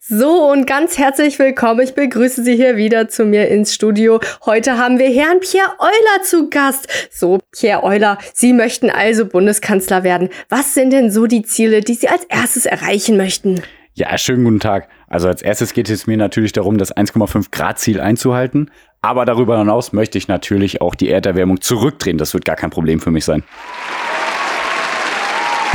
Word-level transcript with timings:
So 0.00 0.50
und 0.50 0.66
ganz 0.66 0.98
herzlich 0.98 1.38
willkommen. 1.38 1.80
Ich 1.80 1.94
begrüße 1.94 2.42
Sie 2.42 2.56
hier 2.56 2.76
wieder 2.76 3.08
zu 3.08 3.24
mir 3.24 3.48
ins 3.48 3.74
Studio. 3.74 4.20
Heute 4.44 4.76
haben 4.78 4.98
wir 4.98 5.08
Herrn 5.10 5.40
Pierre 5.40 5.76
Euler 5.78 6.22
zu 6.22 6.50
Gast. 6.50 6.88
So, 7.10 7.40
Pierre 7.52 7.82
Euler, 7.82 8.18
Sie 8.34 8.52
möchten 8.52 8.90
also 8.90 9.26
Bundeskanzler 9.26 10.04
werden. 10.04 10.28
Was 10.48 10.74
sind 10.74 10.92
denn 10.92 11.10
so 11.10 11.26
die 11.26 11.42
Ziele, 11.42 11.80
die 11.80 11.94
Sie 11.94 12.08
als 12.08 12.24
erstes 12.24 12.66
erreichen 12.66 13.16
möchten? 13.16 13.62
Ja, 13.94 14.18
schönen 14.18 14.44
guten 14.44 14.60
Tag. 14.60 14.88
Also 15.08 15.28
als 15.28 15.40
erstes 15.40 15.72
geht 15.72 15.88
es 15.88 16.06
mir 16.06 16.16
natürlich 16.16 16.52
darum, 16.52 16.78
das 16.78 16.94
1,5 16.94 17.52
Grad 17.52 17.78
Ziel 17.78 18.00
einzuhalten. 18.00 18.70
Aber 19.02 19.24
darüber 19.24 19.58
hinaus 19.58 19.92
möchte 19.92 20.18
ich 20.18 20.28
natürlich 20.28 20.80
auch 20.80 20.94
die 20.94 21.10
Erderwärmung 21.10 21.60
zurückdrehen. 21.60 22.18
Das 22.18 22.34
wird 22.34 22.44
gar 22.44 22.56
kein 22.56 22.70
Problem 22.70 23.00
für 23.00 23.10
mich 23.10 23.24
sein. 23.24 23.44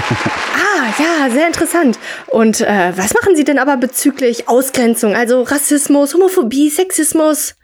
ja, 0.97 1.29
sehr 1.29 1.47
interessant. 1.47 1.99
Und 2.27 2.61
äh, 2.61 2.93
was 2.95 3.13
machen 3.13 3.35
Sie 3.35 3.43
denn 3.43 3.59
aber 3.59 3.77
bezüglich 3.77 4.47
Ausgrenzung, 4.47 5.15
also 5.15 5.43
Rassismus, 5.43 6.13
Homophobie, 6.13 6.69
Sexismus? 6.69 7.55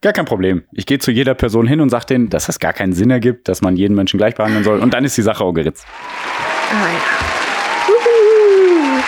Gar 0.00 0.12
kein 0.12 0.26
Problem. 0.26 0.64
Ich 0.72 0.84
gehe 0.84 0.98
zu 0.98 1.10
jeder 1.10 1.34
Person 1.34 1.66
hin 1.66 1.80
und 1.80 1.88
sage 1.88 2.06
denen, 2.06 2.28
dass 2.28 2.46
das 2.46 2.58
gar 2.58 2.72
keinen 2.72 2.92
Sinn 2.92 3.10
ergibt, 3.10 3.48
dass 3.48 3.62
man 3.62 3.76
jeden 3.76 3.94
Menschen 3.94 4.18
gleich 4.18 4.34
behandeln 4.34 4.62
soll. 4.62 4.80
Und 4.80 4.92
dann 4.92 5.04
ist 5.04 5.16
die 5.16 5.22
Sache 5.22 5.42
auch 5.42 5.52
geritzt. 5.52 5.86
Ah 6.70 6.88
ja. 6.92 7.94
Uhu. 7.94 9.00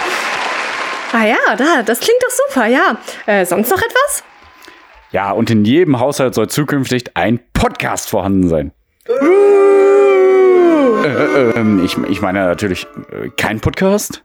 Ah 1.12 1.27
ja, 1.27 1.56
da, 1.56 1.82
das 1.82 2.01
klingt 2.01 2.23
doch 2.23 2.34
super, 2.48 2.66
ja. 2.66 2.98
Äh, 3.27 3.45
sonst 3.45 3.70
noch 3.70 3.79
etwas? 3.79 4.24
Ja, 5.12 5.32
und 5.32 5.51
in 5.51 5.65
jedem 5.65 6.01
Haushalt 6.01 6.34
soll 6.34 6.48
zukünftig 6.48 7.10
ein 7.15 7.40
Podcast 7.52 8.09
vorhanden 8.09 8.48
sein. 8.48 8.73
Äh, 11.06 11.10
äh, 11.10 11.51
ähm, 11.56 11.84
ich, 11.84 11.96
ich 12.09 12.20
meine 12.20 12.46
natürlich 12.46 12.87
äh, 13.12 13.28
kein 13.37 13.60
Podcast. 13.60 14.24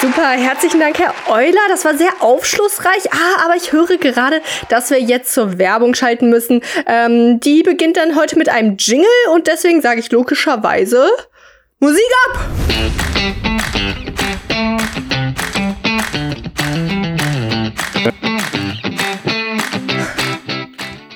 Super, 0.00 0.30
herzlichen 0.30 0.78
Dank, 0.78 0.98
Herr 0.98 1.14
Euler. 1.28 1.58
Das 1.68 1.84
war 1.84 1.96
sehr 1.96 2.12
aufschlussreich. 2.20 3.12
Ah, 3.12 3.44
aber 3.44 3.56
ich 3.56 3.72
höre 3.72 3.96
gerade, 3.96 4.40
dass 4.68 4.90
wir 4.90 5.00
jetzt 5.00 5.32
zur 5.32 5.58
Werbung 5.58 5.94
schalten 5.94 6.30
müssen. 6.30 6.60
Ähm, 6.86 7.40
die 7.40 7.62
beginnt 7.62 7.96
dann 7.96 8.14
heute 8.14 8.38
mit 8.38 8.48
einem 8.48 8.76
Jingle 8.78 9.08
und 9.34 9.48
deswegen 9.48 9.80
sage 9.80 10.00
ich 10.00 10.12
logischerweise 10.12 11.08
Musik 11.80 12.04
ab! 12.28 12.38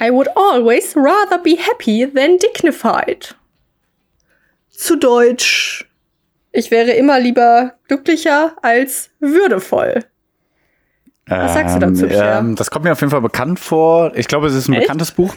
I 0.00 0.10
would 0.10 0.28
always 0.34 0.96
rather 0.96 1.38
be 1.38 1.56
happy 1.56 2.06
than 2.06 2.38
dignified. 2.38 3.34
Zu 4.70 4.96
Deutsch. 4.96 5.86
Ich 6.52 6.70
wäre 6.70 6.92
immer 6.92 7.20
lieber 7.20 7.74
glücklicher 7.86 8.56
als 8.62 9.10
würdevoll. 9.20 10.04
Was 11.26 11.54
sagst 11.54 11.76
du 11.76 11.80
dazu, 11.80 12.06
Pierre? 12.08 12.38
Ähm, 12.38 12.56
das 12.56 12.70
kommt 12.70 12.84
mir 12.84 12.92
auf 12.92 13.00
jeden 13.00 13.10
Fall 13.10 13.20
bekannt 13.20 13.60
vor. 13.60 14.12
Ich 14.16 14.26
glaube, 14.26 14.48
es 14.48 14.54
ist 14.54 14.68
ein 14.68 14.72
Echt? 14.72 14.82
bekanntes 14.82 15.12
Buch. 15.12 15.34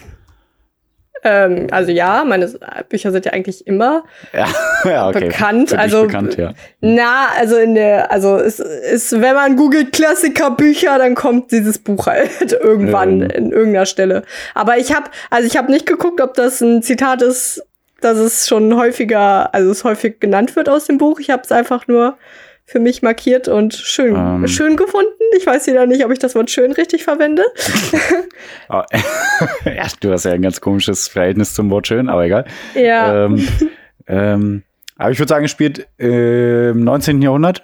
Ähm, 1.24 1.68
also 1.72 1.92
ja, 1.92 2.24
meine 2.26 2.52
Bücher 2.90 3.12
sind 3.12 3.26
ja 3.26 3.34
eigentlich 3.34 3.66
immer 3.66 4.04
Ja, 4.34 4.48
ja 4.84 5.08
okay. 5.10 5.28
bekannt. 5.28 5.74
Also 5.74 6.04
bekannt, 6.04 6.38
ja. 6.38 6.54
na, 6.82 7.28
also 7.38 7.58
in 7.58 7.76
der, 7.76 8.12
also 8.12 8.38
es 8.38 8.60
ist, 8.60 9.12
wenn 9.22 9.36
man 9.36 9.56
googelt 9.56 9.92
Klassikerbücher, 9.94 10.98
dann 10.98 11.16
kommt 11.16 11.52
dieses 11.52 11.80
Buch 11.80 12.08
halt 12.08 12.52
irgendwann 12.52 13.22
Ähm. 13.22 13.30
in 13.30 13.52
irgendeiner 13.52 13.86
Stelle. 13.86 14.24
Aber 14.54 14.78
ich 14.78 14.94
habe, 14.94 15.10
also 15.30 15.48
ich 15.48 15.58
habe 15.58 15.72
nicht 15.72 15.86
geguckt, 15.86 16.22
ob 16.22 16.34
das 16.34 16.62
ein 16.62 16.82
Zitat 16.84 17.22
ist, 17.22 17.64
dass 18.02 18.18
es 18.18 18.48
schon 18.48 18.76
häufiger, 18.76 19.54
also 19.54 19.72
es 19.72 19.84
häufig 19.84 20.20
genannt 20.20 20.56
wird 20.56 20.68
aus 20.68 20.86
dem 20.86 20.98
Buch. 20.98 21.20
Ich 21.20 21.30
habe 21.30 21.44
es 21.44 21.52
einfach 21.52 21.88
nur 21.88 22.18
für 22.66 22.80
mich 22.80 23.02
markiert 23.02 23.47
und 23.47 23.73
schön, 23.73 24.16
Ähm. 24.16 24.47
schön 24.47 24.75
gefunden. 24.78 25.11
Ich 25.38 25.45
weiß 25.45 25.67
wieder 25.67 25.86
nicht, 25.86 26.06
ob 26.06 26.11
ich 26.11 26.19
das 26.19 26.36
Wort 26.36 26.50
schön 26.50 26.72
richtig 26.72 27.03
verwende. 27.03 27.44
Ah, 28.67 28.86
ja, 29.66 29.86
du 30.00 30.12
hast 30.12 30.25
ja 30.25 30.31
ein 30.31 30.41
ganz 30.41 30.59
komisches 30.59 31.07
Verhältnis 31.07 31.53
zum 31.53 31.69
Wort 31.69 31.88
schön, 31.88 32.09
aber 32.09 32.25
egal. 32.25 32.46
Ja. 32.75 33.25
Ähm, 33.25 33.47
ähm, 34.07 34.63
aber 34.97 35.12
ich 35.12 35.19
würde 35.19 35.29
sagen, 35.29 35.47
spielt 35.47 35.88
äh, 36.00 36.69
im 36.69 36.84
19. 36.84 37.22
Jahrhundert, 37.22 37.63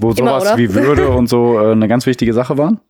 wo 0.00 0.10
Immer, 0.12 0.16
sowas 0.16 0.42
oder? 0.44 0.58
wie 0.58 0.74
Würde 0.74 1.08
und 1.08 1.26
so 1.28 1.58
äh, 1.58 1.72
eine 1.72 1.88
ganz 1.88 2.06
wichtige 2.06 2.32
Sache 2.32 2.56
waren. 2.58 2.80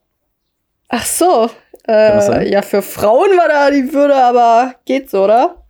Ach 0.88 1.04
so. 1.04 1.50
Äh, 1.88 2.50
ja, 2.50 2.62
für 2.62 2.82
Frauen 2.82 3.30
war 3.36 3.48
da 3.48 3.70
die 3.70 3.92
Würde, 3.92 4.14
aber 4.14 4.74
geht 4.84 5.10
so, 5.10 5.24
oder? 5.24 5.61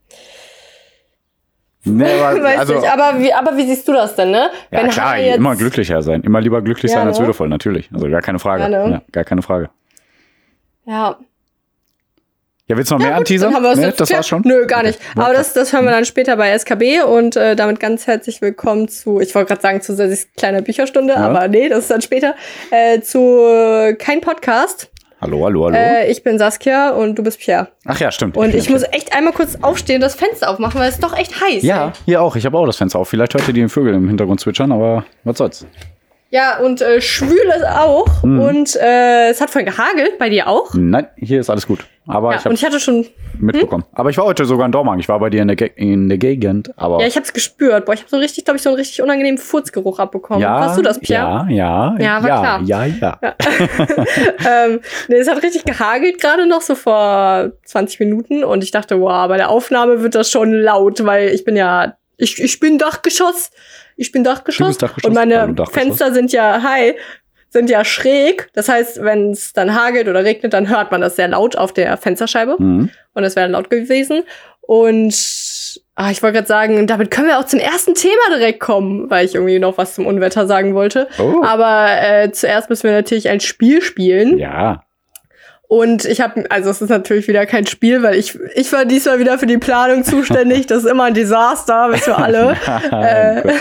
Nee, 1.84 2.04
aber, 2.22 2.42
Weiß 2.42 2.58
also, 2.60 2.74
nicht, 2.74 2.88
aber 2.90 3.18
wie, 3.20 3.32
aber 3.32 3.56
wie 3.56 3.66
siehst 3.66 3.86
du 3.88 3.92
das 3.92 4.14
denn, 4.14 4.30
ne? 4.30 4.50
ja, 4.70 4.86
klar, 4.88 5.10
Hannah 5.12 5.16
jetzt- 5.18 5.36
immer 5.36 5.56
glücklicher 5.56 6.00
sein. 6.02 6.22
Immer 6.22 6.40
lieber 6.40 6.62
glücklich 6.62 6.92
Ja, 6.92 6.98
sein 6.98 7.08
als 7.08 7.18
ne? 7.18 7.24
würdevoll, 7.24 7.48
natürlich. 7.48 7.90
Also 7.92 8.08
gar 8.08 8.22
keine 8.22 8.38
Frage. 8.38 8.62
Ja, 8.62 8.68
ne? 8.68 8.90
Ja, 8.92 9.02
gar 9.10 9.24
keine 9.24 9.42
Frage. 9.42 9.70
Ja, 10.86 11.16
Ja, 12.68 12.76
willst 12.76 12.90
du 12.90 12.94
noch 12.94 13.02
mehr 13.04 13.16
anteasern? 13.16 13.52
haben 13.54 13.62
Nee, 13.78 13.92
das 13.96 14.08
klar- 14.08 14.18
war's 14.18 14.28
schon? 14.28 14.42
Nö, 14.44 14.66
gar 14.66 14.82
nicht. 14.84 14.98
Ja, 15.16 15.24
Aber 15.24 15.34
das, 15.34 15.52
das 15.52 15.72
hören 15.72 15.84
wir 15.84 15.90
dann 15.90 16.04
später 16.04 16.36
bei 16.36 16.50
SKB 16.50 17.02
und 17.02 17.34
äh, 17.36 17.56
damit 17.56 17.80
ganz 17.80 18.06
herzlich 18.06 18.40
willkommen 18.40 18.86
zu, 18.88 19.20
ich 19.20 19.34
wollte 19.34 19.48
gerade 19.48 19.60
sagen, 19.62 19.80
zu 19.82 19.94
Sassis 19.94 20.28
kleiner 20.36 20.62
Bücherstunde, 20.62 21.16
aber 21.16 21.48
nee, 21.48 21.68
das 21.68 21.80
ist 21.80 21.90
dann 21.90 22.00
später, 22.02 22.34
äh, 22.70 23.00
zu 23.00 23.18
äh, 23.48 23.94
kein 23.94 24.20
Podcast. 24.20 24.91
Hallo, 25.22 25.44
hallo, 25.44 25.66
hallo. 25.66 25.76
Äh, 25.76 26.10
ich 26.10 26.24
bin 26.24 26.36
Saskia 26.36 26.90
und 26.90 27.14
du 27.16 27.22
bist 27.22 27.38
Pierre. 27.38 27.68
Ach 27.84 28.00
ja, 28.00 28.10
stimmt. 28.10 28.36
Und 28.36 28.50
bin 28.50 28.58
ich 28.58 28.68
muss 28.68 28.82
echt 28.90 29.16
einmal 29.16 29.32
kurz 29.32 29.56
aufstehen, 29.62 30.00
das 30.00 30.16
Fenster 30.16 30.50
aufmachen, 30.50 30.80
weil 30.80 30.88
es 30.88 30.98
doch 30.98 31.16
echt 31.16 31.40
heiß. 31.40 31.62
Ja, 31.62 31.86
ey. 31.86 31.92
hier 32.06 32.22
auch. 32.22 32.34
Ich 32.34 32.44
habe 32.44 32.58
auch 32.58 32.66
das 32.66 32.76
Fenster 32.76 32.98
auf. 32.98 33.08
Vielleicht 33.08 33.32
hört 33.34 33.46
ihr 33.46 33.54
die 33.54 33.68
Vögel 33.68 33.94
im 33.94 34.08
Hintergrund 34.08 34.40
zwitschern, 34.40 34.72
aber 34.72 35.04
was 35.22 35.38
soll's. 35.38 35.64
Ja, 36.32 36.60
und 36.60 36.80
äh, 36.80 37.02
schwül 37.02 37.52
ist 37.54 37.66
auch. 37.66 38.22
Mhm. 38.22 38.40
Und 38.40 38.76
äh, 38.76 39.28
es 39.28 39.42
hat 39.42 39.50
vorhin 39.50 39.70
gehagelt, 39.70 40.18
bei 40.18 40.30
dir 40.30 40.48
auch. 40.48 40.72
Nein, 40.72 41.06
hier 41.16 41.40
ist 41.40 41.50
alles 41.50 41.66
gut. 41.66 41.80
Aber 42.06 42.30
Ja, 42.30 42.38
ich 42.38 42.40
habe 42.40 42.48
und 42.48 42.54
ich 42.54 42.64
hatte 42.64 42.80
schon, 42.80 43.06
mitbekommen. 43.38 43.84
Aber 43.92 44.08
ich 44.08 44.16
war 44.16 44.24
heute 44.24 44.46
sogar 44.46 44.64
in 44.64 44.72
Dormagen. 44.72 44.98
Ich 44.98 45.10
war 45.10 45.20
bei 45.20 45.28
dir 45.28 45.42
in 45.42 45.48
der, 45.48 45.56
Ge 45.56 45.70
in 45.76 46.08
der 46.08 46.16
Gegend. 46.16 46.72
Aber 46.76 47.02
ja, 47.02 47.06
ich 47.06 47.16
hab's 47.18 47.34
gespürt. 47.34 47.84
Boah, 47.84 47.92
ich 47.92 48.00
habe 48.00 48.08
so 48.08 48.16
richtig, 48.16 48.46
glaube 48.46 48.56
ich, 48.56 48.62
so 48.62 48.70
einen 48.70 48.78
richtig 48.78 49.02
unangenehmen 49.02 49.36
Furzgeruch 49.36 49.98
abbekommen. 49.98 50.40
ja, 50.40 50.58
Warst 50.58 50.78
du 50.78 50.82
das, 50.82 50.98
Pierre? 50.98 51.46
Ja, 51.50 51.94
ja, 51.94 51.96
Ja, 51.98 52.22
war 52.22 52.28
ja, 52.28 52.40
klar. 52.40 52.60
ja, 52.64 52.86
ja. 52.86 53.18
ähm, 54.66 54.80
nee, 55.08 55.16
es 55.16 55.28
hat 55.28 55.42
richtig 55.42 55.64
gehagelt 55.64 56.18
gerade 56.18 56.46
noch, 56.46 56.62
so 56.62 56.74
vor 56.74 57.52
20 57.66 58.00
Minuten. 58.00 58.42
Und 58.42 58.64
ich 58.64 58.70
dachte, 58.70 58.98
wow, 58.98 59.28
bei 59.28 59.36
der 59.36 59.50
Aufnahme 59.50 60.02
wird 60.02 60.14
das 60.14 60.30
schon 60.30 60.50
laut, 60.54 61.04
weil 61.04 61.28
ich 61.28 61.44
bin 61.44 61.56
ja, 61.56 61.98
ich, 62.16 62.42
ich 62.42 62.58
bin 62.58 62.78
Dachgeschoss. 62.78 63.50
Ich 63.96 64.12
bin 64.12 64.24
Dachgeschoss. 64.24 64.78
Dachgeschoss? 64.78 65.08
Und 65.08 65.14
meine 65.14 65.40
Hallo, 65.40 65.52
Dachgeschoss. 65.52 65.82
Fenster 65.82 66.12
sind 66.12 66.32
ja, 66.32 66.62
hi, 66.62 66.94
sind 67.50 67.70
ja 67.70 67.84
schräg. 67.84 68.48
Das 68.54 68.68
heißt, 68.68 69.02
wenn 69.02 69.30
es 69.30 69.52
dann 69.52 69.74
hagelt 69.74 70.08
oder 70.08 70.24
regnet, 70.24 70.52
dann 70.52 70.68
hört 70.68 70.90
man 70.90 71.00
das 71.00 71.16
sehr 71.16 71.28
laut 71.28 71.56
auf 71.56 71.72
der 71.72 71.96
Fensterscheibe. 71.96 72.56
Mhm. 72.58 72.90
Und 73.14 73.24
es 73.24 73.36
wäre 73.36 73.48
laut 73.48 73.70
gewesen. 73.70 74.22
Und 74.62 75.14
ah, 75.94 76.10
ich 76.10 76.22
wollte 76.22 76.36
gerade 76.36 76.48
sagen, 76.48 76.86
damit 76.86 77.10
können 77.10 77.28
wir 77.28 77.38
auch 77.38 77.44
zum 77.44 77.58
ersten 77.60 77.94
Thema 77.94 78.30
direkt 78.30 78.60
kommen, 78.60 79.10
weil 79.10 79.26
ich 79.26 79.34
irgendwie 79.34 79.58
noch 79.58 79.76
was 79.76 79.94
zum 79.94 80.06
Unwetter 80.06 80.46
sagen 80.46 80.74
wollte. 80.74 81.08
Oh. 81.18 81.42
Aber 81.42 81.88
äh, 82.00 82.32
zuerst 82.32 82.70
müssen 82.70 82.84
wir 82.84 82.92
natürlich 82.92 83.28
ein 83.28 83.40
Spiel 83.40 83.82
spielen. 83.82 84.38
Ja. 84.38 84.84
Und 85.72 86.04
ich 86.04 86.20
habe, 86.20 86.44
also 86.50 86.68
es 86.68 86.82
ist 86.82 86.90
natürlich 86.90 87.28
wieder 87.28 87.46
kein 87.46 87.66
Spiel, 87.66 88.02
weil 88.02 88.16
ich, 88.16 88.38
ich 88.54 88.70
war 88.74 88.84
diesmal 88.84 89.18
wieder 89.18 89.38
für 89.38 89.46
die 89.46 89.56
Planung 89.56 90.04
zuständig. 90.04 90.66
Das 90.66 90.84
ist 90.84 90.90
immer 90.90 91.04
ein 91.04 91.14
Desaster, 91.14 91.90
wissen 91.90 92.08
wir 92.08 92.18
alle. 92.18 92.56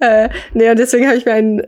äh, 0.00 0.26
äh, 0.26 0.28
nee, 0.52 0.68
und 0.68 0.78
deswegen 0.78 1.06
habe 1.06 1.16
ich 1.16 1.24
mir 1.24 1.32
ein, 1.32 1.66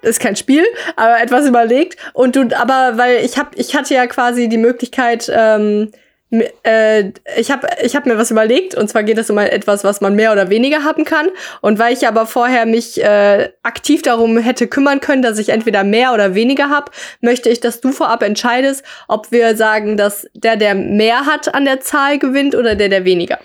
ist 0.00 0.20
kein 0.20 0.36
Spiel, 0.36 0.64
aber 0.96 1.20
etwas 1.20 1.46
überlegt. 1.46 1.98
Und 2.14 2.34
du, 2.34 2.48
aber 2.56 2.96
weil 2.96 3.22
ich 3.26 3.36
habe, 3.36 3.50
ich 3.56 3.76
hatte 3.76 3.92
ja 3.92 4.06
quasi 4.06 4.48
die 4.48 4.56
Möglichkeit, 4.56 5.30
ähm, 5.36 5.92
äh, 6.30 7.12
ich 7.38 7.50
habe 7.50 7.66
ich 7.82 7.96
hab 7.96 8.06
mir 8.06 8.18
was 8.18 8.30
überlegt 8.30 8.74
und 8.74 8.88
zwar 8.88 9.02
geht 9.02 9.16
es 9.18 9.30
um 9.30 9.38
etwas, 9.38 9.84
was 9.84 10.00
man 10.00 10.14
mehr 10.14 10.32
oder 10.32 10.50
weniger 10.50 10.84
haben 10.84 11.04
kann. 11.04 11.28
Und 11.60 11.78
weil 11.78 11.92
ich 11.94 12.06
aber 12.06 12.26
vorher 12.26 12.66
mich 12.66 13.02
äh, 13.02 13.50
aktiv 13.62 14.02
darum 14.02 14.38
hätte 14.38 14.66
kümmern 14.68 15.00
können, 15.00 15.22
dass 15.22 15.38
ich 15.38 15.48
entweder 15.50 15.84
mehr 15.84 16.12
oder 16.12 16.34
weniger 16.34 16.68
habe, 16.68 16.90
möchte 17.20 17.48
ich, 17.48 17.60
dass 17.60 17.80
du 17.80 17.92
vorab 17.92 18.22
entscheidest, 18.22 18.84
ob 19.08 19.32
wir 19.32 19.56
sagen, 19.56 19.96
dass 19.96 20.26
der, 20.34 20.56
der 20.56 20.74
mehr 20.74 21.26
hat 21.26 21.54
an 21.54 21.64
der 21.64 21.80
Zahl 21.80 22.18
gewinnt 22.18 22.54
oder 22.54 22.74
der, 22.74 22.88
der 22.88 23.04
weniger. 23.04 23.38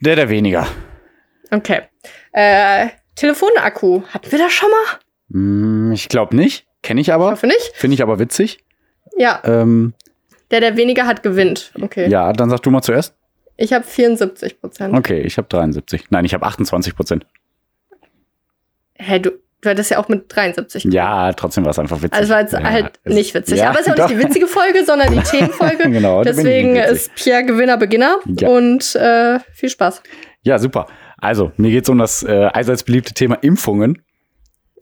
Der, 0.00 0.16
der 0.16 0.28
weniger. 0.28 0.66
Okay. 1.50 1.82
Äh, 2.32 2.88
Telefonakku. 3.16 4.02
Hatten 4.12 4.30
wir 4.32 4.38
das 4.38 4.52
schon 4.52 4.70
mal? 4.70 4.98
Hm, 5.30 5.92
ich 5.92 6.08
glaube 6.08 6.36
nicht. 6.36 6.66
Kenne 6.82 7.00
ich 7.00 7.08
Ich 7.08 7.12
aber. 7.14 7.30
hoffe 7.30 7.46
nicht. 7.46 7.72
Finde 7.74 7.94
ich 7.94 8.02
aber 8.02 8.18
witzig. 8.18 8.58
Ja, 9.16 9.40
Ähm, 9.44 9.94
der, 10.54 10.60
der 10.70 10.76
weniger 10.76 11.06
hat, 11.06 11.22
gewinnt. 11.22 11.72
Okay. 11.82 12.08
ja, 12.08 12.32
dann 12.32 12.48
sag 12.48 12.60
du 12.62 12.70
mal 12.70 12.80
zuerst. 12.82 13.14
Ich 13.56 13.72
habe 13.72 13.84
74 13.84 14.60
Prozent. 14.60 14.94
Okay, 14.96 15.20
ich 15.20 15.36
habe 15.36 15.48
73. 15.48 16.06
Nein, 16.10 16.24
ich 16.24 16.32
habe 16.34 16.46
28 16.46 16.96
Prozent. 16.96 17.26
Hä, 18.96 19.18
du, 19.18 19.30
du 19.60 19.68
hattest 19.70 19.90
ja 19.90 19.98
auch 19.98 20.08
mit 20.08 20.24
73. 20.34 20.84
Ja, 20.84 21.32
trotzdem 21.32 21.64
war 21.64 21.70
es 21.70 21.78
einfach 21.78 21.98
witzig. 22.02 22.14
Also 22.18 22.32
war 22.34 22.40
jetzt 22.40 22.52
ja, 22.52 22.62
halt 22.62 23.00
es- 23.04 23.14
nicht 23.14 23.34
witzig. 23.34 23.58
Ja, 23.58 23.70
Aber 23.70 23.80
es 23.80 23.86
ist 23.86 23.92
auch 23.92 23.96
doch. 23.96 24.08
nicht 24.08 24.20
die 24.20 24.24
witzige 24.28 24.46
Folge, 24.46 24.84
sondern 24.84 25.12
die 25.12 25.20
Themenfolge. 25.30 25.90
Genau, 25.90 26.22
Deswegen 26.22 26.76
ist 26.76 27.14
Pierre 27.14 27.44
Gewinner, 27.44 27.76
Beginner. 27.76 28.18
Ja. 28.26 28.48
Und 28.48 28.94
äh, 28.96 29.40
viel 29.52 29.68
Spaß. 29.68 30.02
Ja, 30.42 30.58
super. 30.58 30.86
Also, 31.18 31.52
mir 31.56 31.70
geht 31.70 31.84
es 31.84 31.88
um 31.88 31.98
das 31.98 32.22
äh, 32.22 32.50
allseits 32.52 32.84
beliebte 32.84 33.14
Thema 33.14 33.36
Impfungen. 33.36 34.03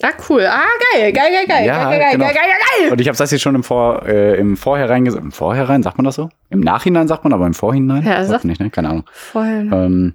Ah, 0.03 0.11
cool. 0.29 0.45
Ah, 0.47 0.65
geil, 0.95 1.13
geil, 1.13 1.31
geil, 1.33 1.47
geil, 1.47 1.67
Ja, 1.67 1.89
geil, 1.89 1.99
geil, 2.01 2.13
genau. 2.13 2.25
geil, 2.25 2.35
geil, 2.35 2.45
geil, 2.49 2.83
geil. 2.85 2.93
Und 2.93 3.01
ich 3.01 3.09
habe 3.09 3.17
das 3.17 3.31
jetzt 3.31 3.41
schon 3.41 3.55
im, 3.55 3.63
Vor, 3.63 4.05
äh, 4.07 4.37
im 4.37 4.57
Vorhinein 4.57 5.05
gesagt. 5.05 5.25
Im 5.25 5.33
Vorhinein, 5.33 5.83
sagt 5.83 5.97
man 5.99 6.05
das 6.05 6.17
so? 6.17 6.29
Im 6.51 6.61
Nachhinein 6.61 7.09
sagt 7.09 7.25
man, 7.25 7.33
aber 7.33 7.47
im 7.47 7.55
Vorhinein? 7.55 8.05
Ja, 8.05 8.25
Sagt 8.25 8.45
nicht, 8.45 8.61
ne? 8.61 8.71
Keine 8.71 8.91
Ahnung. 8.91 9.05
Vorher. 9.13 9.61
Ähm, 9.73 10.15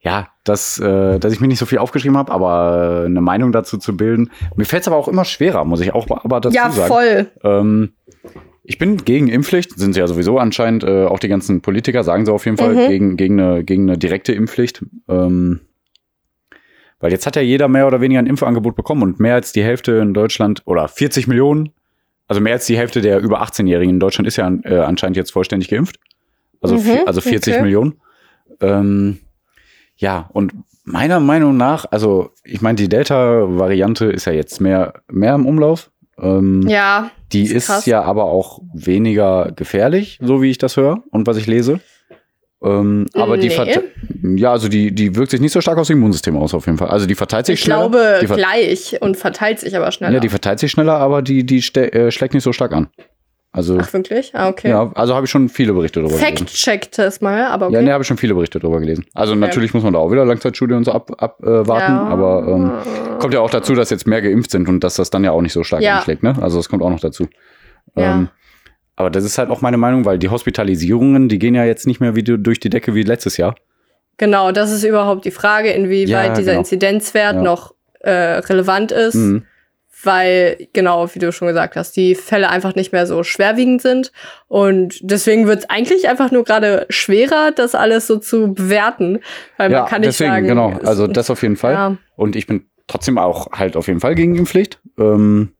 ja, 0.00 0.28
dass, 0.44 0.78
äh, 0.78 1.18
dass 1.18 1.32
ich 1.32 1.40
mir 1.40 1.48
nicht 1.48 1.58
so 1.58 1.66
viel 1.66 1.78
aufgeschrieben 1.78 2.16
habe, 2.16 2.30
aber 2.32 3.02
äh, 3.02 3.06
eine 3.06 3.20
Meinung 3.20 3.50
dazu 3.50 3.78
zu 3.78 3.96
bilden. 3.96 4.30
Mir 4.56 4.64
fällt 4.64 4.82
es 4.82 4.86
aber 4.88 4.96
auch 4.96 5.08
immer 5.08 5.24
schwerer, 5.24 5.64
muss 5.64 5.80
ich 5.80 5.92
auch 5.92 6.06
aber 6.24 6.40
dazu 6.40 6.54
Ja, 6.54 6.70
sagen. 6.70 6.88
voll. 6.88 7.26
Ähm, 7.42 7.92
ich 8.62 8.78
bin 8.78 8.98
gegen 8.98 9.28
Impfpflicht, 9.28 9.76
sind 9.78 9.94
sie 9.94 10.00
ja 10.00 10.06
sowieso 10.06 10.38
anscheinend, 10.38 10.84
äh, 10.84 11.06
auch 11.06 11.18
die 11.18 11.28
ganzen 11.28 11.62
Politiker 11.62 12.04
sagen 12.04 12.24
sie 12.26 12.32
auf 12.32 12.44
jeden 12.44 12.58
Fall, 12.58 12.74
Mhm. 12.74 12.88
gegen, 12.88 13.16
gegen, 13.16 13.40
eine, 13.40 13.64
gegen 13.64 13.88
eine 13.88 13.98
direkte 13.98 14.32
Impfpflicht. 14.32 14.84
Ähm, 15.08 15.60
weil 17.00 17.12
jetzt 17.12 17.26
hat 17.26 17.36
ja 17.36 17.42
jeder 17.42 17.68
mehr 17.68 17.86
oder 17.86 18.00
weniger 18.00 18.20
ein 18.20 18.26
Impfangebot 18.26 18.76
bekommen 18.76 19.02
und 19.02 19.20
mehr 19.20 19.34
als 19.34 19.52
die 19.52 19.62
Hälfte 19.62 19.92
in 19.92 20.14
Deutschland 20.14 20.62
oder 20.64 20.88
40 20.88 21.26
Millionen, 21.28 21.70
also 22.26 22.40
mehr 22.40 22.54
als 22.54 22.66
die 22.66 22.76
Hälfte 22.76 23.00
der 23.00 23.20
über 23.20 23.42
18-Jährigen 23.42 23.94
in 23.94 24.00
Deutschland 24.00 24.26
ist 24.26 24.36
ja 24.36 24.50
äh, 24.64 24.78
anscheinend 24.80 25.16
jetzt 25.16 25.32
vollständig 25.32 25.68
geimpft. 25.68 25.98
Also, 26.60 26.76
Mhm, 26.76 27.00
also 27.06 27.20
40 27.20 27.54
okay. 27.54 27.62
Millionen. 27.62 28.00
Ähm, 28.60 29.18
ja, 29.96 30.28
und 30.32 30.52
meiner 30.84 31.20
Meinung 31.20 31.56
nach, 31.56 31.86
also 31.90 32.30
ich 32.44 32.60
meine, 32.60 32.76
die 32.76 32.88
Delta-Variante 32.88 34.06
ist 34.06 34.24
ja 34.24 34.32
jetzt 34.32 34.60
mehr, 34.60 34.94
mehr 35.08 35.34
im 35.34 35.46
Umlauf. 35.46 35.90
Ähm, 36.18 36.62
Ja, 36.66 37.10
die 37.32 37.44
ist 37.44 37.68
ist 37.68 37.86
ja 37.86 38.02
aber 38.02 38.24
auch 38.24 38.60
weniger 38.74 39.52
gefährlich, 39.54 40.18
so 40.22 40.42
wie 40.42 40.50
ich 40.50 40.58
das 40.58 40.76
höre 40.76 41.02
und 41.10 41.26
was 41.26 41.36
ich 41.36 41.46
lese. 41.46 41.80
Ähm, 42.62 43.06
aber 43.14 43.36
die 43.36 43.48
Nee. 43.48 43.54
verte- 43.54 43.84
ja, 44.36 44.50
also 44.50 44.68
die, 44.68 44.92
die 44.92 45.14
wirkt 45.14 45.30
sich 45.30 45.40
nicht 45.40 45.52
so 45.52 45.60
stark 45.60 45.78
aufs 45.78 45.90
Immunsystem 45.90 46.36
aus, 46.36 46.54
auf 46.54 46.66
jeden 46.66 46.76
Fall. 46.78 46.88
Also 46.88 47.06
die 47.06 47.14
verteilt 47.14 47.46
sich 47.46 47.54
ich 47.54 47.60
schneller. 47.60 47.88
glaube 47.88 48.18
die, 48.20 48.26
ver 48.26 48.36
gleich 48.36 48.96
und 49.00 49.16
verteilt 49.16 49.60
sich 49.60 49.76
aber 49.76 49.92
schneller. 49.92 50.14
ja, 50.14 50.20
die 50.20 50.28
verteilt 50.28 50.58
sich 50.58 50.70
schneller, 50.72 50.94
aber 50.94 51.22
die, 51.22 51.44
die 51.46 51.58
äh, 51.78 52.10
schlägt 52.10 52.34
nicht 52.34 52.42
so 52.42 52.52
stark 52.52 52.72
an. 52.72 52.88
Also, 53.50 53.78
Ach, 53.80 53.92
wirklich? 53.94 54.32
Ah, 54.34 54.48
okay. 54.48 54.68
ja, 54.68 54.90
also 54.94 55.14
habe 55.14 55.24
ich 55.24 55.30
schon 55.30 55.48
viele 55.48 55.72
Berichte 55.72 56.00
darüber 56.00 56.18
gelesen. 56.18 56.36
Fact-check 56.46 56.92
das 56.92 57.20
mal, 57.22 57.46
aber 57.46 57.66
okay. 57.68 57.76
Ja, 57.76 57.82
ne, 57.82 57.92
habe 57.92 58.02
ich 58.02 58.08
schon 58.08 58.18
viele 58.18 58.34
Berichte 58.34 58.58
darüber 58.60 58.78
gelesen. 58.78 59.06
Also 59.14 59.34
natürlich 59.36 59.72
muss 59.72 59.82
man 59.84 59.94
da 59.94 60.00
auch 60.00 60.10
wieder 60.12 60.24
Langzeitstudie 60.26 60.74
und 60.74 60.84
so 60.84 60.92
abwarten, 60.92 61.24
ab, 61.24 61.38
äh, 61.42 61.66
warten, 61.66 61.92
Ja. 61.92 62.06
aber 62.08 62.46
ähm, 62.46 63.18
kommt 63.20 63.32
ja 63.32 63.40
auch 63.40 63.50
dazu, 63.50 63.74
dass 63.74 63.88
jetzt 63.88 64.06
mehr 64.06 64.20
geimpft 64.20 64.50
sind 64.50 64.68
und 64.68 64.84
dass 64.84 64.96
das 64.96 65.08
dann 65.10 65.24
ja 65.24 65.30
auch 65.32 65.40
nicht 65.40 65.54
so 65.54 65.64
stark 65.64 65.80
Ja. 65.82 65.96
anschlägt, 65.96 66.22
ne? 66.22 66.34
Also 66.42 66.58
das 66.58 66.68
kommt 66.68 66.82
auch 66.82 66.90
noch 66.90 67.00
dazu. 67.00 67.26
Ja. 67.96 68.16
Ähm, 68.16 68.28
aber 68.98 69.10
das 69.10 69.24
ist 69.24 69.38
halt 69.38 69.50
auch 69.50 69.60
meine 69.60 69.76
Meinung, 69.78 70.04
weil 70.04 70.18
die 70.18 70.28
Hospitalisierungen, 70.28 71.28
die 71.28 71.38
gehen 71.38 71.54
ja 71.54 71.64
jetzt 71.64 71.86
nicht 71.86 72.00
mehr 72.00 72.14
wie 72.16 72.22
du- 72.22 72.38
durch 72.38 72.60
die 72.60 72.70
Decke 72.70 72.94
wie 72.94 73.02
letztes 73.02 73.36
Jahr. 73.36 73.54
Genau, 74.18 74.50
das 74.52 74.72
ist 74.72 74.84
überhaupt 74.84 75.24
die 75.24 75.30
Frage, 75.30 75.70
inwieweit 75.70 76.08
Ja, 76.28 76.34
dieser 76.34 76.50
genau. 76.52 76.58
Inzidenzwert 76.60 77.36
Ja. 77.36 77.42
noch 77.42 77.74
äh, 78.00 78.10
relevant 78.10 78.92
ist. 78.92 79.14
Mhm. 79.14 79.42
weil, 80.04 80.68
genau, 80.74 81.12
wie 81.12 81.18
du 81.18 81.32
schon 81.32 81.48
gesagt 81.48 81.74
hast, 81.74 81.96
die 81.96 82.14
Fälle 82.14 82.50
einfach 82.50 82.76
nicht 82.76 82.92
mehr 82.92 83.04
so 83.08 83.24
schwerwiegend 83.24 83.82
sind. 83.82 84.12
Und 84.46 85.00
deswegen 85.02 85.48
wird 85.48 85.58
es 85.58 85.70
eigentlich 85.70 86.08
einfach 86.08 86.30
nur 86.30 86.44
gerade 86.44 86.86
schwerer, 86.88 87.50
das 87.50 87.74
alles 87.74 88.06
so 88.06 88.16
zu 88.18 88.54
bewerten. 88.54 89.18
Weil 89.56 89.72
Ja, 89.72 89.80
man 89.80 89.88
kann 89.88 90.00
nicht 90.02 90.10
deswegen, 90.10 90.30
sagen. 90.30 90.46
genau. 90.46 90.72
Also 90.84 91.08
das 91.08 91.30
auf 91.30 91.42
jeden 91.42 91.56
Fall. 91.56 91.98
Und 92.14 92.36
ich 92.36 92.46
bin 92.46 92.66
trotzdem 92.86 93.18
auch 93.18 93.50
halt 93.50 93.76
auf 93.76 93.88
jeden 93.88 93.98
Fall 93.98 94.14
gegen 94.14 94.36
Impfpflicht. 94.36 94.78
Ähm, 95.00 95.54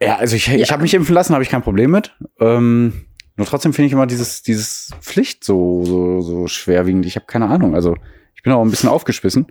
ja, 0.00 0.16
also 0.16 0.36
ich, 0.36 0.48
ich 0.52 0.68
Ja. 0.68 0.70
habe 0.72 0.82
mich 0.82 0.94
impfen 0.94 1.14
lassen, 1.14 1.32
habe 1.34 1.42
ich 1.42 1.50
kein 1.50 1.62
Problem 1.62 1.90
mit. 1.90 2.12
Ähm, 2.40 3.06
nur 3.36 3.46
trotzdem 3.46 3.72
finde 3.72 3.86
ich 3.86 3.92
immer 3.92 4.06
dieses, 4.06 4.42
dieses 4.42 4.90
Pflicht 5.00 5.44
so, 5.44 5.82
so, 5.84 6.20
so 6.20 6.46
schwerwiegend. 6.46 7.04
Ich 7.06 7.16
habe 7.16 7.26
keine 7.26 7.46
Ahnung. 7.48 7.74
Also 7.74 7.96
ich 8.34 8.42
bin 8.42 8.52
auch 8.52 8.62
ein 8.62 8.70
bisschen 8.70 8.88
aufgeschmissen. 8.88 9.46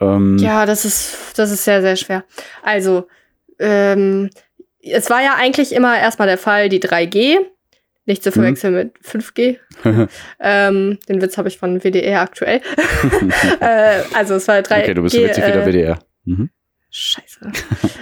Ähm, 0.00 0.36
Ja, 0.38 0.66
das 0.66 0.84
ist, 0.84 1.16
das 1.36 1.50
ist 1.50 1.64
sehr, 1.64 1.80
sehr 1.80 1.96
schwer. 1.96 2.24
Also, 2.62 3.06
ähm, 3.58 4.30
es 4.82 5.08
war 5.08 5.22
ja 5.22 5.34
eigentlich 5.38 5.72
immer 5.74 5.98
erstmal 5.98 6.28
der 6.28 6.36
Fall, 6.38 6.68
die 6.68 6.80
3G, 6.80 7.38
nicht 8.06 8.22
zu 8.22 8.30
verwechseln 8.32 8.74
mit 8.74 8.98
5G. 9.02 9.56
ähm, 10.40 10.98
den 11.08 11.22
Witz 11.22 11.38
habe 11.38 11.48
ich 11.48 11.56
von 11.56 11.80
WDR 11.82 12.20
aktuell. 12.20 12.60
äh, 13.60 14.00
also 14.14 14.34
es 14.34 14.46
war 14.48 14.56
3G. 14.56 14.82
okay, 14.82 14.94
du 14.94 15.02
bist 15.02 15.16
witzig 15.16 15.42
äh, 15.44 15.66
WDR. 15.66 15.98
Mhm. 16.24 16.50
Scheiße. 16.96 17.40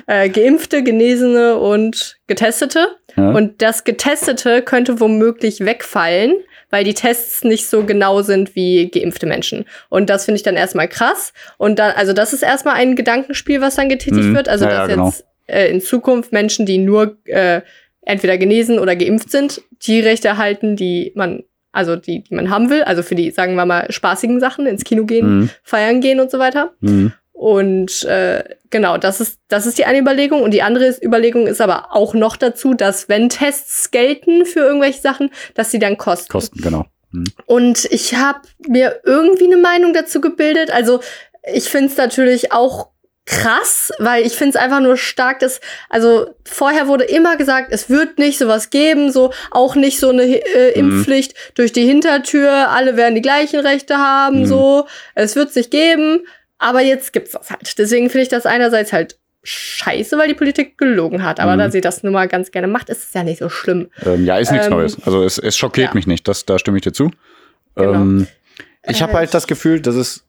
äh, 0.07 0.29
Geimpfte, 0.29 0.83
Genesene 0.83 1.57
und 1.57 2.17
Getestete. 2.27 2.89
Ja. 3.17 3.31
Und 3.31 3.63
das 3.63 3.85
Getestete 3.85 4.61
könnte 4.63 5.01
womöglich 5.01 5.61
wegfallen, 5.61 6.35
weil 6.71 6.85
die 6.85 6.93
Tests 6.95 7.43
nicht 7.45 7.69
so 7.69 7.85
genau 7.85 8.21
sind 8.23 8.55
wie 8.55 8.91
geimpfte 8.91 9.27
Menschen. 9.27 9.65
Und 9.89 10.11
das 10.11 10.27
finde 10.27 10.37
ich 10.37 10.43
dann 10.43 10.57
erstmal 10.57 10.89
krass. 10.89 11.33
Und 11.57 11.79
dann, 11.79 11.93
also 11.93 12.13
das 12.13 12.33
ist 12.35 12.43
erstmal 12.43 12.75
ein 12.75 12.95
Gedankenspiel, 12.97 13.61
was 13.63 13.77
dann 13.77 13.89
getätigt 13.89 14.25
Mhm. 14.29 14.35
wird. 14.37 14.49
Also 14.49 14.67
Ja, 14.67 14.71
ja, 14.73 14.79
dass 14.81 14.89
genau. 14.89 15.07
jetzt 15.09 15.25
äh, 15.47 15.71
in 15.71 15.81
Zukunft 15.81 16.33
Menschen, 16.33 16.67
die 16.67 16.79
nur 16.79 17.17
äh, 17.25 17.63
entweder 18.03 18.37
genesen 18.37 18.79
oder 18.79 18.95
geimpft 18.97 19.31
sind, 19.31 19.63
die 19.87 20.01
Rechte 20.01 20.29
erhalten, 20.29 20.77
die 20.77 21.13
man, 21.15 21.45
also 21.73 21.97
die, 21.97 22.23
die 22.25 22.35
man 22.35 22.51
haben 22.51 22.69
will. 22.69 22.83
Also 22.83 23.03
für 23.03 23.15
die, 23.15 23.31
sagen 23.31 23.55
wir 23.55 23.65
mal, 23.67 23.91
spaßigen 23.91 24.39
Sachen, 24.41 24.67
ins 24.67 24.85
Kino 24.85 25.05
gehen, 25.07 25.41
Mhm. 25.41 25.51
feiern 25.63 26.01
gehen 26.03 26.21
und 26.21 26.31
so 26.31 26.39
weiter. 26.39 26.73
Mhm. 26.81 27.13
Und 27.43 28.05
äh, 28.05 28.45
genau, 28.71 28.99
das 28.99 29.21
ist, 29.21 29.41
das 29.49 29.67
ist 29.67 29.77
die 29.77 29.85
eine 29.85 29.99
Überlegung. 29.99 30.43
Und 30.43 30.53
die 30.53 30.63
andere 30.63 30.85
ist- 30.87 31.03
Überlegung 31.03 31.49
ist 31.49 31.61
aber 31.61 31.89
auch 31.91 32.15
noch 32.15 32.37
dazu, 32.37 32.73
dass 32.75 33.09
wenn 33.09 33.29
Tests 33.29 33.91
gelten 33.91 34.47
für 34.47 34.61
irgendwelche 34.61 35.01
Sachen, 35.01 35.31
dass 35.55 35.73
sie 35.73 35.81
dann 35.81 35.99
kosten. 35.99 36.29
Kosten, 36.31 36.61
genau. 36.63 36.85
Mhm. 37.11 37.25
Und 37.47 37.85
ich 37.87 38.15
habe 38.15 38.43
mir 38.69 39.01
irgendwie 39.05 39.47
eine 39.47 39.57
Meinung 39.57 39.93
dazu 39.93 40.21
gebildet. 40.21 40.71
Also 40.71 41.01
ich 41.53 41.69
finde 41.69 41.89
es 41.91 41.97
natürlich 41.97 42.53
auch 42.53 42.91
krass, 43.27 43.93
weil 43.99 44.25
ich 44.25 44.35
finde 44.35 44.51
es 44.57 44.63
einfach 44.63 44.81
nur 44.81 44.97
stark, 44.97 45.41
dass, 45.41 45.61
also 45.89 46.27
vorher 46.45 46.87
wurde 46.87 47.05
immer 47.05 47.37
gesagt, 47.37 47.69
es 47.73 47.91
wird 47.91 48.19
nicht 48.19 48.39
sowas 48.39 48.71
geben, 48.71 49.11
so 49.11 49.33
auch 49.51 49.75
nicht 49.75 49.99
so 49.99 50.11
eine 50.11 50.23
äh, 50.25 50.81
Mhm. 50.81 50.91
Impfpflicht 50.91 51.35
durch 51.57 51.73
die 51.73 51.87
Hintertür, 51.87 52.71
alle 52.71 52.97
werden 52.97 53.15
die 53.17 53.21
gleichen 53.23 53.59
Rechte 53.61 53.97
haben, 53.99 54.41
Mhm. 54.41 54.47
so, 54.47 54.87
es 55.17 55.35
wird 55.35 55.51
es 55.51 55.57
nicht 55.57 55.71
geben, 55.73 56.25
aber 56.63 56.81
jetzt 56.83 57.13
gibt's 57.13 57.33
das 57.33 57.51
halt. 57.51 57.79
Deswegen 57.79 58.09
finde 58.09 58.23
ich 58.23 58.29
das 58.29 58.47
einerseits 58.47 58.93
halt 58.93 59.19
scheiße, 59.45 60.17
weil 60.19 60.29
die 60.29 60.35
Politik 60.35 60.79
gelogen 60.79 61.25
hat, 61.25 61.41
aber 61.41 61.55
Mhm. 61.55 61.59
da 61.59 61.71
sie 61.71 61.81
das 61.81 62.03
nun 62.05 62.13
mal 62.13 62.29
ganz 62.29 62.53
gerne 62.53 62.69
macht, 62.69 62.89
ist 62.89 63.03
es 63.09 63.13
ja 63.13 63.25
nicht 63.25 63.39
so 63.41 63.49
schlimm. 63.49 63.89
Ähm, 64.07 64.25
ja, 64.25 64.39
ist 64.39 64.53
nichts 64.53 64.67
Ähm, 64.69 64.73
Neues. 64.73 65.03
Also 65.05 65.25
es, 65.25 65.37
es 65.39 65.57
schockiert 65.57 65.89
ja. 65.89 65.95
mich 65.95 66.07
nicht, 66.07 66.29
das, 66.29 66.47
da 66.47 66.59
stimme 66.59 66.79
ich 66.79 66.83
dir 66.85 66.93
zu. 66.93 67.11
Genau. 67.75 67.93
Ähm, 67.95 68.27
ich 68.87 69.03
habe 69.03 69.13
Äh, 69.13 69.17
halt 69.17 69.35
das 69.35 69.47
Gefühl, 69.49 69.81
dass 69.81 69.97
es 69.97 70.25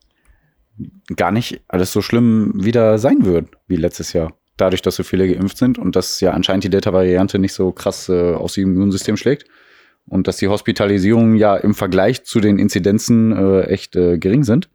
gar 1.16 1.32
nicht 1.32 1.62
alles 1.68 1.92
so 1.92 2.02
schlimm 2.02 2.54
wieder 2.56 2.98
sein 2.98 3.24
wird 3.26 3.50
wie 3.68 3.76
letztes 3.76 4.14
Jahr. 4.14 4.34
Dadurch, 4.58 4.82
dass 4.82 4.96
so 4.96 5.04
viele 5.04 5.28
geimpft 5.32 5.58
sind 5.58 5.78
und 5.78 5.96
dass 5.96 6.20
ja 6.20 6.32
anscheinend 6.32 6.64
die 6.64 6.70
Delta-Variante 6.70 7.38
nicht 7.40 7.54
so 7.54 7.72
krass 7.72 8.10
äh, 8.10 8.34
aufs 8.34 8.58
Immunsystem 8.58 9.18
schlägt. 9.18 9.46
Und 10.08 10.28
dass 10.28 10.38
die 10.38 10.48
Hospitalisierungen 10.48 11.36
ja 11.38 11.56
im 11.56 11.76
Vergleich 11.76 12.24
zu 12.26 12.40
den 12.42 12.60
Inzidenzen 12.60 13.32
äh, 13.32 13.62
echt 13.68 13.96
äh, 13.96 14.18
gering 14.18 14.44
sind. 14.44 14.70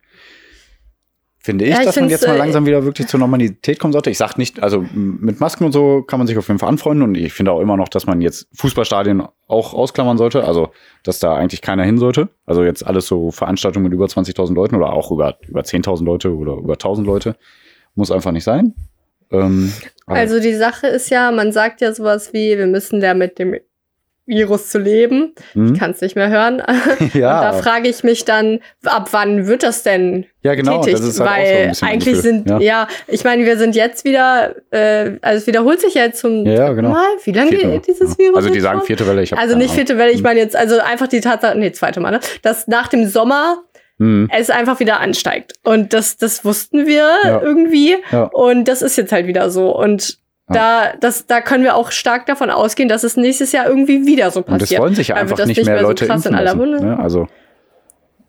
Finde 1.48 1.64
ich, 1.64 1.70
Ja, 1.70 1.78
ich 1.78 1.86
dass 1.86 1.96
man 1.96 2.10
jetzt 2.10 2.26
mal 2.26 2.34
äh, 2.34 2.38
langsam 2.38 2.66
wieder 2.66 2.84
wirklich 2.84 3.08
zur 3.08 3.18
Normalität 3.18 3.78
kommen 3.78 3.94
sollte. 3.94 4.10
Ich 4.10 4.18
sag 4.18 4.36
nicht, 4.36 4.62
also 4.62 4.84
mit 4.92 5.40
Masken 5.40 5.64
und 5.64 5.72
so 5.72 6.02
kann 6.02 6.20
man 6.20 6.26
sich 6.26 6.36
auf 6.36 6.46
jeden 6.46 6.60
Fall 6.60 6.68
anfreunden 6.68 7.02
und 7.02 7.14
ich 7.16 7.32
finde 7.32 7.52
auch 7.52 7.60
immer 7.60 7.78
noch, 7.78 7.88
dass 7.88 8.04
man 8.04 8.20
jetzt 8.20 8.48
Fußballstadien 8.54 9.22
auch 9.46 9.72
ausklammern 9.72 10.18
sollte, 10.18 10.44
also 10.44 10.72
dass 11.04 11.20
da 11.20 11.34
eigentlich 11.34 11.62
keiner 11.62 11.84
hin 11.84 11.96
sollte. 11.96 12.28
Also 12.44 12.64
jetzt 12.64 12.86
alles 12.86 13.06
so 13.06 13.30
Veranstaltungen 13.30 13.84
mit 13.84 13.94
über 13.94 14.04
20.000 14.04 14.52
Leuten 14.52 14.74
oder 14.74 14.92
auch 14.92 15.10
über, 15.10 15.38
über 15.48 15.62
10.000 15.62 16.04
Leute 16.04 16.36
oder 16.36 16.58
über 16.58 16.74
1.000 16.74 17.04
Leute 17.04 17.36
muss 17.94 18.10
einfach 18.10 18.32
nicht 18.32 18.44
sein. 18.44 18.74
Ähm, 19.32 19.72
Also 20.04 20.40
die 20.40 20.54
Sache 20.54 20.86
ist 20.86 21.08
ja, 21.08 21.30
man 21.30 21.52
sagt 21.52 21.80
ja 21.80 21.94
sowas 21.94 22.34
wie, 22.34 22.58
wir 22.58 22.66
müssen 22.66 23.00
da 23.00 23.14
mit 23.14 23.38
dem 23.38 23.56
Virus 24.28 24.70
zu 24.70 24.78
leben. 24.78 25.34
hm? 25.54 25.72
Ich 25.72 25.80
kann 25.80 25.90
es 25.90 26.00
nicht 26.00 26.14
mehr 26.14 26.28
hören. 26.28 26.62
ja, 27.14 27.36
Und 27.38 27.42
da 27.44 27.52
frage 27.54 27.88
ich 27.88 28.04
mich 28.04 28.24
dann, 28.24 28.60
ab 28.84 29.08
wann 29.12 29.46
wird 29.48 29.62
das 29.64 29.82
denn 29.82 30.26
ja, 30.42 30.54
genau, 30.54 30.80
tätig? 30.82 30.92
das 31.00 31.08
ist 31.08 31.18
halt 31.18 31.28
so 31.28 31.34
Weil 31.52 31.68
bisschen 31.70 31.88
eigentlich 31.88 32.18
sind, 32.20 32.46
Gefühl. 32.46 32.62
ja. 32.62 32.86
ich 33.08 33.24
meine, 33.24 33.44
wir 33.44 33.58
sind 33.58 33.74
jetzt 33.74 34.04
wieder, 34.04 34.54
äh, 34.70 35.12
also 35.22 35.38
es 35.38 35.46
wiederholt 35.46 35.80
sich 35.80 35.94
ja 35.94 36.02
jetzt 36.04 36.20
zum 36.20 36.46
Ja, 36.46 36.52
ja, 36.52 36.72
genau. 36.74 36.90
Mal. 36.90 37.06
Wie 37.24 37.32
lange 37.32 37.50
geht 37.50 37.86
dieses 37.88 38.10
ja. 38.12 38.18
Virus? 38.18 38.36
Also 38.36 38.50
die 38.50 38.60
sagen 38.60 38.82
vierte 38.82 39.06
Welle, 39.06 39.22
ich 39.22 39.36
Also 39.36 39.56
nicht 39.56 39.74
vierte 39.74 39.98
Welle, 39.98 40.12
ich 40.12 40.22
meine 40.22 40.38
jetzt, 40.40 40.54
also 40.54 40.78
einfach 40.78 41.08
die 41.08 41.20
Tatsache, 41.20 41.58
nee, 41.58 41.72
zweite 41.72 41.98
Mal, 42.00 42.10
ne? 42.12 42.20
dass 42.42 42.68
nach 42.68 42.88
dem 42.88 43.06
Sommer 43.08 43.62
Hm. 44.00 44.28
es 44.32 44.48
einfach 44.48 44.78
wieder 44.78 45.00
ansteigt. 45.00 45.54
Und 45.64 45.92
das, 45.92 46.16
das 46.18 46.44
wussten 46.44 46.86
wir 46.86 47.08
Ja. 47.24 47.40
irgendwie. 47.42 47.96
Ja. 48.12 48.24
Und 48.32 48.68
das 48.68 48.80
ist 48.80 48.96
jetzt 48.96 49.10
halt 49.10 49.26
wieder 49.26 49.50
so. 49.50 49.76
Und 49.76 50.10
Ja. 50.10 50.14
Da, 50.54 50.92
das, 51.00 51.26
da 51.26 51.40
können 51.40 51.64
wir 51.64 51.76
auch 51.76 51.90
stark 51.90 52.26
davon 52.26 52.50
ausgehen, 52.50 52.88
dass 52.88 53.04
es 53.04 53.16
nächstes 53.16 53.52
Jahr 53.52 53.66
irgendwie 53.66 54.06
wieder 54.06 54.30
so 54.30 54.40
Und 54.40 54.54
es 54.54 54.58
passiert. 54.60 54.80
wollen 54.80 54.94
sich 54.94 55.08
ja 55.08 55.16
einfach 55.16 55.36
das 55.36 55.46
nicht 55.46 55.58
nicht 55.58 55.66
mehr 55.66 55.76
mehr 55.76 55.82
so 55.82 55.88
Leute 55.88 56.04
in 56.06 56.10
impfen 56.10 56.34
aller 56.34 56.44
lassen. 56.44 56.58
Munde. 56.58 56.84
Ne? 56.84 56.98
Also 56.98 57.26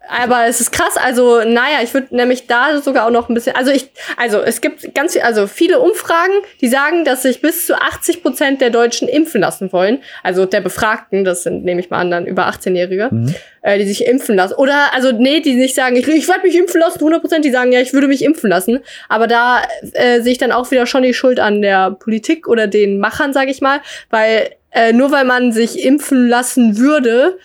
aber 0.10 0.48
es 0.48 0.60
ist 0.60 0.72
krass. 0.72 0.98
Also, 0.98 1.40
naja, 1.44 1.80
ich 1.84 1.94
würde 1.94 2.16
nämlich 2.16 2.48
da 2.48 2.82
sogar 2.82 3.06
auch 3.06 3.12
noch 3.12 3.30
ein 3.30 3.36
bisschen. 3.36 3.56
Also, 3.56 3.72
ich, 3.72 3.90
also 4.18 4.42
es 4.42 4.60
gibt 4.60 4.96
ganz 4.96 5.16
also 5.18 5.48
viele 5.48 5.80
Umfragen, 5.80 6.34
die 6.62 6.68
sagen, 6.68 7.06
dass 7.06 7.22
sich 7.24 7.42
bis 7.42 7.68
zu 7.68 7.80
80 7.80 8.24
Prozent 8.24 8.62
der 8.62 8.72
Deutschen 8.72 9.08
impfen 9.08 9.42
lassen 9.42 9.72
wollen. 9.72 10.00
Also 10.24 10.46
der 10.46 10.62
Befragten, 10.62 11.24
das 11.24 11.44
sind, 11.44 11.64
nehme 11.64 11.80
ich 11.80 11.90
mal 11.90 12.00
an, 12.00 12.12
dann 12.12 12.26
über 12.26 12.48
18-Jährige, 12.48 13.10
mhm. 13.12 13.36
äh, 13.62 13.78
die 13.78 13.86
sich 13.86 14.06
impfen 14.06 14.36
lassen. 14.36 14.56
Oder, 14.56 14.94
also, 14.94 15.12
nee, 15.12 15.42
die 15.42 15.54
nicht 15.54 15.76
sagen, 15.76 15.96
ich, 15.96 16.08
ich 16.08 16.28
werde 16.28 16.44
mich 16.44 16.56
impfen 16.56 16.82
lassen, 16.82 17.00
100 17.00 17.22
Prozent, 17.22 17.46
die 17.46 17.52
sagen, 17.52 17.72
ja, 17.72 17.80
ich 17.80 17.94
würde 17.94 18.08
mich 18.08 18.24
impfen 18.24 18.50
lassen. 18.50 18.80
Aber 19.10 19.28
da 19.28 19.62
äh, 19.94 20.22
sehe 20.22 20.32
ich 20.32 20.38
dann 20.40 20.52
auch 20.52 20.72
wieder 20.72 20.86
schon 20.86 21.04
die 21.04 21.14
Schuld 21.14 21.40
an 21.40 21.62
der 21.62 21.92
Politik 21.92 22.48
oder 22.48 22.68
den 22.68 23.00
Machern, 23.00 23.32
sage 23.32 23.52
ich 23.52 23.62
mal. 23.62 23.82
Weil 24.10 24.50
äh, 24.72 24.94
nur 24.94 25.12
weil 25.12 25.26
man 25.26 25.52
sich 25.52 25.84
impfen 25.84 26.28
lassen 26.30 26.78
würde, 26.78 27.38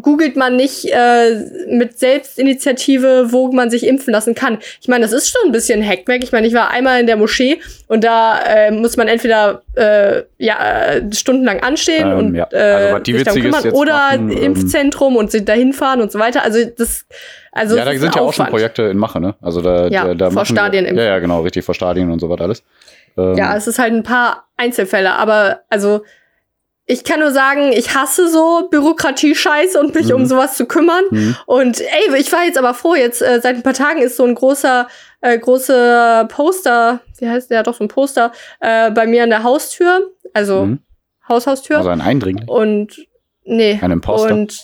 googelt 0.00 0.36
man 0.36 0.56
nicht 0.56 0.86
äh, 0.86 1.44
mit 1.68 1.98
Selbstinitiative, 1.98 3.32
wo 3.32 3.50
man 3.52 3.70
sich 3.70 3.86
impfen 3.86 4.12
lassen 4.12 4.34
kann. 4.34 4.58
Ich 4.80 4.88
meine, 4.88 5.02
das 5.02 5.12
ist 5.12 5.30
schon 5.30 5.48
ein 5.48 5.52
bisschen 5.52 5.86
Hackback. 5.86 6.22
Ich 6.22 6.32
meine, 6.32 6.46
ich 6.46 6.54
war 6.54 6.70
einmal 6.70 7.00
in 7.00 7.06
der 7.06 7.16
Moschee 7.16 7.60
und 7.88 8.04
da 8.04 8.40
äh, 8.40 8.70
muss 8.70 8.96
man 8.96 9.08
entweder 9.08 9.62
äh, 9.76 10.22
ja 10.38 10.92
äh, 10.92 11.12
stundenlang 11.12 11.62
anstehen 11.62 12.10
ähm, 12.10 12.18
und 12.18 12.34
ja. 12.34 12.44
also, 12.44 12.96
äh, 12.96 13.14
sich 13.14 13.24
darum 13.24 13.40
kümmern 13.40 13.70
oder 13.70 13.92
machen, 13.92 14.30
ähm, 14.30 14.42
Impfzentrum 14.42 15.16
und 15.16 15.30
sich 15.30 15.44
dahin 15.44 15.72
fahren 15.72 16.00
und 16.00 16.12
so 16.12 16.18
weiter. 16.18 16.42
Also 16.42 16.58
das 16.76 17.06
also 17.52 17.76
ja, 17.76 17.84
da 17.84 17.92
sind 17.92 18.14
ja 18.14 18.20
auch 18.20 18.32
schon 18.32 18.46
Projekte 18.46 18.82
in 18.82 18.96
Mache, 18.96 19.20
ne? 19.20 19.34
Also 19.40 19.60
da, 19.60 19.88
ja, 19.88 20.04
da, 20.06 20.14
da 20.14 20.30
vor 20.30 20.44
Stadien 20.44 20.84
wir, 20.84 20.94
Ja, 20.94 21.02
ja, 21.02 21.18
genau, 21.18 21.40
richtig 21.40 21.64
vor 21.64 21.74
Stadien 21.74 22.10
und 22.10 22.20
so 22.20 22.28
was 22.28 22.40
alles. 22.40 22.62
Ähm, 23.16 23.34
ja, 23.36 23.56
es 23.56 23.66
ist 23.66 23.78
halt 23.78 23.92
ein 23.92 24.02
paar 24.02 24.44
Einzelfälle, 24.56 25.14
aber 25.14 25.60
also 25.68 26.04
ich 26.90 27.04
kann 27.04 27.20
nur 27.20 27.30
sagen, 27.30 27.72
ich 27.72 27.94
hasse 27.94 28.28
so 28.28 28.68
Bürokratie-Scheiß 28.68 29.76
und 29.76 29.94
mich 29.94 30.08
mhm. 30.08 30.16
um 30.16 30.26
sowas 30.26 30.56
zu 30.56 30.66
kümmern. 30.66 31.04
Mhm. 31.10 31.36
Und 31.46 31.80
ey, 31.80 32.16
ich 32.18 32.32
war 32.32 32.44
jetzt 32.44 32.58
aber 32.58 32.74
froh, 32.74 32.96
jetzt 32.96 33.22
äh, 33.22 33.40
seit 33.40 33.54
ein 33.54 33.62
paar 33.62 33.74
Tagen 33.74 34.02
ist 34.02 34.16
so 34.16 34.24
ein 34.24 34.34
großer, 34.34 34.88
äh, 35.20 35.38
großer 35.38 36.26
Poster, 36.28 37.00
wie 37.18 37.28
heißt 37.28 37.48
der, 37.48 37.62
doch 37.62 37.74
so 37.74 37.84
ein 37.84 37.88
Poster, 37.88 38.32
äh, 38.58 38.90
bei 38.90 39.06
mir 39.06 39.22
an 39.22 39.30
der 39.30 39.44
Haustür. 39.44 40.10
Also 40.34 40.64
mhm. 40.64 40.80
Haushaustür. 41.28 41.78
Also 41.78 41.90
ein 41.90 42.00
Eindringling. 42.00 42.48
Und 42.48 43.06
nee. 43.44 43.78
Ein 43.80 43.92
Imposter. 43.92 44.34
Und 44.34 44.60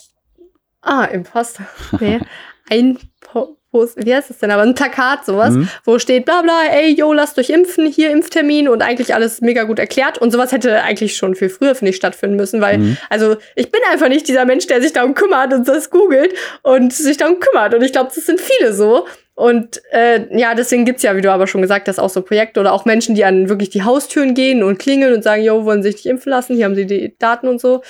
ah, 0.83 1.04
Imposter. 1.04 1.64
Nee. 2.00 2.18
ein 2.71 2.99
po 3.21 3.56
wie 3.97 4.14
heißt 4.14 4.30
das 4.30 4.38
denn, 4.38 4.50
aber 4.50 4.62
ein 4.62 4.75
Plakat, 4.75 5.25
sowas, 5.25 5.54
mhm. 5.54 5.68
wo 5.85 5.99
steht, 5.99 6.25
bla 6.25 6.42
bla, 6.42 6.62
ey, 6.71 6.95
yo, 6.95 7.12
lasst 7.12 7.38
euch 7.38 7.50
impfen, 7.50 7.87
hier 7.87 8.11
Impftermin 8.11 8.68
und 8.68 8.83
eigentlich 8.83 9.14
alles 9.14 9.40
mega 9.40 9.64
gut 9.64 9.78
erklärt. 9.78 10.18
Und 10.18 10.33
sowas 10.33 10.52
hätte 10.52 10.83
eigentlich 10.83 11.16
schon 11.16 11.35
viel 11.35 11.49
früher, 11.49 11.75
finde 11.75 11.90
ich, 11.90 11.97
stattfinden 11.97 12.37
müssen, 12.37 12.61
weil, 12.61 12.78
mhm. 12.78 12.97
also 13.11 13.37
ich 13.54 13.71
bin 13.71 13.80
einfach 13.90 14.09
nicht 14.09 14.28
dieser 14.28 14.45
Mensch, 14.45 14.66
der 14.66 14.80
sich 14.80 14.92
darum 14.92 15.14
kümmert 15.14 15.52
und 15.52 15.68
das 15.68 15.90
googelt 15.90 16.35
und 16.62 16.92
sich 16.92 17.16
darum 17.16 17.40
kümmert. 17.40 17.75
Und 17.75 17.83
ich 17.83 17.92
glaube, 17.92 18.11
das 18.14 18.25
sind 18.25 18.40
viele 18.40 18.73
so. 18.73 19.06
Und 19.37 19.83
äh, 19.92 20.35
ja, 20.37 20.54
deswegen 20.54 20.87
gibt's 20.87 21.02
ja, 21.02 21.14
wie 21.14 21.21
du 21.21 21.30
aber 21.30 21.47
schon 21.47 21.61
gesagt 21.61 21.88
hast, 21.88 21.99
auch 21.99 22.09
so 22.09 22.23
Projekte 22.23 22.59
oder 22.59 22.73
auch 22.73 22.87
Menschen, 22.87 23.14
die 23.14 23.23
an 23.23 23.50
wirklich 23.50 23.68
die 23.68 23.83
Haustüren 23.83 24.33
gehen 24.33 24.62
und 24.62 24.78
klingeln 24.78 25.12
und 25.12 25.23
sagen, 25.23 25.42
yo, 25.42 25.66
wollen 25.66 25.83
Sie 25.83 25.90
sich 25.90 25.97
nicht 25.97 26.06
impfen 26.06 26.30
lassen? 26.30 26.56
Hier 26.56 26.64
haben 26.64 26.75
Sie 26.75 26.87
die 26.87 27.14
Daten 27.18 27.47
und 27.47 27.61
so. 27.61 27.83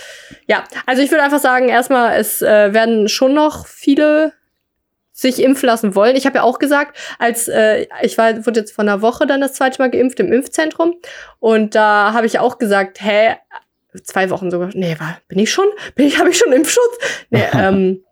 Ja, 0.48 0.64
also 0.86 1.02
ich 1.02 1.10
würde 1.12 1.22
einfach 1.22 1.38
sagen, 1.38 1.68
erstmal, 1.68 2.18
es 2.18 2.42
äh, 2.42 2.74
werden 2.74 3.08
schon 3.08 3.32
noch 3.32 3.68
viele 3.68 4.32
sich 5.16 5.42
impfen 5.42 5.66
lassen 5.66 5.94
wollen. 5.94 6.14
Ich 6.14 6.26
habe 6.26 6.36
ja 6.36 6.42
auch 6.42 6.58
gesagt, 6.58 6.96
als 7.18 7.48
äh, 7.48 7.86
ich 8.02 8.18
war, 8.18 8.44
wurde 8.44 8.60
jetzt 8.60 8.72
vor 8.72 8.82
einer 8.82 9.00
Woche 9.00 9.26
dann 9.26 9.40
das 9.40 9.54
zweite 9.54 9.80
Mal 9.80 9.90
geimpft 9.90 10.20
im 10.20 10.30
Impfzentrum 10.30 10.94
und 11.40 11.74
da 11.74 12.12
habe 12.12 12.26
ich 12.26 12.38
auch 12.38 12.58
gesagt, 12.58 13.02
hä, 13.02 13.36
zwei 14.04 14.28
Wochen 14.28 14.50
sogar, 14.50 14.68
nee, 14.74 14.94
war, 14.98 15.18
bin 15.28 15.38
ich 15.38 15.50
schon, 15.50 15.66
bin 15.94 16.06
ich, 16.06 16.18
habe 16.20 16.28
ich 16.28 16.36
schon 16.36 16.52
Impfschutz? 16.52 16.98
Nee, 17.30 17.44
ähm, 17.54 18.04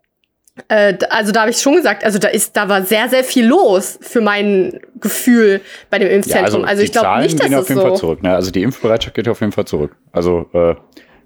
äh, 0.67 0.97
also 1.11 1.31
da 1.31 1.41
habe 1.41 1.51
ich 1.51 1.57
schon 1.57 1.75
gesagt, 1.75 2.03
also 2.03 2.17
da 2.17 2.29
ist, 2.29 2.57
da 2.57 2.69
war 2.69 2.81
sehr, 2.81 3.07
sehr 3.07 3.23
viel 3.23 3.45
los 3.45 3.99
für 4.01 4.21
mein 4.21 4.79
Gefühl 4.99 5.61
bei 5.91 5.99
dem 5.99 6.09
Impfzentrum. 6.09 6.61
Ja, 6.61 6.67
also, 6.67 6.81
also 6.81 6.81
ich 6.81 6.91
glaube 6.91 7.21
nicht, 7.21 7.39
dass 7.39 7.47
gehen 7.47 7.55
auf 7.55 7.69
jeden 7.69 7.81
so 7.81 7.87
Fall 7.87 7.97
zurück. 7.97 8.23
Ne? 8.23 8.33
Also 8.33 8.49
die 8.49 8.63
Impfbereitschaft 8.63 9.13
geht 9.13 9.27
auf 9.27 9.41
jeden 9.41 9.51
Fall 9.51 9.65
zurück. 9.65 9.95
Also 10.11 10.49
äh, 10.53 10.73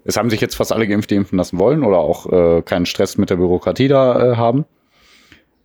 es 0.04 0.18
haben 0.18 0.28
sich 0.28 0.42
jetzt 0.42 0.56
fast 0.56 0.72
alle 0.72 0.86
geimpft, 0.86 1.10
die 1.10 1.14
impfen 1.14 1.38
lassen 1.38 1.58
wollen 1.58 1.84
oder 1.84 1.98
auch 1.98 2.30
äh, 2.30 2.62
keinen 2.62 2.84
Stress 2.84 3.16
mit 3.16 3.30
der 3.30 3.36
Bürokratie 3.36 3.88
da 3.88 4.32
äh, 4.32 4.36
haben. 4.36 4.66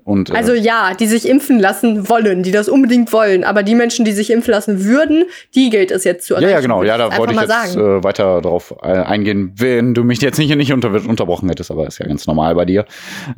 Und, 0.05 0.29
äh, 0.29 0.33
also 0.33 0.53
ja, 0.53 0.93
die 0.93 1.07
sich 1.07 1.27
impfen 1.27 1.59
lassen 1.59 2.07
wollen, 2.07 2.43
die 2.43 2.51
das 2.51 2.69
unbedingt 2.69 3.11
wollen. 3.11 3.43
Aber 3.43 3.63
die 3.63 3.73
Menschen, 3.73 4.05
die 4.05 4.11
sich 4.11 4.29
impfen 4.29 4.51
lassen 4.51 4.85
würden, 4.85 5.25
die 5.55 5.71
gilt 5.71 5.89
es 5.89 6.03
jetzt 6.03 6.27
zu 6.27 6.35
erreichen. 6.35 6.49
Ja, 6.49 6.55
ja, 6.55 6.61
genau. 6.61 6.83
Ja, 6.83 6.97
da 6.97 7.17
wollte 7.17 7.33
ich 7.33 7.41
jetzt 7.41 7.75
äh, 7.75 8.03
weiter 8.03 8.39
darauf 8.39 8.75
äh, 8.83 8.89
eingehen, 8.89 9.53
wenn 9.55 9.95
du 9.95 10.03
mich 10.03 10.21
jetzt 10.21 10.37
nicht, 10.37 10.55
nicht 10.55 10.71
unter, 10.71 10.93
unterbrochen 10.93 11.49
hättest, 11.49 11.71
aber 11.71 11.87
ist 11.87 11.97
ja 11.97 12.05
ganz 12.05 12.27
normal 12.27 12.53
bei 12.53 12.65
dir. 12.65 12.85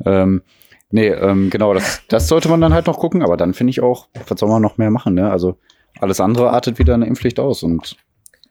Ähm, 0.04 0.42
nee, 0.90 1.08
ähm, 1.08 1.48
genau, 1.48 1.72
das, 1.72 2.02
das 2.08 2.28
sollte 2.28 2.50
man 2.50 2.60
dann 2.60 2.74
halt 2.74 2.86
noch 2.86 2.98
gucken. 2.98 3.22
Aber 3.22 3.38
dann 3.38 3.54
finde 3.54 3.70
ich 3.70 3.80
auch, 3.80 4.08
was 4.28 4.38
soll 4.38 4.50
man 4.50 4.60
noch 4.60 4.76
mehr 4.76 4.90
machen? 4.90 5.14
Ne? 5.14 5.30
Also 5.30 5.56
alles 6.00 6.20
andere 6.20 6.50
artet 6.50 6.78
wieder 6.78 6.92
eine 6.92 7.06
Impfpflicht 7.06 7.40
aus. 7.40 7.62
Und 7.62 7.96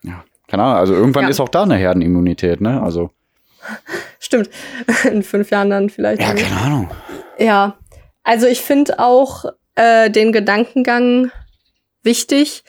ja, 0.01 0.23
keine 0.47 0.63
Ahnung, 0.63 0.77
also 0.77 0.95
irgendwann 0.95 1.25
ja. 1.25 1.29
ist 1.29 1.39
auch 1.39 1.49
da 1.49 1.61
eine 1.61 1.75
Herdenimmunität, 1.75 2.61
ne? 2.61 2.81
Also. 2.81 3.11
Stimmt. 4.19 4.49
In 5.11 5.21
fünf 5.21 5.51
Jahren 5.51 5.69
dann 5.69 5.91
vielleicht. 5.91 6.19
Ja, 6.19 6.33
keine 6.33 6.57
Ahnung. 6.57 6.89
Ja, 7.37 7.77
also 8.27 8.45
ich 8.45 8.61
finde 8.61 8.99
auch 8.99 9.45
äh, 9.75 10.09
den 10.09 10.33
Gedankengang 10.33 11.31
wichtig. 12.03 12.65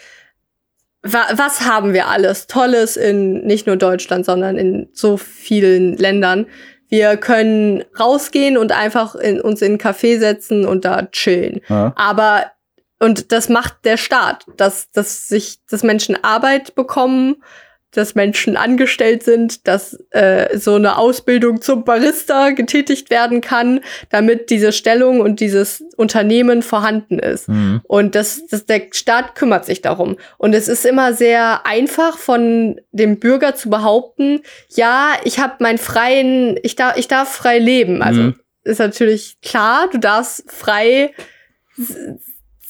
Wa 1.03 1.27
was 1.33 1.63
haben 1.63 1.93
wir 1.93 2.07
alles 2.07 2.47
Tolles 2.47 2.97
in 2.97 3.45
nicht 3.45 3.67
nur 3.67 3.77
Deutschland, 3.77 4.25
sondern 4.25 4.57
in 4.57 4.89
so 4.93 5.17
vielen 5.17 5.97
Ländern? 5.97 6.47
Wir 6.89 7.17
können 7.17 7.85
rausgehen 7.99 8.57
und 8.57 8.71
einfach 8.71 9.17
in, 9.17 9.41
uns 9.41 9.61
in 9.61 9.73
einen 9.73 9.81
Café 9.81 10.21
setzen 10.21 10.65
und 10.65 10.85
da 10.85 11.07
chillen. 11.07 11.61
Ja. 11.69 11.93
Aber 11.97 12.53
und 13.01 13.33
das 13.33 13.49
macht 13.49 13.85
der 13.85 13.97
Staat, 13.97 14.45
dass, 14.57 14.93
dass 14.93 15.27
sich, 15.27 15.59
dass 15.69 15.83
Menschen 15.83 16.23
Arbeit 16.23 16.77
bekommen 16.77 17.43
dass 17.93 18.15
Menschen 18.15 18.57
angestellt 18.57 19.23
sind, 19.23 19.67
dass 19.67 19.99
äh, 20.11 20.59
so 20.59 20.75
eine 20.75 20.99
Ausbildung 20.99 21.63
zum 21.63 21.85
Barista 21.85 22.51
getätigt 22.51 23.09
werden 23.11 23.41
kann, 23.41 23.81
damit 24.11 24.51
diese 24.51 24.73
Stellung 24.73 25.21
und 25.21 25.41
dieses 25.41 25.83
Unternehmen 25.97 26.63
vorhanden 26.63 27.19
ist. 27.19 27.49
Mhm. 27.49 27.81
Und 27.85 28.15
das, 28.15 28.47
das, 28.47 28.67
der 28.67 28.89
Staat 28.93 29.35
kümmert 29.35 29.65
sich 29.65 29.81
darum. 29.81 30.17
Und 30.37 30.55
es 30.55 30.69
ist 30.69 30.85
immer 30.85 31.15
sehr 31.15 31.67
einfach 31.67 32.19
von 32.19 32.81
dem 32.93 33.19
Bürger 33.19 33.55
zu 33.55 33.71
behaupten, 33.71 34.41
ja, 34.69 35.13
ich 35.25 35.39
habe 35.39 35.55
meinen 35.61 35.79
freien, 35.79 36.59
ich 36.63 36.77
darf, 36.77 36.97
ich 36.99 37.09
darf 37.09 37.33
frei 37.33 37.59
leben. 37.59 38.03
Also 38.03 38.21
mhm. 38.21 38.35
ist 38.65 38.81
natürlich 38.81 39.41
klar, 39.41 39.89
du 39.91 39.99
darfst 39.99 40.45
frei 40.51 41.13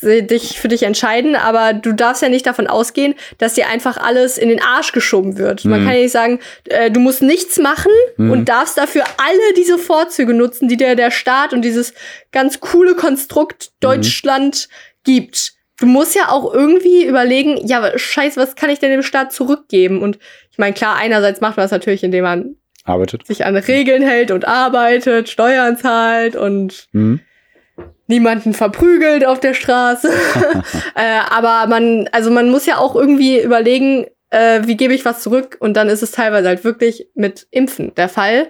dich 0.00 0.60
für 0.60 0.68
dich 0.68 0.84
entscheiden, 0.84 1.34
aber 1.34 1.72
du 1.72 1.92
darfst 1.92 2.22
ja 2.22 2.28
nicht 2.28 2.46
davon 2.46 2.68
ausgehen, 2.68 3.14
dass 3.38 3.54
dir 3.54 3.68
einfach 3.68 3.96
alles 3.96 4.38
in 4.38 4.48
den 4.48 4.62
Arsch 4.62 4.92
geschoben 4.92 5.38
wird. 5.38 5.64
Mhm. 5.64 5.70
Man 5.72 5.84
kann 5.84 5.94
ja 5.94 6.02
nicht 6.02 6.12
sagen, 6.12 6.38
äh, 6.66 6.90
du 6.90 7.00
musst 7.00 7.20
nichts 7.20 7.58
machen 7.58 7.90
mhm. 8.16 8.30
und 8.30 8.48
darfst 8.48 8.78
dafür 8.78 9.04
alle 9.16 9.54
diese 9.56 9.76
Vorzüge 9.76 10.34
nutzen, 10.34 10.68
die 10.68 10.76
dir 10.76 10.94
der 10.94 11.10
Staat 11.10 11.52
und 11.52 11.62
dieses 11.62 11.94
ganz 12.30 12.60
coole 12.60 12.94
Konstrukt 12.94 13.70
mhm. 13.70 13.80
Deutschland 13.80 14.68
mhm. 14.68 15.02
gibt. 15.04 15.52
Du 15.80 15.86
musst 15.86 16.14
ja 16.14 16.28
auch 16.28 16.52
irgendwie 16.52 17.04
überlegen, 17.04 17.56
ja, 17.66 17.96
scheiße, 17.96 18.40
was 18.40 18.56
kann 18.56 18.70
ich 18.70 18.78
denn 18.78 18.90
dem 18.90 19.02
Staat 19.02 19.32
zurückgeben? 19.32 20.02
Und 20.02 20.18
ich 20.50 20.58
meine, 20.58 20.74
klar, 20.74 20.96
einerseits 20.96 21.40
macht 21.40 21.56
man 21.56 21.64
das 21.64 21.70
natürlich, 21.70 22.02
indem 22.02 22.24
man 22.24 22.56
arbeitet. 22.84 23.26
sich 23.26 23.44
an 23.44 23.56
Regeln 23.56 24.02
hält 24.02 24.30
und 24.30 24.46
arbeitet, 24.46 25.28
Steuern 25.28 25.76
zahlt 25.76 26.36
und 26.36 26.86
mhm 26.92 27.20
niemanden 28.08 28.54
verprügelt 28.54 29.24
auf 29.24 29.38
der 29.38 29.54
Straße. 29.54 30.10
äh, 30.94 31.20
aber 31.30 31.68
man, 31.68 32.08
also 32.12 32.30
man 32.30 32.50
muss 32.50 32.66
ja 32.66 32.78
auch 32.78 32.96
irgendwie 32.96 33.40
überlegen, 33.40 34.06
äh, 34.30 34.62
wie 34.64 34.76
gebe 34.76 34.94
ich 34.94 35.04
was 35.04 35.22
zurück? 35.22 35.56
Und 35.60 35.76
dann 35.76 35.88
ist 35.88 36.02
es 36.02 36.10
teilweise 36.10 36.48
halt 36.48 36.64
wirklich 36.64 37.08
mit 37.14 37.46
Impfen 37.50 37.94
der 37.94 38.08
Fall. 38.08 38.48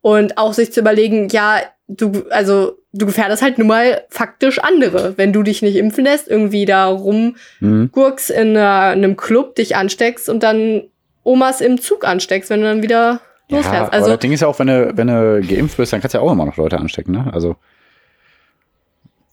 Und 0.00 0.36
auch 0.36 0.52
sich 0.52 0.72
zu 0.72 0.80
überlegen, 0.80 1.28
ja, 1.28 1.60
du, 1.88 2.24
also 2.30 2.78
du 2.92 3.06
gefährdest 3.06 3.42
halt 3.42 3.58
nun 3.58 3.68
mal 3.68 4.02
faktisch 4.08 4.58
andere, 4.58 5.14
wenn 5.16 5.32
du 5.32 5.42
dich 5.42 5.62
nicht 5.62 5.76
impfen 5.76 6.04
lässt, 6.04 6.28
irgendwie 6.28 6.64
da 6.64 6.86
rumgurks 6.86 8.30
mhm. 8.30 8.36
in, 8.36 8.50
in 8.50 8.58
einem 8.58 9.16
Club, 9.16 9.54
dich 9.56 9.76
ansteckst 9.76 10.28
und 10.28 10.42
dann 10.42 10.82
Omas 11.22 11.60
im 11.60 11.80
Zug 11.80 12.06
ansteckst, 12.06 12.50
wenn 12.50 12.60
du 12.60 12.66
dann 12.66 12.82
wieder 12.82 13.20
losfährst. 13.48 13.74
Ja, 13.74 13.88
also 13.88 14.06
aber 14.06 14.14
das 14.14 14.20
Ding 14.20 14.32
ist 14.32 14.40
ja 14.40 14.48
auch, 14.48 14.58
wenn 14.58 14.66
du, 14.66 14.92
wenn 14.94 15.08
du 15.08 15.40
geimpft 15.40 15.76
bist, 15.76 15.92
dann 15.92 16.00
kannst 16.00 16.14
du 16.14 16.18
ja 16.18 16.24
auch 16.24 16.32
immer 16.32 16.44
noch 16.44 16.56
Leute 16.56 16.78
anstecken, 16.78 17.12
ne? 17.12 17.30
Also 17.32 17.56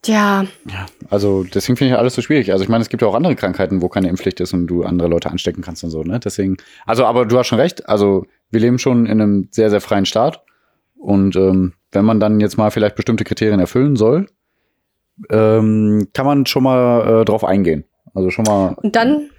ja. 0.06 0.46
Ja, 0.70 0.86
also 1.10 1.44
deswegen 1.44 1.78
finde 1.78 1.94
ich 1.94 2.00
alles 2.00 2.16
so 2.16 2.22
schwierig. 2.22 2.52
Also 2.52 2.64
ich 2.64 2.70
meine, 2.70 2.82
es 2.82 2.90
gibt 2.90 3.02
ja 3.02 3.08
auch 3.08 3.16
andere 3.16 3.36
Krankheiten, 3.36 3.82
wo 3.82 3.90
keine 3.90 4.10
Impfpflicht 4.10 4.40
ist 4.40 4.54
und 4.54 4.68
du 4.68 4.84
andere 4.84 5.08
Leute 5.08 5.30
anstecken 5.30 5.62
kannst 5.62 5.84
und 5.84 5.92
so, 5.92 6.04
ne? 6.04 6.20
Deswegen, 6.20 6.58
also 6.86 7.06
aber 7.06 7.26
du 7.26 7.38
hast 7.38 7.48
schon 7.48 7.60
recht, 7.60 7.88
also 7.88 8.26
wir 8.50 8.60
leben 8.60 8.80
schon 8.80 9.06
in 9.06 9.22
einem 9.22 9.48
sehr, 9.52 9.70
sehr 9.70 9.82
freien 9.82 10.06
Staat. 10.06 10.44
Und 10.98 11.36
ähm, 11.36 11.74
wenn 11.92 12.06
man 12.06 12.20
dann 12.20 12.40
jetzt 12.40 12.58
mal 12.58 12.72
vielleicht 12.72 12.96
bestimmte 12.96 13.24
Kriterien 13.24 13.60
erfüllen 13.60 13.96
soll, 13.96 14.28
ähm, 15.30 16.08
kann 16.14 16.26
man 16.26 16.46
schon 16.46 16.64
mal 16.64 17.22
äh, 17.22 17.26
drauf 17.26 17.44
eingehen. 17.44 17.86
Also 18.14 18.30
schon 18.30 18.46
mal. 18.46 18.76
Und 18.82 18.96
dann 18.96 19.30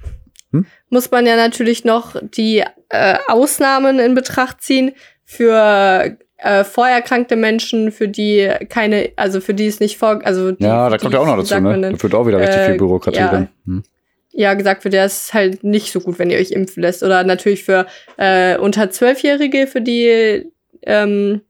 hm? 0.50 0.66
muss 0.90 1.10
man 1.10 1.26
ja 1.26 1.36
natürlich 1.36 1.84
noch 1.84 2.16
die 2.20 2.64
äh, 2.88 3.16
Ausnahmen 3.28 3.98
in 3.98 4.14
Betracht 4.14 4.60
ziehen 4.60 4.92
für 5.24 6.16
äh, 6.42 6.64
vorerkrankte 6.64 7.36
Menschen, 7.36 7.92
für 7.92 8.08
die 8.08 8.50
keine, 8.68 9.10
also 9.16 9.40
für 9.40 9.54
die 9.54 9.66
es 9.66 9.80
nicht 9.80 9.98
vor, 9.98 10.20
also 10.24 10.52
die, 10.52 10.64
Ja, 10.64 10.88
da 10.90 10.98
kommt 10.98 11.14
ja 11.14 11.20
auch 11.20 11.26
noch 11.26 11.36
dazu, 11.36 11.58
ne? 11.60 11.78
denn? 11.80 11.92
Da 11.96 12.02
wird 12.02 12.14
auch 12.14 12.26
wieder 12.26 12.38
richtig 12.40 12.56
Äh, 12.56 12.66
viel 12.66 12.78
Bürokratie 12.78 13.18
ja. 13.18 13.28
drin. 13.28 13.48
Hm. 13.66 13.82
ja, 14.32 14.54
gesagt 14.54 14.84
wird, 14.84 14.94
der 14.94 15.06
ist 15.06 15.34
halt 15.34 15.62
nicht 15.62 15.92
so 15.92 16.00
gut, 16.00 16.18
wenn 16.18 16.30
ihr 16.30 16.38
euch 16.38 16.50
impfen 16.52 16.82
lässt. 16.82 17.02
Oder 17.02 17.22
natürlich 17.24 17.64
für 17.64 17.86
äh, 18.16 18.56
unter 18.58 18.90
Zwölfjährige, 18.90 19.66
für 19.66 19.80
die 19.80 20.50
ähm, 20.82 21.42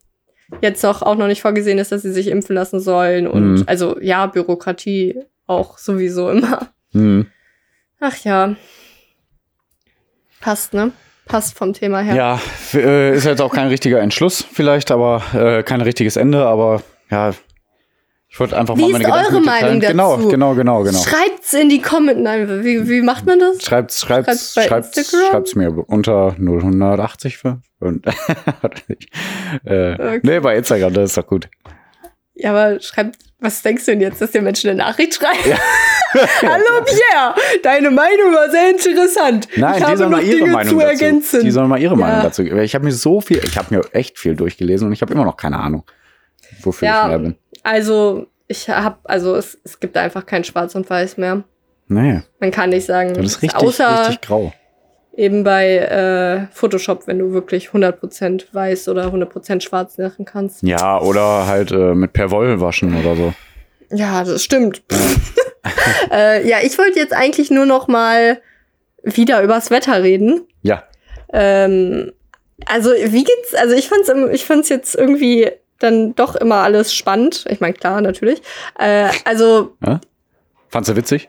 jetzt 0.61 0.83
noch 0.83 1.01
auch 1.03 1.15
noch 1.17 1.29
nicht 1.29 1.41
vorgesehen 1.43 1.79
ist, 1.79 1.93
dass 1.93 2.03
sie 2.03 2.13
sich 2.13 2.29
impfen 2.29 2.55
lassen 2.55 2.81
sollen. 2.81 3.27
Und 3.27 3.55
Mhm. 3.55 3.63
also 3.67 3.99
ja, 4.01 4.27
Bürokratie 4.27 5.23
auch 5.47 5.79
sowieso 5.79 6.29
immer. 6.31 6.69
Hm. 6.93 7.27
Ach 8.01 8.17
ja. 8.25 8.57
Passt, 10.41 10.75
ne? 10.75 10.91
Passt 11.33 11.57
vom 11.57 11.73
Thema 11.73 12.01
her. 12.01 12.15
Ja, 12.15 12.41
äh, 12.75 13.17
ist 13.17 13.25
jetzt 13.25 13.41
auch 13.41 13.53
kein 13.53 13.69
richtiger 13.69 14.01
Entschluss 14.01 14.47
vielleicht, 14.53 14.91
aber 14.91 15.23
äh, 15.35 15.63
kein 15.63 15.81
richtiges 15.81 16.17
Ende, 16.17 16.47
aber 16.47 16.83
ja, 17.11 17.33
ich 18.29 18.39
wollte 18.41 18.57
einfach 18.57 18.77
Wie 18.77 18.83
mal 18.83 18.87
ist 18.89 18.93
meine 18.93 19.05
Gedanken 19.05 19.35
eure. 19.35 19.45
Meinung 19.45 19.81
Genau, 19.81 20.17
dazu? 20.17 20.29
genau, 20.29 20.55
genau, 20.55 20.83
genau. 20.83 20.99
Schreibt's 20.99 21.53
in 21.55 21.69
die 21.69 21.83
Comments. 21.83 22.21
Nein, 22.21 22.65
wie, 22.65 22.89
wie 22.89 23.03
macht 23.03 23.27
man 23.27 23.39
das? 23.39 23.63
Schreibt's, 23.63 24.01
schreibt's, 24.01 24.53
Schreibt's 24.53 24.55
bei 24.55 24.63
schreibt's, 24.63 24.97
Instagram? 24.97 25.31
schreibt's 25.31 25.55
mir 25.55 25.71
unter 25.87 26.35
0180 26.39 27.37
für. 27.39 27.61
Und 27.81 28.07
äh, 29.65 29.93
Okay. 29.93 30.21
Nee, 30.23 30.41
bei 30.41 30.57
Instagram, 30.57 30.95
das 30.95 31.11
ist 31.11 31.17
doch 31.19 31.27
gut. 31.27 31.49
Ja, 32.35 32.51
aber 32.51 32.81
schreibt, 32.81 33.19
was 33.41 33.63
denkst 33.63 33.85
du 33.85 33.91
denn 33.93 34.01
jetzt, 34.01 34.21
dass 34.21 34.31
der 34.31 34.43
Menschen 34.43 34.71
eine 34.71 34.79
Nachricht 34.79 35.15
schreibt? 35.15 35.45
Hallo 36.43 36.85
Pierre, 36.85 37.35
deine 37.63 37.91
Meinung 37.91 38.35
war 38.35 38.51
sehr 38.51 38.71
interessant. 38.71 39.49
Nein, 39.57 39.73
ich 39.73 39.79
die 39.79 39.85
habe 39.85 39.97
sollen 39.97 40.11
noch 40.11 40.19
mal 40.19 40.25
ihre 40.25 40.39
Dinge 40.39 40.51
Meinung 40.53 40.71
zu 40.73 40.79
dazu. 40.79 40.89
ergänzen. 40.89 41.45
Die 41.45 41.51
sollen 41.51 41.69
mal 41.69 41.81
ihre 41.81 41.95
Ja. 41.95 42.01
Meinung 42.01 42.23
dazu 42.23 42.45
geben. 42.45 42.59
Ich 42.61 42.75
habe 42.75 42.85
mir 42.85 42.93
so 42.93 43.21
viel, 43.21 43.39
ich 43.45 43.57
habe 43.59 43.75
mir 43.75 43.83
echt 43.93 44.19
viel 44.19 44.35
durchgelesen 44.35 44.87
und 44.89 44.93
ich 44.93 45.03
habe 45.03 45.13
immer 45.13 45.25
noch 45.25 45.37
keine 45.37 45.59
Ahnung, 45.59 45.85
wofür 46.63 46.89
Ja. 46.89 47.03
ich 47.03 47.09
mehr 47.09 47.19
bin. 47.19 47.37
Also, 47.63 48.27
ich 48.49 48.69
habe, 48.69 48.99
also 49.05 49.37
es, 49.37 49.59
es 49.65 49.81
gibt 49.81 49.97
einfach 49.97 50.27
kein 50.27 50.45
Schwarz 50.45 50.75
und 50.75 50.89
Weiß 50.89 51.17
mehr. 51.17 51.45
Nee, 51.89 52.23
Man 52.41 52.51
kann 52.51 52.71
nicht 52.71 52.87
sagen, 52.87 53.13
das 53.15 53.25
ist 53.27 53.43
richtig, 53.43 53.61
außer 53.61 54.01
richtig 54.01 54.21
grau. 54.23 54.53
Eben 55.15 55.45
bei 55.45 55.77
äh, 55.77 56.47
Photoshop, 56.55 57.07
wenn 57.07 57.19
du 57.19 57.33
wirklich 57.33 57.69
100% 57.69 58.45
weiß 58.53 58.89
oder 58.89 59.07
100% 59.07 59.61
schwarz 59.61 59.99
machen 59.99 60.25
kannst. 60.25 60.63
Ja, 60.63 61.01
oder 61.01 61.47
halt 61.47 61.71
äh, 61.71 61.95
mit 61.95 62.13
Perwoll 62.13 62.61
waschen 62.61 62.99
oder 62.99 63.17
so. 63.17 63.35
Ja, 63.91 64.25
das 64.25 64.43
stimmt. 64.43 64.83
äh, 66.11 66.49
ja, 66.49 66.59
ich 66.63 66.79
wollte 66.79 66.99
jetzt 66.99 67.13
eigentlich 67.13 67.51
nur 67.51 67.67
noch 67.67 67.89
mal 67.89 68.41
wieder 69.03 69.43
übers 69.43 69.71
Wetter 69.71 70.03
reden. 70.03 70.47
Ja. 70.63 70.85
Ähm, 71.33 72.13
also, 72.67 72.91
wie 72.91 73.25
geht's? 73.25 73.55
Also, 73.55 73.75
ich 73.75 73.89
fand's, 73.89 74.11
ich 74.33 74.45
fand's 74.45 74.69
jetzt 74.69 74.95
irgendwie 74.95 75.51
dann 75.79 76.15
doch 76.15 76.37
immer 76.37 76.57
alles 76.57 76.95
spannend. 76.95 77.45
Ich 77.51 77.61
meine, 77.61 77.75
klar, 77.75 78.01
natürlich. 78.01 78.41
Äh, 78.79 79.09
also, 79.25 79.77
Fandst 80.73 80.91
du 80.91 80.97
witzig? 80.97 81.29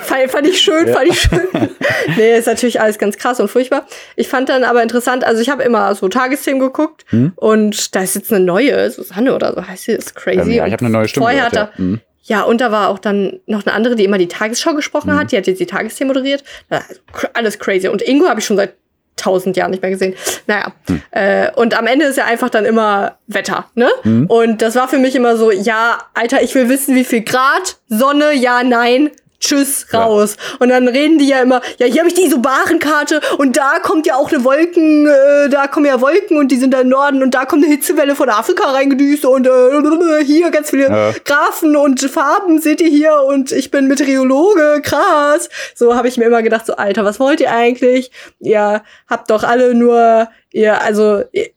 fand, 0.00 0.30
fand 0.30 0.46
ich 0.48 0.58
schön, 0.60 0.88
Ja. 0.88 0.94
fand 0.94 1.08
ich 1.08 1.20
schön. 1.20 1.40
nee, 2.16 2.36
ist 2.38 2.46
natürlich 2.46 2.80
alles 2.80 2.98
ganz 2.98 3.16
krass 3.16 3.38
und 3.38 3.48
furchtbar. 3.48 3.86
Ich 4.16 4.28
fand 4.28 4.48
dann 4.48 4.64
aber 4.64 4.82
interessant, 4.82 5.22
also 5.24 5.40
ich 5.40 5.48
habe 5.50 5.62
immer 5.62 5.94
so 5.94 6.08
Tagesthemen 6.08 6.58
geguckt 6.60 7.04
Hm? 7.10 7.32
und 7.36 7.94
da 7.94 8.00
ist 8.02 8.14
jetzt 8.16 8.32
eine 8.32 8.44
neue, 8.44 8.90
Susanne 8.90 9.34
oder 9.34 9.54
so 9.54 9.66
heißt 9.66 9.84
sie, 9.84 9.92
ist 9.92 10.14
crazy. 10.16 10.40
Ähm, 10.40 10.50
ja, 10.52 10.66
ich 10.66 10.72
habe 10.72 10.80
eine 10.84 10.90
neue 10.90 11.06
Stimme 11.06 11.24
Vorher 11.26 11.44
hat 11.44 11.52
gehört. 11.52 11.70
er, 11.76 11.78
Ja. 11.78 11.84
Mhm. 11.84 12.00
ja, 12.24 12.42
und 12.42 12.60
da 12.60 12.72
war 12.72 12.88
auch 12.88 12.98
dann 12.98 13.38
noch 13.46 13.64
eine 13.64 13.74
andere, 13.74 13.94
die 13.94 14.04
immer 14.04 14.18
die 14.18 14.28
Tagesschau 14.28 14.74
gesprochen 14.74 15.12
Mhm. 15.12 15.18
hat. 15.20 15.32
Die 15.32 15.36
hat 15.36 15.46
jetzt 15.46 15.60
die 15.60 15.66
Tagesthemen 15.66 16.08
moderiert. 16.14 16.42
Cr- 16.70 17.30
Alles 17.34 17.58
crazy. 17.58 17.88
Und 17.88 18.02
Ingo 18.02 18.26
habe 18.28 18.40
ich 18.40 18.46
schon 18.46 18.56
seit 18.56 18.74
tausend 19.16 19.56
Jahren 19.56 19.70
nicht 19.70 19.82
mehr 19.82 19.90
gesehen. 19.90 20.14
Naja. 20.46 20.72
Hm. 20.86 21.02
Äh, 21.10 21.50
und 21.56 21.76
am 21.76 21.86
Ende 21.86 22.06
ist 22.06 22.16
ja 22.16 22.26
einfach 22.26 22.50
dann 22.50 22.64
immer 22.64 23.16
Wetter, 23.26 23.66
ne? 23.74 23.88
Mhm. 24.04 24.26
Und 24.26 24.62
das 24.62 24.76
war 24.76 24.88
für 24.88 24.98
mich 24.98 25.16
immer 25.16 25.36
so, 25.36 25.50
ja, 25.50 25.98
Alter, 26.14 26.42
ich 26.42 26.54
will 26.54 26.68
wissen, 26.68 26.94
wie 26.94 27.04
viel 27.04 27.22
Grad, 27.22 27.78
Sonne, 27.88 28.34
ja, 28.34 28.62
nein. 28.62 29.10
Tschüss, 29.40 29.86
Ja. 29.92 30.04
raus. 30.04 30.36
Und 30.58 30.68
dann 30.70 30.88
reden 30.88 31.18
die 31.18 31.28
ja 31.28 31.40
immer, 31.40 31.60
ja, 31.78 31.86
hier 31.86 32.00
habe 32.00 32.08
ich 32.08 32.14
die 32.14 32.24
Isobarenkarte 32.26 33.20
und 33.38 33.56
da 33.56 33.78
kommt 33.82 34.06
ja 34.06 34.16
auch 34.16 34.30
eine 34.32 34.44
Wolken, 34.44 35.06
äh, 35.06 35.48
da 35.48 35.66
kommen 35.66 35.86
ja 35.86 36.00
Wolken 36.00 36.38
und 36.38 36.48
die 36.50 36.56
sind 36.56 36.72
da 36.72 36.80
im 36.80 36.88
Norden 36.88 37.22
und 37.22 37.34
da 37.34 37.44
kommt 37.44 37.64
eine 37.64 37.72
Hitzewelle 37.72 38.14
von 38.16 38.28
Afrika 38.28 38.70
reingedüst 38.70 39.24
und 39.24 39.46
äh, 39.46 40.24
hier 40.24 40.50
ganz 40.50 40.70
viele 40.70 40.84
Ja. 40.88 41.12
Graphen 41.24 41.76
und 41.76 42.00
Farben 42.00 42.60
seht 42.60 42.80
ihr 42.80 42.88
hier 42.88 43.22
und 43.26 43.52
ich 43.52 43.70
bin 43.70 43.86
Meteorologe, 43.88 44.80
krass. 44.82 45.48
So 45.74 45.94
habe 45.94 46.08
ich 46.08 46.16
mir 46.16 46.24
immer 46.24 46.42
gedacht, 46.42 46.66
so 46.66 46.74
Alter, 46.76 47.04
was 47.04 47.20
wollt 47.20 47.40
ihr 47.40 47.50
eigentlich? 47.52 48.10
Ihr 48.40 48.82
habt 49.08 49.30
doch 49.30 49.42
alle 49.42 49.74
nur, 49.74 50.28
ihr, 50.52 50.80
also 50.82 51.22
ihr, 51.32 51.50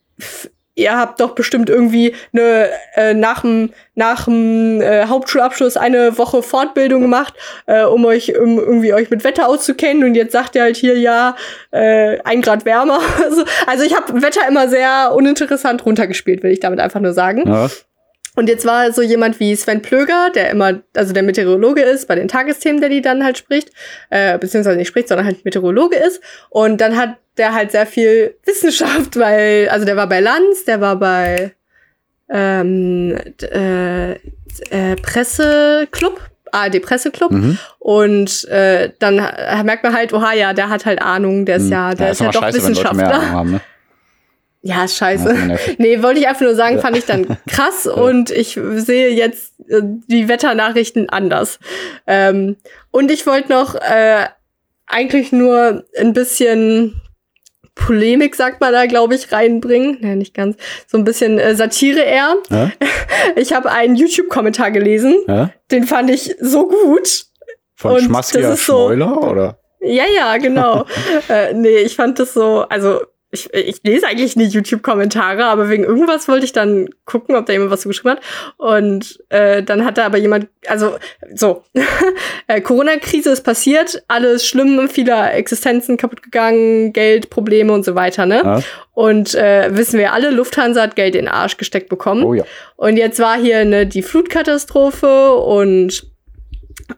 ihr 0.79 0.97
habt 0.97 1.19
doch 1.19 1.35
bestimmt 1.35 1.69
irgendwie 1.69 2.15
eine 2.33 2.69
äh, 2.95 3.13
nach 3.13 3.41
dem 3.41 3.71
nach 3.95 4.25
dem 4.25 4.81
äh, 4.81 5.05
Hauptschulabschluss 5.05 5.75
eine 5.75 6.17
Woche 6.17 6.41
Fortbildung 6.41 7.01
gemacht, 7.01 7.33
äh, 7.65 7.83
um 7.83 8.05
euch 8.05 8.37
um 8.39 8.57
irgendwie 8.57 8.93
euch 8.93 9.09
mit 9.09 9.23
Wetter 9.23 9.47
auszukennen 9.47 10.03
und 10.03 10.15
jetzt 10.15 10.31
sagt 10.31 10.55
ihr 10.55 10.63
halt 10.63 10.77
hier 10.77 10.97
ja 10.97 11.35
äh, 11.71 12.17
ein 12.23 12.41
Grad 12.41 12.65
wärmer. 12.65 12.99
also, 13.23 13.43
also 13.67 13.83
ich 13.83 13.95
habe 13.95 14.21
Wetter 14.21 14.47
immer 14.47 14.69
sehr 14.69 15.11
uninteressant 15.13 15.85
runtergespielt, 15.85 16.43
will 16.43 16.51
ich 16.51 16.59
damit 16.59 16.79
einfach 16.79 17.01
nur 17.01 17.13
sagen. 17.13 17.43
Ja. 17.47 17.69
Und 18.39 18.47
jetzt 18.47 18.65
war 18.65 18.89
so 18.93 19.01
jemand 19.01 19.41
wie 19.41 19.53
Sven 19.53 19.81
Plöger, 19.81 20.29
der 20.33 20.49
immer, 20.49 20.79
also 20.95 21.11
der 21.11 21.23
Meteorologe 21.23 21.81
ist 21.81 22.07
bei 22.07 22.15
den 22.15 22.29
Tagesthemen, 22.29 22.79
der 22.79 22.89
die 22.89 23.01
dann 23.01 23.21
halt 23.21 23.37
spricht, 23.37 23.69
äh, 24.11 24.37
beziehungsweise 24.37 24.77
nicht 24.77 24.87
spricht, 24.87 25.09
sondern 25.09 25.25
halt 25.25 25.43
Meteorologe 25.43 25.97
ist. 25.97 26.21
Und 26.49 26.79
dann 26.79 26.95
hat 26.95 27.17
der 27.37 27.53
halt 27.53 27.71
sehr 27.71 27.85
viel 27.85 28.37
Wissenschaft, 28.45 29.19
weil, 29.19 29.67
also 29.67 29.85
der 29.85 29.97
war 29.97 30.07
bei 30.07 30.21
Lanz, 30.21 30.63
der 30.63 30.79
war 30.79 30.95
bei 30.95 31.51
ähm, 32.29 33.19
äh, 33.41 34.11
äh, 34.13 34.95
Presseclub, 35.01 36.21
ARD 36.53 36.81
Presseclub. 36.81 37.31
Mhm. 37.31 37.57
Und 37.79 38.47
äh, 38.47 38.93
dann 38.99 39.15
merkt 39.65 39.83
man 39.83 39.93
halt, 39.93 40.13
oha, 40.13 40.31
ja, 40.31 40.53
der 40.53 40.69
hat 40.69 40.85
halt 40.85 41.01
Ahnung, 41.01 41.45
der 41.45 41.57
ist 41.57 41.63
Mhm. 41.63 41.71
ja, 41.73 41.93
der 41.93 42.11
ist 42.11 42.19
ja 42.19 42.27
immer 42.27 42.31
doch 42.31 42.41
scheiße, 42.43 42.57
Wissenschaftler. 42.57 43.31
Haben, 43.31 43.51
ne? 43.51 43.61
Ja, 44.61 44.87
scheiße. 44.87 45.57
Nee, 45.77 46.03
wollte 46.03 46.19
ich 46.19 46.27
einfach 46.27 46.41
nur 46.41 46.55
sagen, 46.55 46.79
fand 46.79 46.97
ich 46.97 47.05
dann 47.05 47.37
krass 47.49 47.87
und 47.87 48.29
ich 48.29 48.59
sehe 48.75 49.09
jetzt 49.09 49.53
äh, 49.69 49.81
die 49.83 50.27
Wetternachrichten 50.27 51.09
anders. 51.09 51.59
Ähm, 52.05 52.57
und 52.91 53.09
ich 53.09 53.25
wollte 53.25 53.51
noch 53.53 53.75
äh, 53.75 54.25
eigentlich 54.85 55.31
nur 55.31 55.85
ein 55.97 56.11
bisschen 56.13 57.01
Polemik, 57.75 58.35
sagt 58.35 58.59
man 58.59 58.73
da, 58.73 58.85
glaube 58.87 59.15
ich, 59.15 59.31
reinbringen. 59.31 59.97
Nee, 60.01 60.15
nicht 60.15 60.33
ganz. 60.33 60.57
So 60.87 60.97
ein 60.97 61.05
bisschen 61.05 61.39
äh, 61.39 61.55
Satire 61.55 62.01
eher. 62.01 62.35
Ja? 62.49 62.71
Ich 63.35 63.53
habe 63.53 63.71
einen 63.71 63.95
YouTube-Kommentar 63.95 64.71
gelesen, 64.71 65.15
Ja? 65.27 65.51
den 65.71 65.83
fand 65.85 66.09
ich 66.09 66.35
so 66.39 66.67
gut. 66.67 67.25
Von 67.75 67.93
Und 67.93 68.13
das 68.13 68.33
ist 68.33 68.65
so- 68.65 68.87
oder? 68.89 69.59
Ja, 69.81 70.03
ja, 70.13 70.37
genau. 70.37 70.85
äh, 71.29 71.53
nee, 71.53 71.77
ich 71.79 71.95
fand 71.95 72.19
das 72.19 72.33
so, 72.33 72.61
also 72.69 73.01
ich, 73.31 73.53
ich 73.53 73.81
lese 73.83 74.07
eigentlich 74.07 74.35
nie 74.35 74.45
YouTube-Kommentare, 74.45 75.45
aber 75.45 75.69
wegen 75.69 75.83
irgendwas 75.83 76.27
wollte 76.27 76.45
ich 76.45 76.51
dann 76.51 76.89
gucken, 77.05 77.35
ob 77.35 77.45
da 77.45 77.53
jemand 77.53 77.69
was 77.69 77.81
zu 77.81 77.87
geschrieben 77.87 78.15
hat. 78.15 78.21
Und 78.57 79.19
äh, 79.29 79.61
dann 79.61 79.85
hat 79.85 79.99
da 79.99 80.05
aber 80.05 80.17
jemand, 80.17 80.47
also 80.67 80.95
so, 81.35 81.63
äh, 82.47 82.59
Corona-Krise 82.61 83.29
ist 83.29 83.43
passiert, 83.43 84.03
alles 84.07 84.47
schlimm, 84.47 84.89
viele 84.89 85.29
Existenzen 85.31 85.97
kaputt 85.97 86.23
gegangen, 86.23 86.91
Geld, 86.91 87.29
Probleme 87.29 87.71
und 87.71 87.85
so 87.85 87.93
weiter, 87.93 88.25
ne? 88.25 88.41
Ja? 88.43 88.61
Und 88.93 89.35
äh, 89.35 89.69
wissen 89.77 89.99
wir 89.99 90.11
alle, 90.11 90.31
Lufthansa 90.31 90.81
hat 90.81 90.95
Geld 90.95 91.15
in 91.15 91.25
den 91.25 91.33
Arsch 91.33 91.57
gesteckt 91.57 91.87
bekommen. 91.87 92.23
Oh 92.23 92.33
ja. 92.33 92.43
Und 92.75 92.97
jetzt 92.97 93.19
war 93.19 93.37
hier 93.37 93.63
ne, 93.63 93.85
die 93.85 94.01
Flutkatastrophe 94.01 95.33
und 95.35 96.08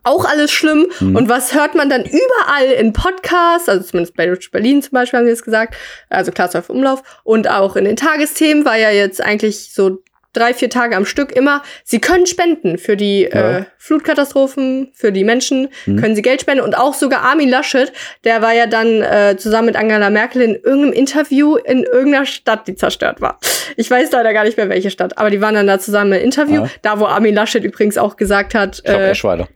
auch 0.04 0.25
alles 0.25 0.51
schlimm. 0.51 0.88
Mhm. 0.99 1.15
Und 1.15 1.30
was 1.30 1.54
hört 1.54 1.75
man 1.75 1.89
dann 1.89 2.04
überall 2.06 2.65
in 2.80 2.93
Podcasts, 2.93 3.69
also 3.69 3.84
zumindest 3.84 4.15
bei 4.15 4.25
Deutsch 4.25 4.51
Berlin 4.51 4.82
zum 4.82 4.91
Beispiel 4.91 5.19
haben 5.19 5.25
sie 5.25 5.32
es 5.34 5.43
gesagt, 5.43 5.75
also 6.10 6.32
Klaas 6.32 6.56
Umlauf 6.69 7.01
und 7.23 7.49
auch 7.49 7.75
in 7.75 7.86
den 7.86 7.95
Tagesthemen 7.95 8.65
war 8.65 8.77
ja 8.77 8.91
jetzt 8.91 9.21
eigentlich 9.21 9.73
so 9.73 9.99
drei, 10.34 10.54
vier 10.54 10.69
Tage 10.69 10.95
am 10.95 11.06
Stück 11.06 11.34
immer, 11.34 11.62
sie 11.84 11.99
können 11.99 12.25
spenden 12.25 12.77
für 12.77 12.95
die 12.95 13.23
Ja. 13.23 13.58
äh, 13.60 13.63
Flutkatastrophen, 13.77 14.91
für 14.93 15.12
die 15.12 15.23
Menschen, 15.23 15.69
Mhm. 15.86 15.99
können 15.99 16.15
sie 16.15 16.21
Geld 16.21 16.41
spenden. 16.41 16.63
Und 16.63 16.77
auch 16.77 16.93
sogar 16.93 17.21
Armin 17.23 17.49
Laschet, 17.49 17.91
der 18.23 18.41
war 18.41 18.54
ja 18.54 18.65
dann 18.65 19.01
äh, 19.01 19.36
zusammen 19.38 19.67
mit 19.67 19.75
Angela 19.75 20.10
Merkel 20.10 20.41
in 20.41 20.56
irgendeinem 20.56 20.93
Interview 20.93 21.56
in 21.58 21.84
irgendeiner 21.84 22.25
Stadt, 22.25 22.67
die 22.67 22.75
zerstört 22.75 23.21
war. 23.21 23.39
Ich 23.75 23.89
weiß 23.91 24.12
leider 24.12 24.34
gar 24.34 24.43
nicht 24.45 24.58
mehr, 24.58 24.69
welche 24.69 24.89
Stadt, 24.89 25.17
aber 25.17 25.30
die 25.30 25.41
waren 25.41 25.56
dann 25.56 25.67
da 25.67 25.80
zusammen 25.80 26.13
im 26.13 26.23
Interview, 26.23 26.63
Ja. 26.63 26.69
da 26.82 26.99
wo 26.99 27.06
Armin 27.06 27.36
Laschet 27.36 27.63
übrigens 27.63 27.97
auch 27.97 28.15
gesagt 28.15 28.54
hat, 28.56 28.77
Ich 28.77 28.84
glaube, 28.84 29.04
äh, 29.04 29.10
Eschweiler. 29.12 29.47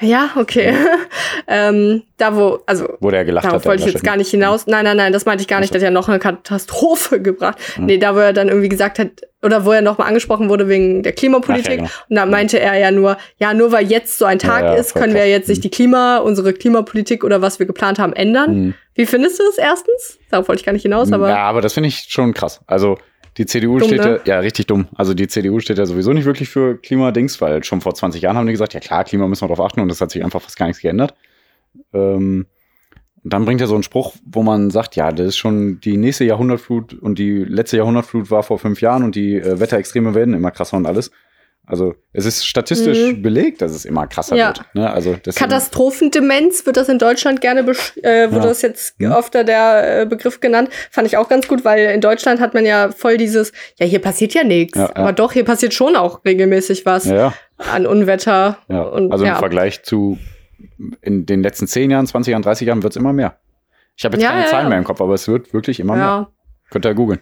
Ja, 0.00 0.30
okay. 0.36 0.74
ähm, 1.46 2.02
da 2.16 2.34
wo, 2.34 2.60
also 2.66 2.88
Wo 3.00 3.10
der 3.10 3.24
gelacht 3.24 3.44
darauf 3.44 3.62
hat. 3.62 3.66
wollte 3.66 3.86
ich 3.86 3.92
jetzt 3.92 4.04
gar 4.04 4.16
nicht 4.16 4.30
hinaus. 4.30 4.66
Nein, 4.66 4.84
nein, 4.84 4.96
nein, 4.96 5.12
das 5.12 5.26
meinte 5.26 5.42
ich 5.42 5.48
gar 5.48 5.60
nicht. 5.60 5.70
Ach 5.70 5.74
so. 5.74 5.78
Der 5.78 5.88
hat 5.88 5.94
ja 5.94 6.00
noch 6.00 6.08
eine 6.08 6.18
Katastrophe 6.18 7.20
gebracht. 7.22 7.58
Hm. 7.74 7.86
Nee, 7.86 7.98
da 7.98 8.14
wo 8.14 8.18
er 8.18 8.32
dann 8.32 8.48
irgendwie 8.48 8.68
gesagt 8.68 8.98
hat, 8.98 9.08
oder 9.42 9.64
wo 9.64 9.72
er 9.72 9.82
nochmal 9.82 10.08
angesprochen 10.08 10.48
wurde 10.48 10.68
wegen 10.68 11.02
der 11.02 11.12
Klimapolitik. 11.12 11.70
Ja, 11.70 11.76
genau. 11.76 11.90
Und 12.08 12.16
da 12.16 12.26
meinte 12.26 12.60
er 12.60 12.78
ja 12.78 12.90
nur, 12.90 13.16
ja, 13.38 13.54
nur 13.54 13.72
weil 13.72 13.86
jetzt 13.86 14.18
so 14.18 14.24
ein 14.24 14.38
Tag 14.38 14.62
Ja, 14.62 14.74
ja, 14.74 14.80
ist, 14.80 14.94
können 14.94 15.14
wir 15.14 15.26
jetzt 15.28 15.48
nicht 15.48 15.64
die 15.64 15.70
Klima, 15.70 16.18
unsere 16.18 16.52
Klimapolitik 16.52 17.24
oder 17.24 17.42
was 17.42 17.58
wir 17.58 17.66
geplant 17.66 17.98
haben, 17.98 18.12
ändern. 18.12 18.54
Mhm. 18.54 18.74
Wie 18.94 19.06
findest 19.06 19.38
du 19.38 19.44
es 19.48 19.56
erstens? 19.56 20.18
Darauf 20.30 20.48
wollte 20.48 20.60
ich 20.60 20.66
gar 20.66 20.72
nicht 20.72 20.82
hinaus, 20.82 21.12
aber. 21.12 21.28
ja, 21.30 21.38
aber 21.38 21.62
das 21.62 21.72
finde 21.72 21.88
ich 21.88 22.06
schon 22.08 22.34
krass. 22.34 22.60
Also 22.66 22.98
die 23.36 23.46
CDU 23.46 23.78
Dumm, 23.78 23.88
steht 23.88 24.00
ne? 24.00 24.20
ja, 24.24 24.34
ja 24.34 24.40
richtig 24.40 24.66
dumm. 24.66 24.88
Also 24.94 25.14
die 25.14 25.28
CDU 25.28 25.60
steht 25.60 25.78
ja 25.78 25.86
sowieso 25.86 26.12
nicht 26.12 26.24
wirklich 26.24 26.48
für 26.48 26.76
Klimadings, 26.76 27.40
weil 27.40 27.62
schon 27.64 27.80
vor 27.80 27.94
20 27.94 28.22
Jahren 28.22 28.36
haben 28.36 28.46
die 28.46 28.52
gesagt, 28.52 28.74
ja 28.74 28.80
klar, 28.80 29.04
Klima 29.04 29.26
müssen 29.28 29.42
wir 29.42 29.54
drauf 29.54 29.64
achten 29.64 29.80
und 29.80 29.88
das 29.88 30.00
hat 30.00 30.10
sich 30.10 30.24
einfach 30.24 30.42
fast 30.42 30.56
gar 30.56 30.66
nichts 30.66 30.82
geändert. 30.82 31.14
Ähm, 31.92 32.46
und 33.22 33.32
dann 33.32 33.44
bringt 33.44 33.60
er 33.60 33.66
so 33.66 33.74
einen 33.74 33.82
Spruch, 33.82 34.14
wo 34.24 34.42
man 34.42 34.70
sagt, 34.70 34.96
ja, 34.96 35.12
das 35.12 35.28
ist 35.28 35.36
schon 35.36 35.80
die 35.80 35.96
nächste 35.96 36.24
Jahrhundertflut 36.24 36.94
und 36.94 37.18
die 37.18 37.44
letzte 37.44 37.76
Jahrhundertflut 37.76 38.30
war 38.30 38.42
vor 38.42 38.58
fünf 38.58 38.80
Jahren 38.80 39.04
und 39.04 39.14
die 39.14 39.36
äh, 39.36 39.60
Wetterextreme 39.60 40.14
werden 40.14 40.34
immer 40.34 40.50
krasser 40.50 40.76
und 40.76 40.86
alles. 40.86 41.10
Also 41.70 41.94
es 42.12 42.26
ist 42.26 42.46
statistisch 42.46 43.12
Mhm. 43.12 43.22
belegt, 43.22 43.62
dass 43.62 43.72
es 43.72 43.84
immer 43.84 44.06
krasser 44.06 44.36
Ja. 44.36 44.48
wird. 44.48 44.62
Ne? 44.74 44.90
Also 44.92 45.16
Katastrophendemenz 45.34 46.66
wird 46.66 46.76
das 46.76 46.88
in 46.88 46.98
Deutschland 46.98 47.40
gerne, 47.40 47.60
äh, 47.60 47.64
wurde 48.30 48.36
Ja. 48.36 48.46
das 48.48 48.62
jetzt 48.62 48.94
Hm. 48.98 49.12
öfter 49.12 49.44
der 49.44 50.02
äh, 50.02 50.06
Begriff 50.06 50.40
genannt. 50.40 50.68
Fand 50.90 51.06
ich 51.06 51.16
auch 51.16 51.28
ganz 51.28 51.46
gut, 51.48 51.64
weil 51.64 51.90
in 51.90 52.00
Deutschland 52.00 52.40
hat 52.40 52.54
man 52.54 52.66
ja 52.66 52.90
voll 52.90 53.16
dieses, 53.16 53.52
ja, 53.78 53.86
hier 53.86 54.00
passiert 54.00 54.34
ja 54.34 54.44
nichts. 54.44 54.76
Ja, 54.78 54.86
ja. 54.86 54.96
Aber 54.96 55.12
doch, 55.12 55.32
hier 55.32 55.44
passiert 55.44 55.74
schon 55.74 55.96
auch 55.96 56.24
regelmäßig 56.24 56.84
was 56.86 57.04
Ja, 57.06 57.14
ja. 57.16 57.34
an 57.72 57.86
Unwetter. 57.86 58.58
Ja, 58.68 58.82
Und, 58.82 59.12
also 59.12 59.24
im 59.24 59.30
ja. 59.30 59.36
Vergleich 59.38 59.82
zu 59.82 60.18
in 61.02 61.26
den 61.26 61.42
letzten 61.42 61.66
10 61.66 61.90
Jahren, 61.90 62.06
20 62.06 62.32
Jahren, 62.32 62.42
30 62.42 62.66
Jahren 62.66 62.82
wird 62.82 62.92
es 62.92 62.96
immer 62.96 63.12
mehr. 63.12 63.38
Ich 63.96 64.04
habe 64.04 64.16
jetzt 64.16 64.24
Ja, 64.24 64.30
keine 64.30 64.42
ja, 64.44 64.48
Zahlen 64.50 64.64
ja. 64.64 64.68
mehr 64.70 64.78
im 64.78 64.84
Kopf, 64.84 65.00
aber 65.00 65.14
es 65.14 65.28
wird 65.28 65.52
wirklich 65.52 65.78
immer 65.80 65.94
mehr. 65.94 66.04
Ja, 66.04 66.28
Könnt 66.70 66.84
ihr 66.86 66.94
googeln. 66.94 67.20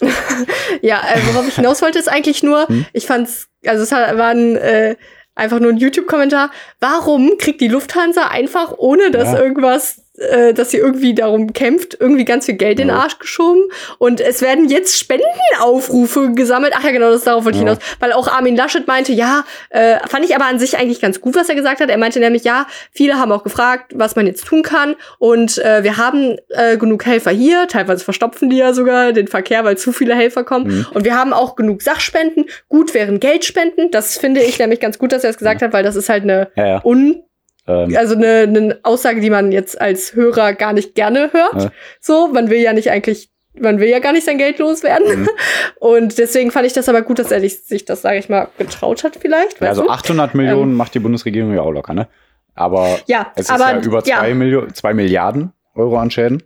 ja 0.82 1.00
äh, 1.00 1.18
worauf 1.32 1.48
ich 1.48 1.56
hinaus 1.56 1.82
wollte, 1.82 1.98
ist 1.98 2.08
eigentlich 2.08 2.42
nur, 2.42 2.68
Hm? 2.68 2.86
ich 2.92 3.06
fand's, 3.06 3.48
also 3.66 3.82
es 3.82 3.90
war 3.92 4.28
ein, 4.28 4.56
äh, 4.56 4.96
einfach 5.34 5.60
nur 5.60 5.70
ein 5.70 5.76
YouTube-Kommentar. 5.76 6.50
Warum 6.80 7.36
kriegt 7.38 7.60
die 7.60 7.68
Lufthansa 7.68 8.28
einfach, 8.28 8.72
ohne 8.78 9.10
dass 9.10 9.32
Ja. 9.32 9.38
irgendwas, 9.40 10.02
äh, 10.18 10.52
dass 10.54 10.70
sie 10.70 10.78
irgendwie 10.78 11.14
darum 11.14 11.52
kämpft, 11.52 11.96
irgendwie 12.00 12.24
ganz 12.24 12.46
viel 12.46 12.56
Geld 12.56 12.80
in 12.80 12.88
den 12.88 12.96
Ja. 12.96 13.02
Arsch 13.02 13.18
geschoben? 13.18 13.62
Und 13.98 14.20
es 14.20 14.42
werden 14.42 14.68
jetzt 14.68 14.96
Spendenaufrufe 14.98 16.32
gesammelt. 16.32 16.72
Ach 16.76 16.84
ja, 16.84 16.90
genau, 16.90 17.10
das 17.10 17.24
darauf 17.24 17.44
wollte 17.44 17.58
ich 17.58 17.64
Ja. 17.64 17.70
hinaus. 17.70 17.84
Weil 18.00 18.12
auch 18.12 18.28
Armin 18.28 18.56
Laschet 18.56 18.86
meinte, 18.86 19.12
ja, 19.12 19.44
äh, 19.70 19.96
fand 20.08 20.24
ich 20.24 20.34
aber 20.34 20.46
an 20.46 20.58
sich 20.58 20.78
eigentlich 20.78 21.00
ganz 21.00 21.20
gut, 21.20 21.36
was 21.36 21.48
er 21.48 21.54
gesagt 21.54 21.80
hat. 21.80 21.90
Er 21.90 21.98
meinte 21.98 22.20
nämlich, 22.20 22.44
ja, 22.44 22.66
viele 22.92 23.18
haben 23.18 23.32
auch 23.32 23.42
gefragt, 23.44 23.92
was 23.94 24.16
man 24.16 24.26
jetzt 24.26 24.46
tun 24.46 24.62
kann. 24.62 24.96
Und 25.18 25.58
äh, 25.58 25.82
wir 25.84 25.96
haben 25.96 26.36
äh, 26.50 26.76
genug 26.76 27.04
Helfer 27.06 27.30
hier. 27.30 27.68
Teilweise 27.68 28.04
verstopfen 28.04 28.50
die 28.50 28.56
ja 28.58 28.72
sogar 28.72 29.12
den 29.12 29.28
Verkehr, 29.28 29.64
weil 29.64 29.76
zu 29.78 29.92
viele 29.92 30.14
Helfer 30.14 30.44
kommen. 30.44 30.66
Mhm. 30.68 30.86
Und 30.94 31.04
wir 31.04 31.16
haben 31.16 31.32
auch 31.32 31.56
genug 31.56 31.82
Sachspenden. 31.82 32.46
Gut 32.68 32.94
wären 32.94 33.20
Geldspenden. 33.20 33.90
Das 33.90 34.16
finde 34.16 34.42
ich 34.42 34.58
nämlich 34.58 34.80
ganz 34.80 34.98
gut, 34.98 35.12
dass 35.12 35.24
er 35.24 35.30
es 35.30 35.38
gesagt 35.38 35.62
hat, 35.62 35.72
weil 35.72 35.82
das 35.84 35.96
ist 35.96 36.08
halt 36.08 36.22
eine 36.24 36.48
Ja, 36.56 36.66
ja. 36.66 36.80
un 36.84 37.22
Ähm, 37.66 37.96
also 37.96 38.14
eine, 38.14 38.42
eine 38.42 38.78
Aussage, 38.82 39.20
die 39.20 39.30
man 39.30 39.52
jetzt 39.52 39.80
als 39.80 40.14
Hörer 40.14 40.52
gar 40.54 40.72
nicht 40.72 40.94
gerne 40.94 41.30
hört. 41.32 41.62
Ja. 41.64 41.72
So, 42.00 42.28
man 42.28 42.50
will 42.50 42.58
ja 42.60 42.72
nicht 42.72 42.90
eigentlich, 42.90 43.30
man 43.58 43.80
will 43.80 43.88
ja 43.88 43.98
gar 43.98 44.12
nicht 44.12 44.24
sein 44.24 44.38
Geld 44.38 44.58
loswerden. 44.58 45.22
Mhm. 45.22 45.28
Und 45.80 46.18
deswegen 46.18 46.50
fand 46.50 46.66
ich 46.66 46.72
das 46.72 46.88
aber 46.88 47.02
gut, 47.02 47.18
dass 47.18 47.30
er 47.30 47.40
sich 47.40 47.84
das, 47.84 48.02
sage 48.02 48.18
ich 48.18 48.28
mal, 48.28 48.48
getraut 48.58 49.04
hat 49.04 49.16
vielleicht. 49.16 49.60
ja, 49.60 49.68
also 49.68 49.84
du? 49.84 49.90
800 49.90 50.34
Millionen 50.34 50.74
macht 50.74 50.94
die 50.94 51.00
Bundesregierung 51.00 51.54
ja 51.54 51.62
auch 51.62 51.72
locker, 51.72 51.94
ne? 51.94 52.08
Aber 52.54 52.98
ja, 53.06 53.32
es 53.36 53.42
ist 53.42 53.50
aber 53.50 53.72
ja 53.72 53.80
über 53.82 54.02
ja. 54.04 54.18
2 54.18 54.34
Millio- 54.34 54.66
zwei 54.72 54.94
Milliarden 54.94 55.52
Euro 55.74 55.98
an 55.98 56.10
Schäden. 56.10 56.42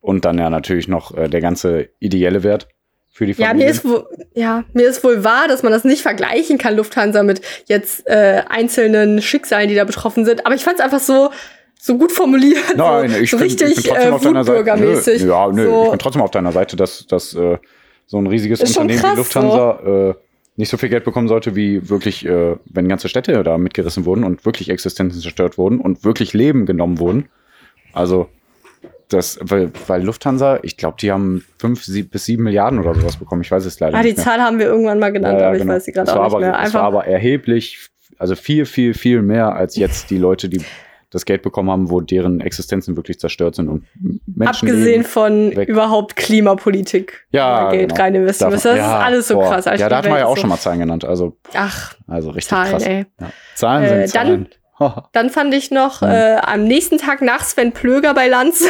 Und 0.00 0.24
dann 0.24 0.36
ja 0.38 0.50
natürlich 0.50 0.88
noch 0.88 1.16
äh, 1.16 1.28
der 1.28 1.40
ganze 1.40 1.90
ideelle 2.00 2.42
Wert 2.42 2.66
für 3.12 3.26
die 3.26 3.32
Ja, 3.32 3.48
Familie. 3.48 3.66
mir 3.66 3.70
ist, 3.70 3.84
wohl, 3.84 4.06
ja, 4.32 4.64
mir 4.72 4.88
ist 4.88 5.04
wohl 5.04 5.22
wahr, 5.22 5.46
dass 5.46 5.62
man 5.62 5.70
das 5.70 5.84
nicht 5.84 6.00
vergleichen 6.00 6.56
kann, 6.56 6.74
Lufthansa, 6.74 7.22
mit 7.22 7.42
jetzt 7.66 8.08
äh, 8.08 8.42
einzelnen 8.48 9.20
Schicksalen, 9.20 9.68
die 9.68 9.74
da 9.74 9.84
betroffen 9.84 10.24
sind. 10.24 10.46
Aber 10.46 10.54
ich 10.54 10.64
fand 10.64 10.78
es 10.78 10.84
einfach 10.84 10.98
so, 10.98 11.30
so 11.78 11.98
gut 11.98 12.10
formuliert. 12.10 12.74
Nein, 12.74 13.10
so, 13.10 13.16
ich, 13.18 13.30
so 13.30 13.36
bin, 13.36 13.44
richtig 13.44 13.70
ich 13.78 13.82
bin 13.84 13.92
trotzdem 13.92 14.08
äh, 14.08 14.14
auf 14.14 14.22
deiner 14.22 14.44
Seite. 14.44 14.76
Nö, 14.80 15.28
ja, 15.28 15.48
nö, 15.48 15.64
so. 15.64 15.84
ich 15.84 15.90
bin 15.90 15.98
trotzdem 15.98 16.22
auf 16.22 16.30
deiner 16.30 16.52
Seite, 16.52 16.76
dass, 16.76 17.06
dass 17.06 17.34
äh, 17.34 17.58
so 18.06 18.18
ein 18.18 18.26
riesiges 18.26 18.60
Unternehmen 18.62 18.98
krass, 18.98 19.12
wie 19.12 19.18
Lufthansa 19.18 20.10
äh, 20.10 20.14
nicht 20.56 20.70
so 20.70 20.78
viel 20.78 20.88
Geld 20.88 21.04
bekommen 21.04 21.28
sollte, 21.28 21.54
wie 21.54 21.90
wirklich, 21.90 22.24
äh, 22.24 22.56
wenn 22.64 22.88
ganze 22.88 23.10
Städte 23.10 23.42
da 23.42 23.58
mitgerissen 23.58 24.06
wurden 24.06 24.24
und 24.24 24.46
wirklich 24.46 24.70
Existenzen 24.70 25.20
zerstört 25.20 25.58
wurden 25.58 25.80
und 25.80 26.02
wirklich 26.04 26.32
Leben 26.32 26.64
genommen 26.64 26.98
wurden. 26.98 27.28
Also, 27.92 28.28
das, 29.12 29.38
weil, 29.42 29.70
weil 29.86 30.02
Lufthansa, 30.02 30.58
ich 30.62 30.76
glaube, 30.76 30.96
die 31.00 31.10
haben 31.12 31.44
fünf 31.58 31.84
sieb, 31.84 32.10
bis 32.10 32.24
sieben 32.24 32.42
Milliarden 32.44 32.78
oder 32.80 32.94
sowas 32.94 33.16
bekommen. 33.16 33.42
Ich 33.42 33.50
weiß 33.50 33.64
es 33.64 33.78
leider 33.80 33.96
Ah, 33.96 34.02
die 34.02 34.08
nicht 34.08 34.16
mehr. 34.18 34.24
Zahl 34.26 34.40
haben 34.40 34.58
wir 34.58 34.66
irgendwann 34.66 34.98
mal 34.98 35.12
genannt, 35.12 35.40
Ja, 35.40 35.46
aber 35.48 35.56
ich 35.56 35.62
genau. 35.62 35.74
weiß 35.74 35.84
sie 35.84 35.92
gerade 35.92 36.08
war 36.10 36.20
auch 36.20 36.24
nicht 36.24 36.32
aber, 36.34 36.40
mehr. 36.40 36.50
Das 36.52 36.58
war 36.58 36.64
Einfach, 36.64 36.82
aber 36.82 37.06
erheblich, 37.06 37.88
also 38.18 38.34
viel, 38.36 38.64
viel, 38.66 38.94
viel 38.94 39.22
mehr 39.22 39.54
als 39.54 39.76
jetzt 39.76 40.10
die 40.10 40.18
Leute, 40.18 40.48
die 40.48 40.60
das 41.10 41.26
Geld 41.26 41.42
bekommen 41.42 41.70
haben, 41.70 41.90
wo 41.90 42.00
deren 42.00 42.40
Existenzen 42.40 42.96
wirklich 42.96 43.20
zerstört 43.20 43.54
sind 43.56 43.68
und 43.68 43.84
Menschen. 44.26 44.66
abgesehen 44.68 45.04
von 45.04 45.54
weg. 45.54 45.68
überhaupt 45.68 46.16
Klimapolitik 46.16 47.26
ja, 47.32 47.64
man 47.64 47.72
Geld 47.72 47.90
genau. 47.90 48.02
rein 48.02 48.14
investieren 48.14 48.50
müssen. 48.52 48.68
Das 48.68 48.76
ja, 48.78 48.98
ist 48.98 49.04
alles 49.04 49.28
so 49.28 49.34
boah. 49.34 49.48
krass. 49.50 49.66
Also 49.66 49.82
Ja, 49.82 49.88
da 49.90 50.00
die 50.00 50.06
wir 50.08 50.12
Welt 50.14 50.20
ja 50.22 50.26
auch 50.26 50.34
ist 50.36 50.40
schon 50.40 50.48
so- 50.48 50.54
mal 50.54 50.60
Zahlen 50.60 50.78
genannt. 50.78 51.04
Also, 51.04 51.36
Ach, 51.52 51.94
also 52.06 52.30
richtig 52.30 52.48
Zahlen, 52.48 52.70
krass. 52.70 52.82
ey. 52.86 53.06
Ja. 53.20 53.30
Zahlen 53.54 53.82
Äh, 53.84 53.88
sind 53.88 53.98
dann- 53.98 54.08
Zahlen. 54.26 54.46
Haha. 54.50 54.61
Dann 55.12 55.30
fand 55.30 55.52
ich 55.54 55.70
noch 55.70 56.02
Mhm. 56.02 56.08
äh, 56.08 56.36
am 56.36 56.64
nächsten 56.64 56.98
Tag 56.98 57.22
nach 57.22 57.44
Sven 57.44 57.72
Plöger 57.72 58.14
bei 58.14 58.28
Lanz. 58.28 58.64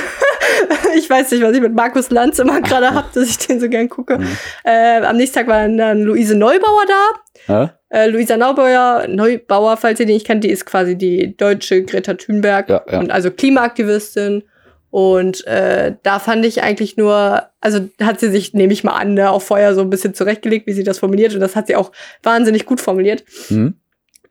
ich 0.96 1.09
weiß 1.09 1.31
nicht, 1.31 1.42
was 1.42 1.53
ich 1.55 1.61
mit 1.61 1.75
Markus 1.75 2.11
Lanz 2.11 2.38
immer 2.38 2.61
gerade 2.61 2.92
habe, 2.94 3.09
dass 3.14 3.29
ich 3.29 3.38
den 3.38 3.61
so 3.61 3.68
gern 3.68 3.88
gucke. 3.88 4.18
Mhm. 4.18 4.37
Äh, 4.64 5.01
am 5.03 5.16
nächsten 5.16 5.38
Tag 5.38 5.46
war 5.48 5.66
dann 5.68 6.03
Luise 6.03 6.37
Neubauer 6.37 6.85
da. 6.87 7.64
Hä? 7.64 7.70
Äh, 7.88 8.07
Luisa 8.09 8.37
Neubauer, 8.37 9.07
Neubauer, 9.09 9.77
falls 9.77 10.01
ihr 10.01 10.07
die 10.07 10.14
nicht 10.14 10.27
kennt, 10.27 10.44
die 10.44 10.51
ist 10.51 10.64
quasi 10.64 10.96
die 10.96 11.37
deutsche 11.37 11.83
Greta 11.85 12.14
Thunberg 12.14 12.68
Ja, 12.68 12.83
ja. 12.90 12.98
und 13.01 13.11
also 13.11 13.31
Klimaaktivistin. 13.31 14.44
Und 14.90 15.46
äh, 15.46 15.94
da 16.03 16.18
fand 16.18 16.44
ich 16.44 16.62
eigentlich 16.62 16.98
nur, 16.98 17.44
also 17.62 17.81
hat 18.03 18.20
sie 18.20 18.31
sich, 18.31 18.53
nehme 18.53 18.75
ich 18.75 18.85
mal 18.85 18.92
an, 18.92 19.14
ne, 19.14 19.31
auch 19.31 19.40
vorher 19.40 19.75
so 19.75 19.81
ein 19.81 19.88
bisschen 19.88 20.12
zurechtgelegt, 20.12 20.66
wie 20.66 20.75
sie 20.75 20.85
das 20.85 20.98
formuliert. 20.98 21.33
Und 21.33 21.40
das 21.40 21.57
hat 21.57 21.66
sie 21.66 21.77
auch 21.77 21.92
wahnsinnig 22.22 22.66
gut 22.66 22.79
formuliert. 22.81 23.25
Mhm. 23.48 23.75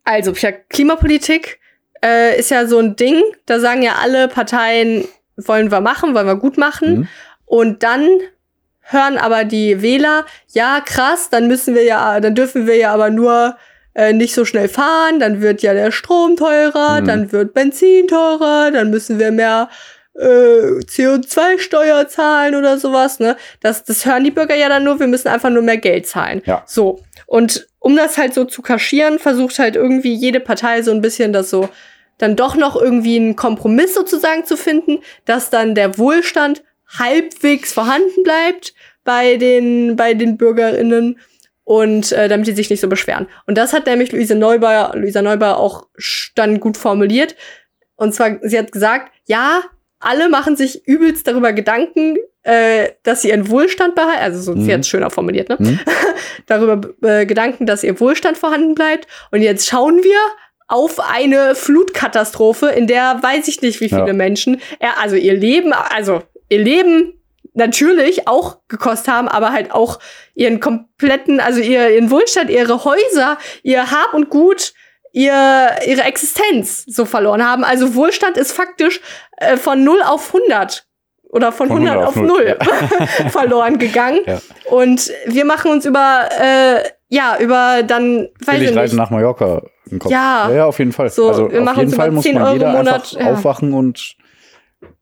Also, 0.03 0.31
ja, 0.33 0.51
Klimapolitik 0.51 1.59
äh, 2.03 2.39
ist 2.39 2.51
ja 2.51 2.65
so 2.67 2.79
ein 2.79 2.95
Ding. 2.95 3.21
Da 3.45 3.59
sagen 3.59 3.81
ja 3.81 3.95
alle 4.01 4.27
Parteien, 4.27 5.07
wollen 5.37 5.71
wir 5.71 5.81
machen, 5.81 6.13
wollen 6.13 6.27
wir 6.27 6.35
gut 6.35 6.57
machen. 6.57 6.99
Mhm. 6.99 7.07
Und 7.45 7.83
dann 7.83 8.07
hören 8.81 9.17
aber 9.17 9.43
die 9.43 9.81
Wähler, 9.81 10.25
ja, 10.49 10.81
krass, 10.85 11.29
dann 11.29 11.47
müssen 11.47 11.75
wir 11.75 11.83
ja, 11.83 12.19
dann 12.19 12.35
dürfen 12.35 12.67
wir 12.67 12.75
ja 12.75 12.93
aber 12.93 13.09
nur 13.09 13.55
äh, 13.93 14.13
nicht 14.13 14.33
so 14.33 14.45
schnell 14.45 14.69
fahren, 14.69 15.19
dann 15.19 15.41
wird 15.41 15.61
ja 15.61 15.73
der 15.73 15.91
Strom 15.91 16.35
teurer, 16.35 17.01
Mhm. 17.01 17.05
dann 17.05 17.31
wird 17.31 17.53
Benzin 17.53 18.07
teurer, 18.07 18.71
dann 18.71 18.89
müssen 18.89 19.19
wir 19.19 19.31
mehr 19.31 19.69
äh, 20.17 20.81
CO2-Steuer 20.83 22.07
zahlen 22.07 22.55
oder 22.55 22.77
sowas, 22.77 23.19
ne? 23.19 23.37
Das, 23.61 23.83
das 23.83 24.05
hören 24.05 24.23
die 24.23 24.31
Bürger 24.31 24.55
ja 24.55 24.69
dann 24.69 24.83
nur, 24.83 24.99
wir 24.99 25.07
müssen 25.07 25.29
einfach 25.29 25.49
nur 25.49 25.61
mehr 25.63 25.77
Geld 25.77 26.07
zahlen. 26.07 26.41
Ja. 26.45 26.63
So. 26.65 26.99
Und 27.25 27.67
um 27.79 27.95
das 27.95 28.17
halt 28.17 28.33
so 28.33 28.43
zu 28.45 28.61
kaschieren, 28.61 29.19
versucht 29.19 29.57
halt 29.57 29.75
irgendwie 29.75 30.13
jede 30.13 30.39
Partei 30.41 30.81
so 30.81 30.91
ein 30.91 31.01
bisschen 31.01 31.31
das 31.33 31.49
so 31.49 31.69
dann 32.21 32.35
doch 32.35 32.55
noch 32.55 32.75
irgendwie 32.79 33.15
einen 33.17 33.35
Kompromiss 33.35 33.93
sozusagen 33.95 34.45
zu 34.45 34.55
finden, 34.57 34.99
dass 35.25 35.49
dann 35.49 35.75
der 35.75 35.97
Wohlstand 35.97 36.63
halbwegs 36.99 37.73
vorhanden 37.73 38.23
bleibt 38.23 38.73
bei 39.03 39.37
den, 39.37 39.95
bei 39.95 40.13
den 40.13 40.37
BürgerInnen 40.37 41.19
und 41.63 42.11
äh, 42.11 42.27
damit 42.27 42.47
die 42.47 42.51
sich 42.53 42.69
nicht 42.69 42.81
so 42.81 42.87
beschweren. 42.89 43.27
Und 43.47 43.57
das 43.57 43.73
hat 43.73 43.85
nämlich 43.85 44.11
Luise 44.11 44.35
Neubauer, 44.35 44.93
Luisa 44.95 45.21
Neubauer 45.21 45.57
auch 45.57 45.87
dann 46.35 46.59
gut 46.59 46.77
formuliert. 46.77 47.35
Und 47.95 48.13
zwar, 48.13 48.37
sie 48.41 48.57
hat 48.59 48.71
gesagt, 48.71 49.11
ja, 49.25 49.61
alle 49.99 50.29
machen 50.29 50.55
sich 50.55 50.85
übelst 50.87 51.27
darüber 51.27 51.53
Gedanken, 51.53 52.17
äh, 52.43 52.89
dass 53.03 53.21
sie 53.21 53.29
ihren 53.29 53.49
Wohlstand 53.49 53.95
behalten, 53.95 54.21
also 54.21 54.41
so, 54.41 54.53
Mhm. 54.53 54.65
sie 54.65 54.73
hat 54.73 54.79
es 54.81 54.87
schöner 54.87 55.11
formuliert, 55.11 55.49
ne? 55.49 55.57
Mhm. 55.59 55.79
darüber 56.47 56.81
äh, 57.07 57.25
Gedanken, 57.25 57.65
dass 57.67 57.83
ihr 57.83 57.99
Wohlstand 57.99 58.37
vorhanden 58.37 58.75
bleibt. 58.75 59.07
Und 59.31 59.41
jetzt 59.41 59.67
schauen 59.67 60.03
wir 60.03 60.17
auf 60.71 60.99
eine 60.99 61.53
Flutkatastrophe, 61.53 62.67
in 62.67 62.87
der 62.87 63.21
weiß 63.21 63.47
ich 63.49 63.61
nicht, 63.61 63.81
wie 63.81 63.89
viele 63.89 64.07
Ja. 64.07 64.13
Menschen, 64.13 64.61
also 64.99 65.17
ihr 65.17 65.33
Leben, 65.33 65.73
also 65.73 66.21
ihr 66.49 66.59
Leben 66.59 67.13
natürlich 67.53 68.27
auch 68.27 68.59
gekostet 68.69 69.13
haben, 69.13 69.27
aber 69.27 69.51
halt 69.51 69.71
auch 69.71 69.99
ihren 70.33 70.61
kompletten, 70.61 71.41
also 71.41 71.59
ihr, 71.59 71.89
ihren 71.89 72.09
Wohlstand, 72.09 72.49
ihre 72.49 72.85
Häuser, 72.85 73.37
ihr 73.63 73.91
Hab 73.91 74.13
und 74.13 74.29
Gut, 74.29 74.73
ihr, 75.11 75.69
ihre 75.85 76.03
Existenz 76.03 76.85
so 76.87 77.03
verloren 77.03 77.45
haben. 77.45 77.65
Also 77.65 77.95
Wohlstand 77.95 78.37
ist 78.37 78.53
faktisch 78.53 79.01
äh, 79.37 79.57
von 79.57 79.83
0 79.83 80.01
auf 80.03 80.33
100 80.33 80.85
oder 81.31 81.51
von, 81.51 81.69
100, 81.69 81.97
auf 81.97 82.15
0 82.15 82.57
verloren 83.29 83.77
gegangen. 83.77 84.19
Ja. 84.25 84.41
Und 84.69 85.11
wir 85.25 85.43
machen 85.43 85.71
uns 85.71 85.85
über, 85.85 86.29
äh, 86.39 86.83
ja, 87.09 87.37
über 87.39 87.83
dann, 87.83 88.29
weiß 88.45 88.61
ich 88.61 88.73
nicht. 88.73 88.93
Nach 88.93 89.09
Mallorca 89.09 89.61
im 89.91 89.99
Kopf. 89.99 90.11
Ja. 90.11 90.47
ja, 90.49 90.55
ja, 90.55 90.65
auf 90.65 90.79
jeden 90.79 90.91
Fall. 90.91 91.09
So, 91.09 91.27
also 91.29 91.51
wir 91.51 91.61
auf 91.69 91.77
jeden 91.77 91.91
Fall 91.91 92.11
muss 92.11 92.23
10 92.23 92.35
man 92.35 92.43
Euro 92.43 92.53
jeder 92.53 92.71
Monat, 92.71 92.93
einfach 92.93 93.19
ja. 93.19 93.33
aufwachen 93.33 93.73
und 93.73 94.15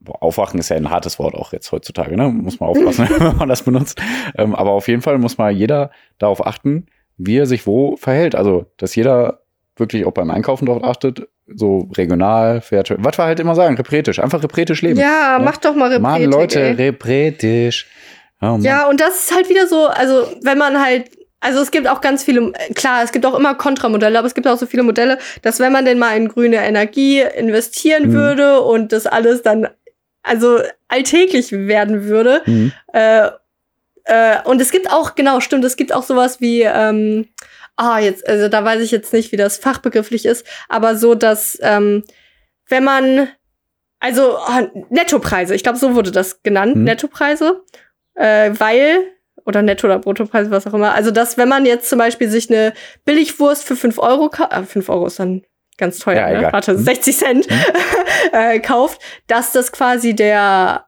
Boah, 0.01 0.21
aufwachen 0.23 0.59
ist 0.59 0.69
ja 0.69 0.75
ein 0.75 0.89
hartes 0.89 1.19
Wort 1.19 1.35
auch 1.35 1.53
jetzt 1.53 1.71
heutzutage, 1.71 2.15
ne? 2.15 2.29
Muss 2.29 2.59
man 2.59 2.69
aufpassen, 2.69 3.07
wenn 3.17 3.37
man 3.37 3.49
das 3.49 3.63
benutzt. 3.63 4.01
Ähm, 4.37 4.55
aber 4.55 4.71
auf 4.71 4.87
jeden 4.87 5.01
Fall 5.01 5.17
muss 5.17 5.37
mal 5.37 5.51
jeder 5.51 5.91
darauf 6.17 6.45
achten, 6.45 6.87
wie 7.17 7.37
er 7.37 7.45
sich 7.45 7.65
wo 7.67 7.95
verhält. 7.97 8.35
Also, 8.35 8.65
dass 8.77 8.95
jeder 8.95 9.41
wirklich 9.77 10.05
auch 10.05 10.11
beim 10.11 10.29
Einkaufen 10.31 10.65
darauf 10.65 10.83
achtet, 10.83 11.27
so 11.53 11.89
regional, 11.95 12.61
fair, 12.61 12.83
trade. 12.83 13.03
was 13.03 13.17
wir 13.17 13.25
halt 13.25 13.39
immer 13.39 13.55
sagen, 13.55 13.75
repretisch, 13.75 14.19
einfach 14.19 14.43
repretisch 14.43 14.81
leben. 14.81 14.99
Ja, 14.99 15.37
Ja. 15.37 15.39
mach 15.43 15.57
doch 15.57 15.75
mal 15.75 15.85
Repretik, 15.91 16.01
Mann, 16.01 16.23
Leute, 16.23 16.61
ey. 16.61 16.71
repretisch. 16.73 17.87
Oh, 18.41 18.45
Mann. 18.45 18.61
Ja, 18.61 18.87
und 18.87 19.01
das 19.01 19.15
ist 19.25 19.35
halt 19.35 19.49
wieder 19.49 19.67
so, 19.67 19.87
also 19.87 20.27
wenn 20.43 20.57
man 20.57 20.81
halt, 20.81 21.09
also 21.41 21.61
es 21.61 21.71
gibt 21.71 21.87
auch 21.87 22.01
ganz 22.01 22.23
viele, 22.23 22.51
äh, 22.53 22.73
klar, 22.73 23.03
es 23.03 23.11
gibt 23.11 23.25
auch 23.25 23.35
immer 23.37 23.55
Kontramodelle, 23.55 24.17
aber 24.17 24.27
es 24.27 24.33
gibt 24.33 24.47
auch 24.47 24.57
so 24.57 24.65
viele 24.65 24.83
Modelle, 24.83 25.17
dass 25.41 25.59
wenn 25.59 25.71
man 25.71 25.85
denn 25.85 25.99
mal 25.99 26.15
in 26.17 26.27
grüne 26.27 26.57
Energie 26.57 27.21
investieren 27.21 28.09
Mhm. 28.09 28.13
würde 28.13 28.61
und 28.61 28.91
das 28.91 29.07
alles 29.07 29.41
dann 29.41 29.69
also 30.23 30.59
alltäglich 30.89 31.51
werden 31.51 32.03
würde, 32.05 32.41
Mhm. 32.45 32.71
äh, 32.93 33.29
äh, 34.05 34.37
und 34.43 34.59
es 34.61 34.71
gibt 34.71 34.91
auch, 34.91 35.15
genau, 35.15 35.39
stimmt, 35.39 35.63
es 35.65 35.77
gibt 35.77 35.93
auch 35.93 36.03
sowas 36.03 36.41
wie, 36.41 36.61
ähm, 36.63 37.27
ah, 37.77 37.99
jetzt, 37.99 38.27
also 38.27 38.49
da 38.49 38.63
weiß 38.65 38.81
ich 38.81 38.91
jetzt 38.91 39.13
nicht, 39.13 39.31
wie 39.31 39.37
das 39.37 39.57
fachbegrifflich 39.57 40.25
ist, 40.25 40.45
aber 40.67 40.95
so, 40.97 41.15
dass, 41.15 41.57
ähm, 41.61 42.03
wenn 42.67 42.83
man, 42.83 43.29
also 43.99 44.37
ah, 44.37 44.67
Nettopreise, 44.89 45.55
ich 45.55 45.63
glaube, 45.63 45.77
so 45.79 45.95
wurde 45.95 46.11
das 46.11 46.43
genannt, 46.43 46.75
Mhm. 46.75 46.83
Nettopreise, 46.83 47.63
äh, 48.15 48.51
weil, 48.57 49.03
oder 49.49 49.61
Netto- 49.61 49.87
oder 49.87 49.99
Bruttopreise, 49.99 50.49
was 50.51 50.65
auch 50.65 50.73
immer, 50.73 50.93
also 50.93 51.11
dass, 51.11 51.37
wenn 51.37 51.49
man 51.49 51.65
jetzt 51.65 51.89
zum 51.89 51.99
Beispiel 51.99 52.29
sich 52.29 52.49
eine 52.49 52.73
Billigwurst 53.03 53.65
für 53.65 53.75
5 53.75 53.97
Euro, 53.99 54.29
äh, 54.49 54.63
5 54.63 54.87
Euro 54.89 55.07
ist 55.07 55.19
dann 55.19 55.43
ganz 55.77 55.99
teuer, 55.99 56.29
Ja, 56.29 56.41
ne? 56.41 56.53
warte, 56.53 56.73
Mhm. 56.73 56.83
60 56.83 57.17
Cent 57.17 57.47
äh, 58.31 58.59
kauft, 58.59 59.01
dass 59.27 59.51
das 59.51 59.71
quasi 59.73 60.15
der 60.15 60.85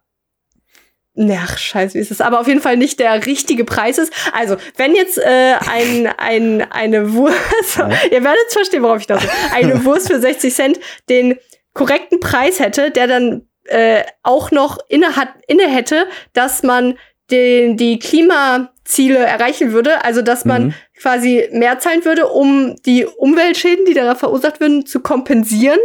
Ach, 1.37 1.57
scheiße, 1.57 1.95
wie 1.95 1.99
ist 1.99 2.09
das? 2.09 2.21
Aber 2.21 2.39
auf 2.39 2.47
jeden 2.47 2.61
Fall 2.61 2.77
nicht 2.77 2.97
der 3.01 3.25
richtige 3.25 3.65
Preis 3.65 3.97
ist. 3.97 4.13
Also, 4.33 4.55
wenn 4.77 4.95
jetzt 4.95 5.17
äh, 5.17 5.55
ein, 5.69 6.07
ein, 6.17 6.71
eine 6.71 7.13
Wurst, 7.13 7.35
ihr 8.11 8.23
werdet 8.23 8.39
es 8.47 8.53
verstehen, 8.53 8.81
worauf 8.81 9.01
ich 9.01 9.07
das 9.07 9.21
eine 9.53 9.83
Wurst 9.85 10.07
für 10.07 10.19
60 10.21 10.53
Cent 10.53 10.79
den 11.09 11.37
korrekten 11.73 12.21
Preis 12.21 12.61
hätte, 12.61 12.91
der 12.91 13.07
dann 13.07 13.45
äh, 13.65 14.03
auch 14.23 14.51
noch 14.51 14.77
inne, 14.87 15.17
hat, 15.17 15.29
inne 15.47 15.67
hätte, 15.67 16.07
dass 16.31 16.63
man 16.63 16.97
den, 17.31 17.77
die 17.77 17.97
Klimaziele 17.99 19.17
erreichen 19.17 19.71
würde, 19.71 20.03
also 20.03 20.21
dass 20.21 20.45
man 20.45 20.67
Mhm. 20.67 20.73
quasi 20.99 21.47
mehr 21.51 21.79
zahlen 21.79 22.03
würde, 22.05 22.27
um 22.27 22.75
die 22.85 23.05
Umweltschäden, 23.05 23.85
die 23.85 23.93
daran 23.93 24.15
verursacht 24.17 24.59
würden, 24.59 24.85
zu 24.85 24.99
kompensieren. 24.99 25.79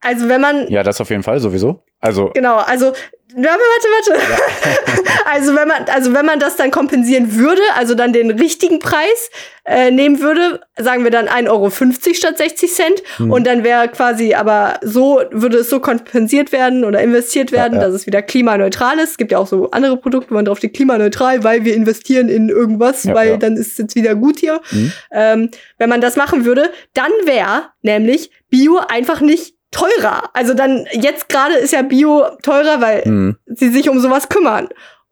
Also 0.00 0.28
wenn 0.28 0.40
man 0.40 0.68
Ja, 0.68 0.82
das 0.82 1.00
auf 1.00 1.10
jeden 1.10 1.22
Fall 1.22 1.38
sowieso. 1.40 1.82
Also, 2.02 2.30
Genau, 2.34 2.56
also 2.56 2.92
ja, 3.34 3.44
warte, 3.44 4.14
warte. 4.14 5.12
also 5.30 5.54
wenn 5.54 5.68
man, 5.68 5.84
also 5.86 6.12
wenn 6.12 6.26
man 6.26 6.38
das 6.38 6.56
dann 6.56 6.70
kompensieren 6.70 7.36
würde, 7.36 7.62
also 7.76 7.94
dann 7.94 8.12
den 8.12 8.30
richtigen 8.30 8.78
Preis 8.78 9.30
äh, 9.64 9.90
nehmen 9.90 10.20
würde, 10.20 10.60
sagen 10.76 11.04
wir 11.04 11.10
dann 11.10 11.28
1,50 11.28 11.48
Euro 11.48 11.70
statt 12.14 12.36
60 12.38 12.72
Cent. 12.72 13.02
Mhm. 13.18 13.30
Und 13.30 13.46
dann 13.46 13.64
wäre 13.64 13.88
quasi, 13.88 14.34
aber 14.34 14.78
so 14.82 15.22
würde 15.30 15.58
es 15.58 15.70
so 15.70 15.80
kompensiert 15.80 16.52
werden 16.52 16.84
oder 16.84 17.00
investiert 17.00 17.52
werden, 17.52 17.74
Ja, 17.74 17.80
ja. 17.80 17.86
dass 17.86 17.94
es 17.94 18.06
wieder 18.06 18.20
klimaneutral 18.20 18.98
ist. 18.98 19.12
Es 19.12 19.16
gibt 19.16 19.32
ja 19.32 19.38
auch 19.38 19.46
so 19.46 19.70
andere 19.70 19.96
Produkte, 19.96 20.30
wo 20.30 20.34
man 20.34 20.44
drauf 20.44 20.58
steht, 20.58 20.74
klimaneutral, 20.74 21.42
weil 21.42 21.64
wir 21.64 21.74
investieren 21.74 22.28
in 22.28 22.48
irgendwas, 22.50 23.04
Ja, 23.04 23.14
weil 23.14 23.30
ja. 23.30 23.36
dann 23.38 23.56
ist 23.56 23.72
es 23.72 23.78
jetzt 23.78 23.94
wieder 23.94 24.14
gut 24.14 24.40
hier. 24.40 24.60
Mhm. 24.72 24.92
Ähm, 25.10 25.50
wenn 25.78 25.88
man 25.88 26.00
das 26.02 26.16
machen 26.16 26.44
würde, 26.44 26.70
dann 26.92 27.12
wäre 27.24 27.70
nämlich 27.80 28.30
Bio 28.50 28.78
einfach 28.88 29.22
nicht 29.22 29.54
teurer. 29.72 30.30
Also 30.34 30.54
dann, 30.54 30.86
jetzt 30.92 31.28
gerade 31.28 31.54
ist 31.54 31.72
ja 31.72 31.82
Bio 31.82 32.24
teurer, 32.42 32.80
weil 32.80 33.02
mhm. 33.04 33.36
sie 33.46 33.70
sich 33.70 33.88
um 33.88 33.98
sowas 33.98 34.28
kümmern. 34.28 34.68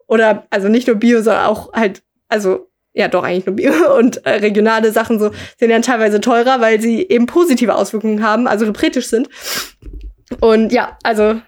Oder, 0.07 0.47
also 0.49 0.69
nicht 0.69 0.87
nur 0.87 0.95
Bio, 0.95 1.21
sondern 1.21 1.45
auch 1.45 1.73
halt, 1.73 2.01
also, 2.29 2.69
ja, 2.93 3.07
doch 3.07 3.23
eigentlich 3.23 3.45
nur 3.45 3.55
Bio 3.55 3.95
und 3.97 4.25
äh, 4.25 4.35
regionale 4.35 4.91
Sachen 4.91 5.19
so 5.19 5.31
sind 5.59 5.69
dann 5.69 5.81
teilweise 5.81 6.21
teurer, 6.21 6.61
weil 6.61 6.79
sie 6.79 7.01
eben 7.01 7.25
positive 7.25 7.75
Auswirkungen 7.75 8.23
haben, 8.23 8.47
also 8.47 8.65
repretisch 8.65 9.07
sind. 9.07 9.29
Und 10.39 10.71
ja, 10.71 10.97
also, 11.03 11.41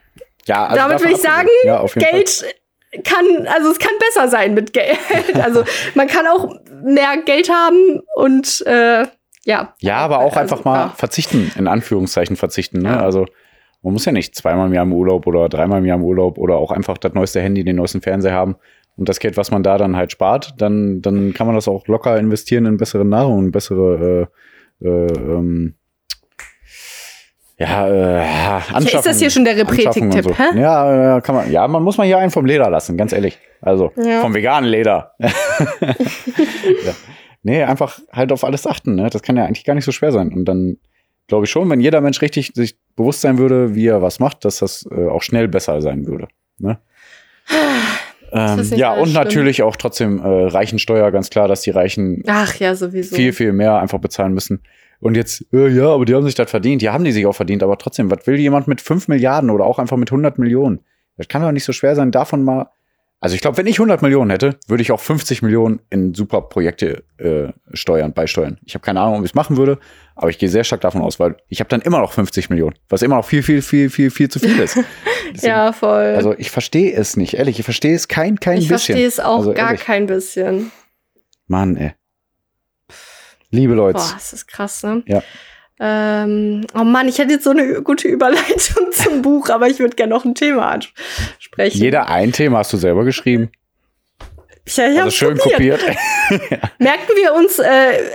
ja, 0.46 0.66
also 0.66 0.76
damit 0.76 1.04
will 1.04 1.12
ich 1.12 1.18
sagen, 1.18 1.48
ja, 1.64 1.80
auf 1.80 1.96
jeden 1.96 2.06
Fall. 2.06 2.20
Geld 2.20 2.46
kann, 3.04 3.48
also 3.48 3.72
es 3.72 3.80
kann 3.80 3.94
besser 4.00 4.28
sein 4.28 4.54
mit 4.54 4.74
Geld. 4.74 4.98
Also 5.42 5.64
man 5.96 6.08
kann 6.08 6.28
auch 6.28 6.56
mehr 6.84 7.18
Geld 7.26 7.50
haben 7.50 8.02
und 8.16 8.62
äh, 8.66 9.08
ja. 9.46 9.74
Ja, 9.80 9.98
aber 9.98 10.20
auch 10.20 10.36
Also, 10.36 10.40
einfach 10.40 10.66
mal 10.66 10.78
ja. 10.88 10.94
verzichten, 10.96 11.52
in 11.58 11.68
Anführungszeichen 11.68 12.36
verzichten. 12.36 12.80
Ne? 12.80 12.90
Ja. 12.90 13.00
Also 13.02 13.26
man 13.82 13.94
muss 13.94 14.06
ja 14.06 14.12
nicht 14.12 14.36
zweimal 14.36 14.68
im 14.68 14.74
Jahr 14.74 14.84
im 14.84 14.94
Urlaub 14.94 15.28
oder 15.28 15.50
dreimal 15.50 15.80
im 15.80 15.86
Jahr 15.86 15.98
im 15.98 16.04
Urlaub 16.04 16.38
oder 16.38 16.56
auch 16.56 16.72
einfach 16.72 16.98
das 16.98 17.14
neueste 17.14 17.42
Handy, 17.42 17.64
den 17.64 17.76
neuesten 17.76 18.02
Fernseher 18.02 18.34
haben. 18.34 18.56
Und 18.96 19.10
das 19.10 19.20
Geld, 19.20 19.38
was 19.38 19.50
man 19.52 19.64
da 19.64 19.78
dann 19.78 19.96
halt 19.98 20.12
spart, 20.12 20.54
dann, 20.60 21.02
dann 21.02 21.34
kann 21.34 21.48
man 21.48 21.56
das 21.56 21.68
auch 21.68 21.88
locker 21.88 22.18
investieren 22.18 22.66
in 22.66 22.78
bessere 22.78 23.04
Nahrung, 23.04 23.52
bessere 23.52 24.30
äh, 24.82 24.88
äh, 24.88 25.08
ähm, 25.14 25.76
ja, 27.58 27.88
äh, 27.88 28.20
Anschaffungen. 28.22 28.88
ist 28.88 29.06
das 29.06 29.20
hier 29.20 29.30
schon 29.30 29.46
der 29.46 29.58
Repretik-Tipp, 29.58 30.24
so. 30.24 30.36
hä? 30.38 30.60
Ja, 30.60 31.18
äh, 31.18 31.22
kann 31.22 31.36
man, 31.36 31.52
ja, 31.52 31.68
man 31.68 31.84
muss 31.84 31.98
mal 31.98 32.06
hier 32.08 32.18
einen 32.18 32.32
vom 32.32 32.46
Leder 32.46 32.70
lassen, 32.70 32.98
ganz 32.98 33.14
ehrlich. 33.14 33.38
Also 33.62 33.92
Ja. 33.96 34.22
vom 34.22 34.34
veganen 34.34 34.70
Leder. 34.70 35.14
ja. 35.20 35.30
Nee, 37.44 37.64
einfach 37.64 38.00
halt 38.12 38.32
auf 38.32 38.44
alles 38.44 38.66
achten. 38.66 38.96
Ne? 38.96 39.10
Das 39.10 39.22
kann 39.22 39.38
ja 39.38 39.46
eigentlich 39.46 39.66
gar 39.66 39.76
nicht 39.76 39.86
so 39.86 39.92
schwer 39.92 40.12
sein. 40.12 40.34
Und 40.34 40.46
dann 40.46 40.78
glaube 41.28 41.46
ich 41.46 41.52
schon, 41.52 41.70
wenn 41.70 41.82
jeder 41.82 42.02
Mensch 42.02 42.22
richtig 42.22 42.52
sich 42.56 42.78
bewusst 42.96 43.22
sein 43.22 43.38
würde, 43.38 43.76
wie 43.76 43.88
er 43.88 44.02
was 44.02 44.20
macht, 44.20 44.46
dass 44.46 44.60
das 44.60 44.88
äh, 44.90 45.08
auch 45.08 45.22
schnell 45.22 45.48
besser 45.48 45.82
sein 45.82 46.08
würde. 46.08 46.28
Ne? 46.58 46.80
Ähm, 48.32 48.64
ja, 48.76 48.94
und 48.94 49.10
schlimm. 49.10 49.14
natürlich 49.14 49.62
auch 49.62 49.76
trotzdem 49.76 50.20
äh, 50.20 50.28
Reichensteuer, 50.28 51.12
ganz 51.12 51.30
klar, 51.30 51.48
dass 51.48 51.62
die 51.62 51.70
Reichen 51.70 52.24
Ach 52.28 52.56
ja, 52.56 52.74
viel, 52.76 53.32
viel 53.32 53.54
mehr 53.54 53.80
einfach 53.80 54.00
bezahlen 54.00 54.34
müssen. 54.34 54.64
Und 55.00 55.16
jetzt, 55.16 55.46
äh, 55.54 55.68
ja, 55.68 55.90
aber 55.90 56.06
die 56.06 56.16
haben 56.16 56.26
sich 56.26 56.34
das 56.34 56.50
verdient. 56.50 56.82
Ja, 56.82 56.94
haben 56.94 57.04
die 57.04 57.12
sich 57.12 57.28
auch 57.28 57.36
verdient, 57.36 57.62
aber 57.62 57.78
trotzdem, 57.78 58.10
was 58.10 58.26
will 58.26 58.40
jemand 58.40 58.68
mit 58.68 58.82
5 58.82 59.08
Milliarden 59.08 59.50
oder 59.52 59.66
auch 59.66 59.78
einfach 59.78 59.98
mit 59.98 60.10
100 60.10 60.40
Millionen? 60.40 60.80
Das 61.18 61.28
kann 61.28 61.44
doch 61.44 61.52
nicht 61.52 61.66
so 61.66 61.74
schwer 61.74 61.96
sein, 61.96 62.10
davon 62.10 62.44
mal. 62.44 62.70
Also 63.24 63.36
ich 63.36 63.42
glaube, 63.42 63.56
wenn 63.58 63.68
ich 63.68 63.76
100 63.80 64.02
Millionen 64.02 64.30
hätte, 64.32 64.58
würde 64.68 64.82
ich 64.82 64.92
auch 64.92 65.00
50 65.00 65.42
Millionen 65.44 65.80
in 65.90 66.14
super 66.14 66.42
Projekte 66.42 67.04
äh, 67.18 67.54
steuern, 67.74 68.12
beisteuern. 68.14 68.60
Ich 68.66 68.74
habe 68.76 68.84
keine 68.84 69.00
Ahnung, 69.00 69.20
ob 69.20 69.24
ich 69.24 69.32
es 69.32 69.34
machen 69.36 69.56
würde, 69.56 69.80
aber 70.16 70.30
ich 70.30 70.38
gehe 70.38 70.50
sehr 70.50 70.66
stark 70.66 70.82
davon 70.82 71.02
aus, 71.02 71.22
weil 71.22 71.38
ich 71.48 71.62
habe 71.62 71.70
dann 71.70 71.80
immer 71.82 72.00
noch 72.00 72.12
50 72.12 72.50
Millionen, 72.50 72.76
was 72.90 73.02
immer 73.02 73.16
noch 73.16 73.26
viel, 73.26 73.42
viel, 73.42 73.62
viel, 73.62 73.90
viel, 73.90 74.12
viel 74.12 74.28
zu 74.28 74.40
viel 74.40 74.60
ist. 74.60 74.76
Deswegen- 75.34 75.48
ja, 75.48 75.72
voll. 75.72 76.14
Also 76.18 76.36
ich 76.38 76.52
verstehe 76.52 76.94
es 76.94 77.16
nicht, 77.16 77.36
ehrlich, 77.36 77.60
ich 77.60 77.64
verstehe 77.64 77.96
es 77.96 78.10
kein, 78.10 78.42
kein 78.42 78.58
ich 78.58 78.68
bisschen. 78.68 78.96
verstehe 78.96 79.08
es 79.08 79.20
auch 79.22 79.38
also, 79.38 79.54
gar 79.54 79.68
ehrlich. 79.68 79.86
kein 79.86 80.06
bisschen. 80.06 80.72
Mann, 81.48 81.78
ey. 81.78 81.94
Liebe 83.52 83.74
Leute. 83.74 84.00
Boah, 84.00 84.12
das 84.16 84.34
ist 84.34 84.48
krass, 84.48 84.84
ne? 84.84 85.02
Ja. 85.06 85.24
Ähm, 85.86 86.66
oh 86.80 86.86
Mann, 86.86 87.10
ich 87.10 87.18
hätte 87.20 87.34
jetzt 87.34 87.44
so 87.44 87.50
eine 87.50 87.82
gute 87.82 88.08
Überleitung 88.08 88.88
zum 88.92 89.22
Buch, 89.22 89.50
aber 89.50 89.68
ich 89.68 89.80
würde 89.80 89.96
gerne 89.98 90.14
noch 90.14 90.24
ein 90.24 90.34
Thema 90.34 90.70
ansprechen. 90.72 91.78
Jeder 91.78 92.08
ein 92.08 92.32
Thema 92.32 92.60
hast 92.60 92.72
du 92.72 92.78
selber 92.78 93.04
geschrieben. 93.04 93.52
Ja, 94.66 94.88
ich 94.88 94.98
Also 94.98 95.12
schön 95.12 95.38
probiert. 95.38 95.82
kopiert. 95.82 95.98
Merken 96.80 97.10
wir 97.22 97.34
uns, 97.34 97.60
äh, 97.60 97.66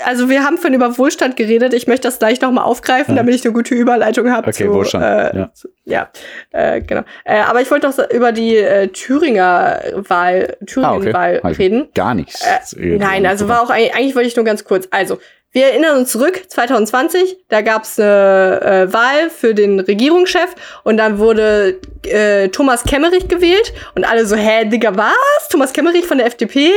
also 0.06 0.30
wir 0.30 0.44
haben 0.44 0.56
vorhin 0.56 0.72
über 0.72 0.96
Wohlstand 0.96 1.36
geredet. 1.36 1.74
Ich 1.74 1.86
möchte 1.86 2.08
das 2.08 2.18
gleich 2.18 2.40
nochmal 2.40 2.64
aufgreifen, 2.64 3.14
Ja. 3.16 3.20
damit 3.22 3.34
ich 3.34 3.44
eine 3.44 3.52
gute 3.52 3.74
Überleitung 3.74 4.30
habe. 4.32 4.48
Okay, 4.48 4.64
zu, 4.64 4.72
Wohlstand, 4.72 5.04
Äh, 5.04 5.36
ja. 5.38 5.50
Zu, 5.52 5.68
ja, 5.84 6.08
äh, 6.52 6.80
genau. 6.80 7.02
Äh, 7.26 7.40
aber 7.40 7.60
ich 7.60 7.70
wollte 7.70 7.86
doch 7.90 8.10
über 8.10 8.32
die 8.32 8.56
äh, 8.56 8.88
Thüringer 8.88 9.78
Wahl, 10.08 10.56
Thüringen-Wahl 10.64 11.40
Hab 11.44 11.52
ich 11.52 11.58
reden. 11.58 11.88
Gar 11.94 12.14
nichts. 12.14 12.42
Äh, 12.72 12.96
nein, 12.96 13.26
also 13.26 13.46
war 13.46 13.60
auch 13.60 13.68
eigentlich, 13.68 13.94
eigentlich 13.94 14.14
wollte 14.16 14.28
ich 14.28 14.36
nur 14.36 14.46
ganz 14.46 14.64
kurz. 14.64 14.88
Also, 14.90 15.18
wir 15.58 15.66
erinnern 15.66 15.96
uns 15.96 16.12
zurück, 16.12 16.40
2020, 16.46 17.38
da 17.48 17.62
gab 17.62 17.82
es 17.82 17.98
eine 17.98 18.60
äh, 18.62 18.92
Wahl 18.92 19.28
für 19.28 19.54
den 19.54 19.80
Regierungschef 19.80 20.54
und 20.84 20.98
dann 20.98 21.18
wurde 21.18 21.80
äh, 22.04 22.46
Thomas 22.50 22.84
Kemmerich 22.84 23.26
gewählt 23.26 23.72
und 23.96 24.04
alle 24.04 24.24
so, 24.24 24.36
hä, 24.36 24.66
Digga, 24.66 24.96
was? 24.96 25.48
Thomas 25.50 25.72
Kemmerich 25.72 26.06
von 26.06 26.18
der 26.18 26.28
FDP? 26.28 26.70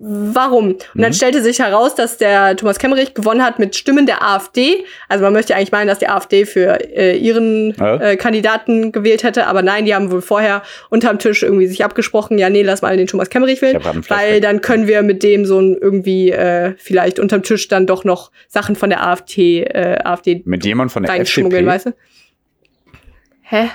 Warum? 0.00 0.68
Und 0.68 0.84
dann 0.94 1.10
Mhm. 1.10 1.12
stellte 1.14 1.42
sich 1.42 1.58
heraus, 1.58 1.96
dass 1.96 2.18
der 2.18 2.54
Thomas 2.56 2.78
Kemmerich 2.78 3.14
gewonnen 3.14 3.42
hat 3.44 3.58
mit 3.58 3.74
Stimmen 3.74 4.06
der 4.06 4.22
AfD. 4.22 4.84
Also 5.08 5.24
man 5.24 5.32
möchte 5.32 5.56
eigentlich 5.56 5.72
meinen, 5.72 5.88
dass 5.88 5.98
die 5.98 6.08
AfD 6.08 6.44
für 6.46 6.78
äh, 6.96 7.16
ihren 7.16 7.74
Ja. 7.74 7.96
äh, 7.96 8.16
Kandidaten 8.16 8.92
gewählt 8.92 9.24
hätte, 9.24 9.48
aber 9.48 9.62
nein, 9.62 9.86
die 9.86 9.94
haben 9.96 10.12
wohl 10.12 10.22
vorher 10.22 10.62
unterm 10.88 11.18
Tisch 11.18 11.42
irgendwie 11.42 11.66
sich 11.66 11.84
abgesprochen, 11.84 12.38
ja, 12.38 12.48
nee, 12.48 12.62
lass 12.62 12.80
mal 12.80 12.96
den 12.96 13.08
Thomas 13.08 13.28
Kemmerich 13.28 13.60
wählen, 13.60 13.80
weil 14.08 14.40
dann 14.40 14.60
können 14.60 14.86
wir 14.86 15.02
mit 15.02 15.24
dem 15.24 15.44
so 15.44 15.58
ein 15.60 15.76
irgendwie 15.76 16.30
äh, 16.30 16.74
vielleicht 16.78 17.18
unterm 17.18 17.42
Tisch 17.42 17.66
dann 17.66 17.88
doch 17.88 18.04
noch 18.04 18.30
Sachen 18.46 18.76
von 18.76 18.90
der 18.90 19.04
AfD, 19.04 19.62
äh, 19.64 19.98
AfD 20.04 20.42
Mit 20.44 20.64
jemand 20.64 20.92
von 20.92 21.02
der 21.02 21.10
reinschmuggeln, 21.12 21.66
FDP. 21.66 21.74
weißt 21.74 21.86
du? 21.86 21.92
Hä? 23.42 23.70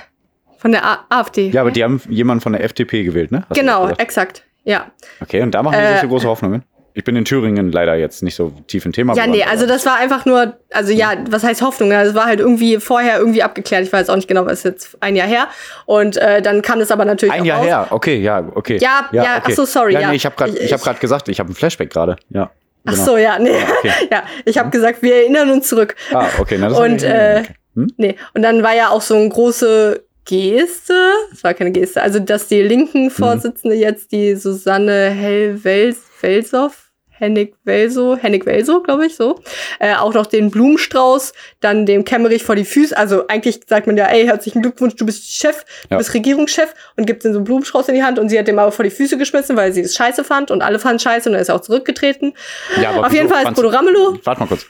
Von 0.56 0.72
der 0.72 0.84
A 0.86 1.04
AfD? 1.10 1.50
Ja, 1.50 1.60
aber 1.60 1.68
Hä? 1.70 1.74
die 1.74 1.84
haben 1.84 2.00
jemanden 2.08 2.40
von 2.40 2.52
der 2.54 2.64
FDP 2.64 3.02
gewählt, 3.04 3.30
ne? 3.30 3.44
Hast 3.50 3.58
Genau, 3.60 3.90
exakt. 3.98 4.43
Ja. 4.64 4.86
Okay, 5.20 5.42
und 5.42 5.52
da 5.52 5.62
machen 5.62 5.74
sich 5.74 5.82
Äh, 5.84 6.00
so 6.00 6.08
große 6.08 6.26
Hoffnungen. 6.28 6.62
ich 6.94 7.04
bin 7.04 7.16
in 7.16 7.24
Thüringen 7.24 7.70
leider 7.72 7.94
jetzt 7.96 8.22
nicht 8.22 8.34
so 8.36 8.52
tief 8.66 8.86
im 8.86 8.92
Thema. 8.92 9.14
Ja, 9.14 9.26
nee, 9.26 9.42
also 9.44 9.66
das 9.66 9.84
war 9.84 9.96
einfach 9.96 10.24
nur, 10.26 10.56
also 10.72 10.92
ja, 10.92 11.12
was 11.28 11.42
heißt 11.42 11.60
Hoffnung? 11.60 11.90
Das 11.90 12.14
war 12.14 12.26
halt 12.26 12.40
irgendwie 12.40 12.78
vorher 12.78 13.18
irgendwie 13.18 13.42
abgeklärt. 13.42 13.82
Ich 13.82 13.92
weiß 13.92 14.08
auch 14.10 14.16
nicht 14.16 14.28
genau, 14.28 14.46
was 14.46 14.58
ist 14.58 14.64
jetzt 14.64 14.96
ein 15.00 15.16
Jahr 15.16 15.26
her. 15.28 15.48
Und 15.86 16.16
äh, 16.16 16.40
dann 16.40 16.62
kam 16.62 16.78
das 16.78 16.90
aber 16.90 17.04
natürlich. 17.04 17.34
Ein 17.34 17.44
Jahr 17.44 17.58
raus. 17.58 17.66
her, 17.66 17.86
okay, 17.90 18.16
ja, 18.20 18.44
okay. 18.54 18.78
Ja, 18.78 19.08
ja, 19.12 19.22
okay. 19.38 19.40
ach 19.44 19.50
so, 19.50 19.64
sorry, 19.64 19.92
Ja, 19.94 20.00
ja. 20.00 20.08
nee, 20.10 20.16
ich 20.16 20.24
habe 20.24 20.36
gerade 20.36 20.52
Ich- 20.52 20.60
ich, 20.64 20.72
hab 20.72 20.80
grad 20.82 21.00
gesagt, 21.00 21.28
ich 21.28 21.40
habe 21.40 21.50
ein 21.50 21.54
Flashback 21.54 21.90
gerade. 21.90 22.16
Ja. 22.30 22.50
Ach 22.86 22.92
genau. 22.92 23.04
so, 23.04 23.16
ja, 23.16 23.38
nee. 23.38 23.50
okay. 23.78 23.92
ja, 24.12 24.22
ich 24.44 24.56
habe 24.58 24.70
gesagt, 24.70 25.02
wir 25.02 25.14
erinnern 25.16 25.50
uns 25.50 25.68
zurück. 25.68 25.96
Ah, 26.12 26.26
okay, 26.38 26.56
na, 26.60 26.68
das 26.68 26.78
Und, 26.78 27.02
äh, 27.02 27.40
okay. 27.44 27.54
hm? 27.74 27.88
Nee, 27.96 28.16
und 28.34 28.42
dann 28.42 28.62
war 28.62 28.74
ja 28.74 28.90
auch 28.90 29.00
so 29.02 29.14
eine 29.16 29.28
große 29.28 30.04
Geste, 30.24 30.94
es 31.32 31.44
war 31.44 31.54
keine 31.54 31.70
Geste, 31.72 32.02
also 32.02 32.18
dass 32.18 32.48
die 32.48 32.62
Mhm. 32.62 32.68
linken 32.68 33.10
Vorsitzende 33.10 33.76
jetzt 33.76 34.12
die 34.12 34.34
Susanne 34.36 35.10
Hell-Welsow, 35.10 36.70
Hennig 37.16 37.54
Welso, 37.62 38.16
Hennig 38.16 38.44
Welso, 38.44 38.82
glaube 38.82 39.06
ich, 39.06 39.14
so, 39.14 39.38
äh, 39.78 39.94
auch 39.94 40.12
noch 40.14 40.26
den 40.26 40.50
Blumenstrauß, 40.50 41.32
dann 41.60 41.86
dem 41.86 42.04
Kemmerich 42.04 42.42
vor 42.42 42.56
die 42.56 42.64
Füße, 42.64 42.96
also 42.96 43.26
eigentlich 43.28 43.60
sagt 43.68 43.86
man 43.86 43.96
ja, 43.96 44.06
ey, 44.06 44.24
herzlichen 44.26 44.62
Glückwunsch, 44.62 44.96
du 44.96 45.06
bist 45.06 45.30
Chef, 45.32 45.64
du 45.84 45.88
Ja. 45.92 45.98
bist 45.98 46.12
Regierungschef 46.12 46.74
und 46.96 47.06
gibt 47.06 47.24
ihm 47.24 47.32
so 47.32 47.38
einen 47.38 47.44
Blumenstrauß 47.44 47.88
in 47.88 47.94
die 47.94 48.02
Hand 48.02 48.18
und 48.18 48.30
sie 48.30 48.38
hat 48.38 48.48
dem 48.48 48.58
aber 48.58 48.72
vor 48.72 48.82
die 48.82 48.90
Füße 48.90 49.16
geschmissen, 49.16 49.56
weil 49.56 49.72
sie 49.72 49.82
es 49.82 49.94
scheiße 49.94 50.24
fand 50.24 50.50
und 50.50 50.60
alle 50.62 50.78
fanden 50.80 50.98
scheiße 50.98 51.28
und 51.28 51.36
er 51.36 51.40
ist 51.40 51.50
auch 51.50 51.60
zurückgetreten. 51.60 52.34
Ja, 52.82 52.90
aber 52.90 53.06
Auf 53.06 53.12
jeden 53.12 53.28
Fall 53.28 53.44
ist 53.44 53.54
Bodo 53.54 53.68
Ramelow, 53.68 54.18
Warte 54.24 54.40
mal 54.40 54.46
kurz. 54.48 54.66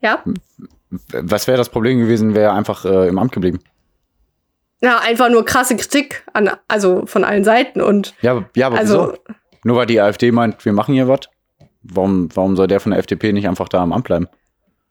ja, 0.00 0.22
Was 1.12 1.48
wäre 1.48 1.58
das 1.58 1.70
Problem 1.70 1.98
gewesen, 1.98 2.34
wäre 2.34 2.50
er 2.50 2.54
einfach 2.54 2.84
äh, 2.84 3.08
im 3.08 3.18
Amt 3.18 3.32
geblieben? 3.32 3.58
Ja, 4.80 4.98
einfach 4.98 5.28
nur 5.28 5.44
krasse 5.44 5.76
Kritik 5.76 6.24
an, 6.32 6.50
also 6.68 7.04
von 7.06 7.24
allen 7.24 7.44
Seiten 7.44 7.80
und 7.80 8.14
Ja, 8.22 8.32
aber- 8.32 8.44
ja 8.56 8.66
aber 8.68 8.78
also, 8.78 9.12
wieso? 9.26 9.34
Nur 9.64 9.76
weil 9.76 9.86
die 9.86 10.00
AfD 10.00 10.32
meint, 10.32 10.64
wir 10.64 10.72
machen 10.72 10.94
hier 10.94 11.06
was? 11.08 11.20
Warum, 11.82 12.28
warum 12.34 12.56
soll 12.56 12.66
der 12.66 12.80
von 12.80 12.90
der 12.90 12.98
FDP 12.98 13.32
nicht 13.32 13.46
einfach 13.48 13.68
da 13.68 13.82
im 13.82 13.92
Amt 13.92 14.04
bleiben? 14.04 14.28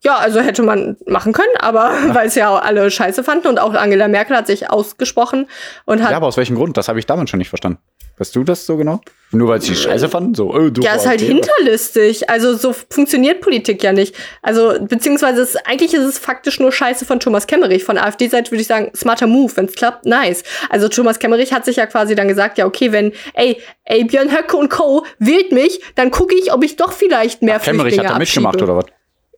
ja, 0.02 0.16
also 0.16 0.40
hätte 0.40 0.62
man 0.62 0.96
machen 1.06 1.34
können, 1.34 1.54
aber 1.58 1.90
weil 2.14 2.28
es 2.28 2.34
ja 2.34 2.56
alle 2.56 2.90
scheiße 2.90 3.22
fanden 3.22 3.48
und 3.48 3.58
auch 3.60 3.74
Angela 3.74 4.08
Merkel 4.08 4.34
hat 4.34 4.46
sich 4.46 4.70
ausgesprochen 4.70 5.46
und 5.84 6.02
hat 6.02 6.10
Ja, 6.12 6.16
aber 6.16 6.26
aus 6.28 6.38
welchem 6.38 6.56
Grund? 6.56 6.76
Das 6.78 6.88
habe 6.88 6.98
ich 6.98 7.04
damals 7.04 7.28
schon 7.28 7.36
nicht 7.38 7.50
verstanden. 7.50 7.80
Weißt 8.20 8.36
du 8.36 8.44
das 8.44 8.66
so 8.66 8.76
genau? 8.76 9.00
Nur 9.32 9.48
weil 9.48 9.62
sie 9.62 9.74
scheiße 9.74 10.10
fanden? 10.10 10.34
So, 10.34 10.52
oh, 10.52 10.68
du 10.68 10.82
Ja, 10.82 10.94
ist 10.94 11.06
halt 11.06 11.22
hinterlistig. 11.22 12.28
Also 12.28 12.54
so 12.54 12.74
funktioniert 12.74 13.40
Politik 13.40 13.82
ja 13.82 13.94
nicht. 13.94 14.14
Also 14.42 14.74
beziehungsweise 14.78 15.40
ist, 15.40 15.56
eigentlich 15.66 15.94
ist 15.94 16.04
es 16.04 16.18
faktisch 16.18 16.60
nur 16.60 16.70
Scheiße 16.70 17.06
von 17.06 17.18
Thomas 17.18 17.46
Kemmerich. 17.46 17.82
Von 17.82 17.96
AfD-Seite 17.96 18.50
würde 18.50 18.60
ich 18.60 18.66
sagen, 18.66 18.90
smarter 18.94 19.26
Move, 19.26 19.56
wenn 19.56 19.64
es 19.64 19.74
klappt, 19.74 20.04
nice. 20.04 20.42
Also 20.68 20.88
Thomas 20.88 21.18
Kemmerich 21.18 21.54
hat 21.54 21.64
sich 21.64 21.76
ja 21.76 21.86
quasi 21.86 22.14
dann 22.14 22.28
gesagt, 22.28 22.58
ja 22.58 22.66
okay, 22.66 22.92
wenn, 22.92 23.12
ey, 23.32 23.56
ey, 23.84 24.04
Björn 24.04 24.36
Höcke 24.36 24.54
und 24.54 24.68
Co. 24.68 25.06
wählt 25.18 25.50
mich, 25.50 25.80
dann 25.94 26.10
gucke 26.10 26.34
ich, 26.34 26.52
ob 26.52 26.62
ich 26.62 26.76
doch 26.76 26.92
vielleicht 26.92 27.40
mehr 27.40 27.58
Kemmerich 27.58 27.94
Flüchtlinge 27.94 28.08
hat 28.10 28.16
da 28.16 28.18
mitgemacht 28.18 28.60
oder 28.60 28.76
was? 28.76 28.84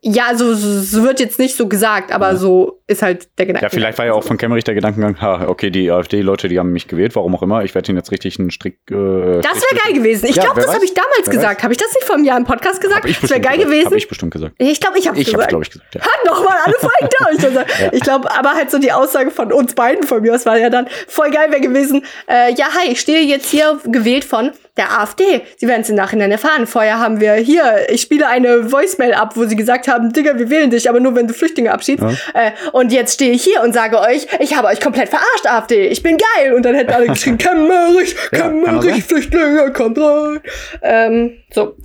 Ja, 0.05 0.25
also 0.27 0.51
es 0.51 1.01
wird 1.01 1.21
jetzt 1.21 1.39
nicht 1.39 1.57
so 1.57 1.69
gesagt, 1.69 2.11
aber 2.11 2.37
so 2.37 2.81
ist 2.89 3.03
halt 3.03 3.29
der 3.39 3.47
Gedanke. 3.47 3.65
Ja, 3.67 3.71
vielleicht 3.71 3.97
war 3.99 4.05
ja 4.07 4.15
auch 4.15 4.25
von 4.25 4.37
Kemmerich 4.37 4.65
der 4.65 4.75
Gedankengang, 4.75 5.21
ha, 5.21 5.47
okay, 5.47 5.71
die 5.71 5.93
AfD-Leute, 5.93 6.49
die 6.49 6.59
haben 6.59 6.73
mich 6.73 6.89
gewählt, 6.89 7.15
warum 7.15 7.37
auch 7.37 7.43
immer. 7.43 7.63
Ich 7.63 7.73
werde 7.77 7.89
ihnen 7.93 7.99
jetzt 7.99 8.11
richtig 8.11 8.37
einen 8.41 8.51
Strick. 8.51 8.79
Äh, 8.91 8.95
Das 8.95 9.55
wäre 9.63 9.81
geil 9.85 9.93
gewesen. 9.95 10.27
Ich 10.27 10.35
Ja, 10.35 10.43
glaube, 10.43 10.61
das 10.61 10.75
habe 10.75 10.85
ich 10.85 10.93
damals 10.93 11.27
Wer 11.27 11.33
gesagt. 11.35 11.63
Habe 11.63 11.73
ich 11.73 11.79
das 11.79 11.95
nicht 11.95 12.05
vor 12.05 12.17
einem 12.17 12.25
Jahr 12.25 12.37
im 12.37 12.45
Podcast 12.45 12.81
gesagt? 12.81 13.05
Hab 13.05 13.09
ich 13.11 13.21
Das 13.21 13.31
wäre 13.31 13.41
geil 13.41 13.53
gesagt. 13.59 13.71
gewesen. 13.71 13.87
Hab 13.87 13.97
ich 13.97 14.09
bestimmt 14.09 14.33
gesagt. 14.33 14.55
ich 14.59 14.81
glaube, 14.81 14.99
ich 14.99 15.07
habe 15.07 15.21
Ich 15.21 15.27
habe 15.29 15.35
gesagt. 15.37 15.49
glaube 15.51 15.65
ich, 15.65 15.71
gesagt. 15.71 15.95
Ja. 15.95 16.01
Hat 16.01 16.27
nochmal 16.27 16.57
alle 16.65 16.75
Folgen 16.81 17.09
durch. 17.21 17.45
Also, 17.45 17.61
Ich 17.93 18.01
glaube, 18.03 18.29
aber 18.37 18.55
halt 18.55 18.73
so 18.73 18.79
die 18.81 18.91
Aussage 18.91 19.31
von 19.31 19.53
uns 19.53 19.75
beiden 19.77 20.03
von 20.05 20.21
mir 20.21 20.35
aus 20.35 20.45
war 20.47 20.59
ja 20.59 20.69
dann 20.69 20.89
voll 21.07 21.31
geil 21.31 21.51
wäre 21.53 21.61
gewesen. 21.61 22.05
Äh, 22.29 22.53
ja, 22.55 22.67
hi, 22.77 22.91
ich 22.91 22.99
stehe 23.01 23.21
jetzt 23.25 23.49
hier 23.51 23.79
gewählt 23.85 24.25
von 24.25 24.51
der 24.77 25.01
AfD. 25.01 25.43
Sie 25.59 25.69
werden 25.69 25.83
es 25.83 25.91
im 25.91 25.97
Nachhinein 25.97 26.31
erfahren. 26.31 26.67
Vorher 26.67 26.99
haben 26.99 27.21
wir 27.21 27.35
hier, 27.35 27.87
ich 27.91 28.01
spiele 28.01 28.27
eine 28.27 28.73
Voicemail 28.73 29.13
ab, 29.13 29.37
wo 29.37 29.45
sie 29.45 29.57
gesagt 29.57 29.87
haben, 29.87 30.13
Digga, 30.13 30.39
wir 30.39 30.49
wählen 30.49 30.71
dich, 30.71 30.89
aber 30.89 31.01
nur 31.01 31.15
wenn 31.15 31.29
du 31.29 31.35
Flüchtlinge 31.35 31.73
abschiebst. 31.73 32.05
Äh, 32.33 32.53
und 32.73 32.91
jetzt 32.93 33.15
stehe 33.15 33.33
ich 33.33 33.45
hier 33.45 33.63
und 33.63 33.75
sage 33.75 34.01
euch, 34.01 34.27
ich 34.41 34.57
habe 34.57 34.69
euch 34.69 34.81
komplett 34.81 35.11
verarscht, 35.11 35.47
AfD. 35.47 35.89
Ich 35.89 36.03
bin 36.03 36.17
geil. 36.17 36.55
Und 36.55 36.63
dann 36.65 36.75
hätten 36.75 36.93
alle 36.93 37.07
geschrien, 37.07 37.39
Ja, 37.43 37.51
auch 37.51 37.55
sein. 37.59 38.81
Kemmerich, 38.81 39.05
Flüchtlinge, 39.05 39.73
kommt 39.73 39.99
rein. 39.99 40.41
Ähm, 40.83 41.39
so. 41.53 41.77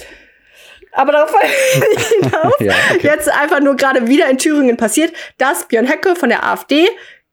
Aber 0.93 1.11
darauf 1.11 1.31
hinaus. 2.21 2.53
Ja, 2.59 2.73
okay. 2.95 2.99
Jetzt 3.03 3.29
einfach 3.29 3.59
nur 3.59 3.75
gerade 3.75 4.07
wieder 4.07 4.29
in 4.29 4.37
Thüringen 4.37 4.77
passiert, 4.77 5.13
dass 5.37 5.67
Björn 5.67 5.87
Höcke 5.87 6.15
von 6.15 6.29
der 6.29 6.43
AfD 6.43 6.87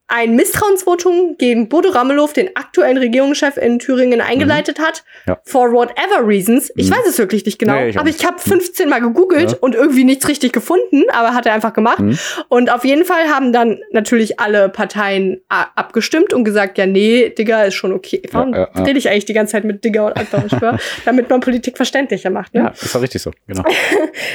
ein 0.06 0.36
Misstrauensvotum 0.36 1.36
gegen 1.38 1.68
Bodo 1.70 1.88
Ramelow, 1.88 2.28
den 2.34 2.54
aktuellen 2.56 2.98
Regierungschef 2.98 3.56
in 3.56 3.78
Thüringen, 3.78 4.20
eingeleitet 4.20 4.78
hat. 4.78 5.02
Mhm. 5.24 5.30
Ja. 5.32 5.40
For 5.44 5.72
whatever 5.72 6.26
reasons. 6.26 6.70
Ich 6.76 6.90
weiß 6.90 7.06
es 7.08 7.18
wirklich 7.18 7.44
nicht 7.46 7.58
genau. 7.58 7.74
Nee, 7.74 7.88
ich 7.88 7.98
aber 7.98 8.08
ich 8.10 8.24
habe 8.26 8.38
15 8.38 8.88
Mal 8.88 9.00
gegoogelt 9.00 9.52
Ja. 9.52 9.56
und 9.60 9.74
irgendwie 9.74 10.04
nichts 10.04 10.28
richtig 10.28 10.52
gefunden, 10.52 11.04
aber 11.10 11.34
hat 11.34 11.46
er 11.46 11.54
einfach 11.54 11.72
gemacht. 11.72 12.00
Mhm. 12.00 12.18
Und 12.48 12.70
auf 12.70 12.84
jeden 12.84 13.04
Fall 13.06 13.28
haben 13.28 13.52
dann 13.52 13.80
natürlich 13.92 14.38
alle 14.40 14.68
Parteien 14.68 15.40
a- 15.48 15.68
abgestimmt 15.74 16.32
und 16.34 16.44
gesagt, 16.44 16.76
ja, 16.76 16.84
nee, 16.86 17.30
Digga, 17.30 17.64
ist 17.64 17.74
schon 17.74 17.92
okay. 17.92 18.20
Warum 18.32 18.52
Ja, 18.52 18.68
ja, 18.74 18.82
rede 18.82 18.98
ich 18.98 19.08
eigentlich 19.08 19.24
die 19.24 19.32
ganze 19.32 19.52
Zeit 19.52 19.64
mit 19.64 19.84
Digga 19.84 20.08
und 20.08 20.50
Schwör? 20.50 20.78
Damit 21.06 21.30
man 21.30 21.40
Politik 21.40 21.76
verständlicher 21.78 22.28
macht, 22.30 22.52
ne? 22.54 22.60
Ja, 22.60 22.68
ist 22.68 22.94
doch 22.94 23.00
richtig 23.00 23.22
so. 23.22 23.30
Genau. 23.46 23.62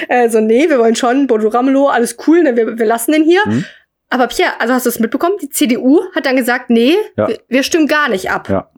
Also, 0.09 0.39
nee, 0.41 0.69
wir 0.69 0.79
wollen 0.79 0.95
schon 0.95 1.27
Bodo 1.27 1.47
Ramelow, 1.49 1.87
alles 1.87 2.17
cool, 2.27 2.43
ne, 2.43 2.55
wir, 2.57 2.77
wir 2.79 2.85
lassen 2.85 3.11
den 3.11 3.23
hier. 3.23 3.41
Aber 4.09 4.27
Pierre, 4.27 4.53
also 4.59 4.73
hast 4.73 4.85
du 4.85 4.89
es 4.89 4.99
mitbekommen? 4.99 5.35
Die 5.41 5.49
CDU 5.49 6.01
hat 6.15 6.25
dann 6.25 6.35
gesagt, 6.35 6.69
nee, 6.69 6.95
Ja. 7.15 7.27
wir, 7.27 7.37
wir 7.47 7.63
stimmen 7.63 7.87
gar 7.87 8.09
nicht 8.09 8.31
ab. 8.31 8.49
Ja, 8.49 8.69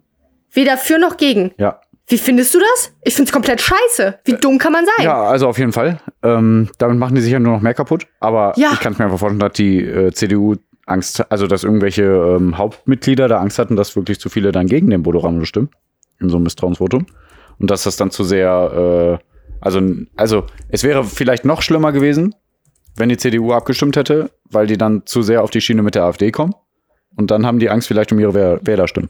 Weder 0.52 0.78
für 0.78 0.98
noch 1.00 1.18
gegen. 1.18 1.54
ja. 1.58 1.80
Wie 2.08 2.18
findest 2.18 2.54
du 2.54 2.60
das? 2.60 2.94
Ich 3.04 3.16
find's 3.16 3.32
komplett 3.32 3.62
scheiße. 3.62 4.20
Wie 4.26 4.34
dumm 4.34 4.58
kann 4.58 4.74
man 4.74 4.86
sein? 4.86 5.06
Ja, 5.06 5.24
also 5.24 5.48
auf 5.48 5.58
jeden 5.58 5.72
Fall. 5.72 6.02
Ähm, 6.24 6.68
damit 6.78 6.98
machen 6.98 7.16
die 7.16 7.22
sicher 7.22 7.40
nur 7.40 7.54
noch 7.54 7.62
mehr 7.62 7.74
kaputt. 7.74 8.06
Aber 8.20 8.52
Ja. 8.58 8.72
ich 8.74 8.82
kann 8.82 8.92
es 8.92 9.00
mir 9.00 9.06
einfach 9.06 9.20
vorstellen, 9.20 9.40
dass 9.40 9.54
die 9.54 9.80
äh, 9.82 10.12
CDU 10.12 10.56
Angst, 10.86 11.24
also 11.32 11.48
dass 11.48 11.64
irgendwelche 11.64 12.04
ähm, 12.04 12.58
Hauptmitglieder 12.58 13.30
da 13.30 13.38
Angst 13.40 13.60
hatten, 13.60 13.78
dass 13.78 13.96
wirklich 13.96 14.20
zu 14.20 14.28
viele 14.28 14.52
dann 14.52 14.68
gegen 14.68 14.90
den 14.90 15.04
Bodo 15.04 15.20
Ramelow 15.20 15.46
stimmen. 15.46 15.70
In 16.20 16.28
so 16.28 16.36
einem 16.36 16.44
Misstrauensvotum. 16.44 17.06
Und 17.60 17.72
dass 17.72 17.84
das 17.84 17.96
dann 17.96 18.12
zu 18.12 18.26
sehr, 18.26 19.20
äh, 19.22 19.26
also, 19.62 19.80
also 20.18 20.44
es 20.68 20.84
wäre 20.84 21.06
vielleicht 21.06 21.46
noch 21.46 21.62
schlimmer 21.62 21.94
gewesen, 21.94 22.36
wenn 22.96 23.10
die 23.10 23.18
CDU 23.18 23.54
abgestimmt 23.54 23.96
hätte, 23.96 24.32
weil 24.50 24.68
die 24.68 24.78
dann 24.78 25.04
zu 25.06 25.22
sehr 25.22 25.44
auf 25.44 25.50
die 25.50 25.62
Schiene 25.62 25.82
mit 25.84 25.96
der 25.96 26.04
AfD 26.04 26.32
kommen. 26.32 26.54
Und 27.18 27.30
dann 27.32 27.46
haben 27.46 27.60
die 27.60 27.70
Angst 27.70 27.88
vielleicht 27.88 28.12
um 28.12 28.20
ihre 28.20 28.34
Wäh- 28.34 28.60
Wählerstimmen. 28.66 29.10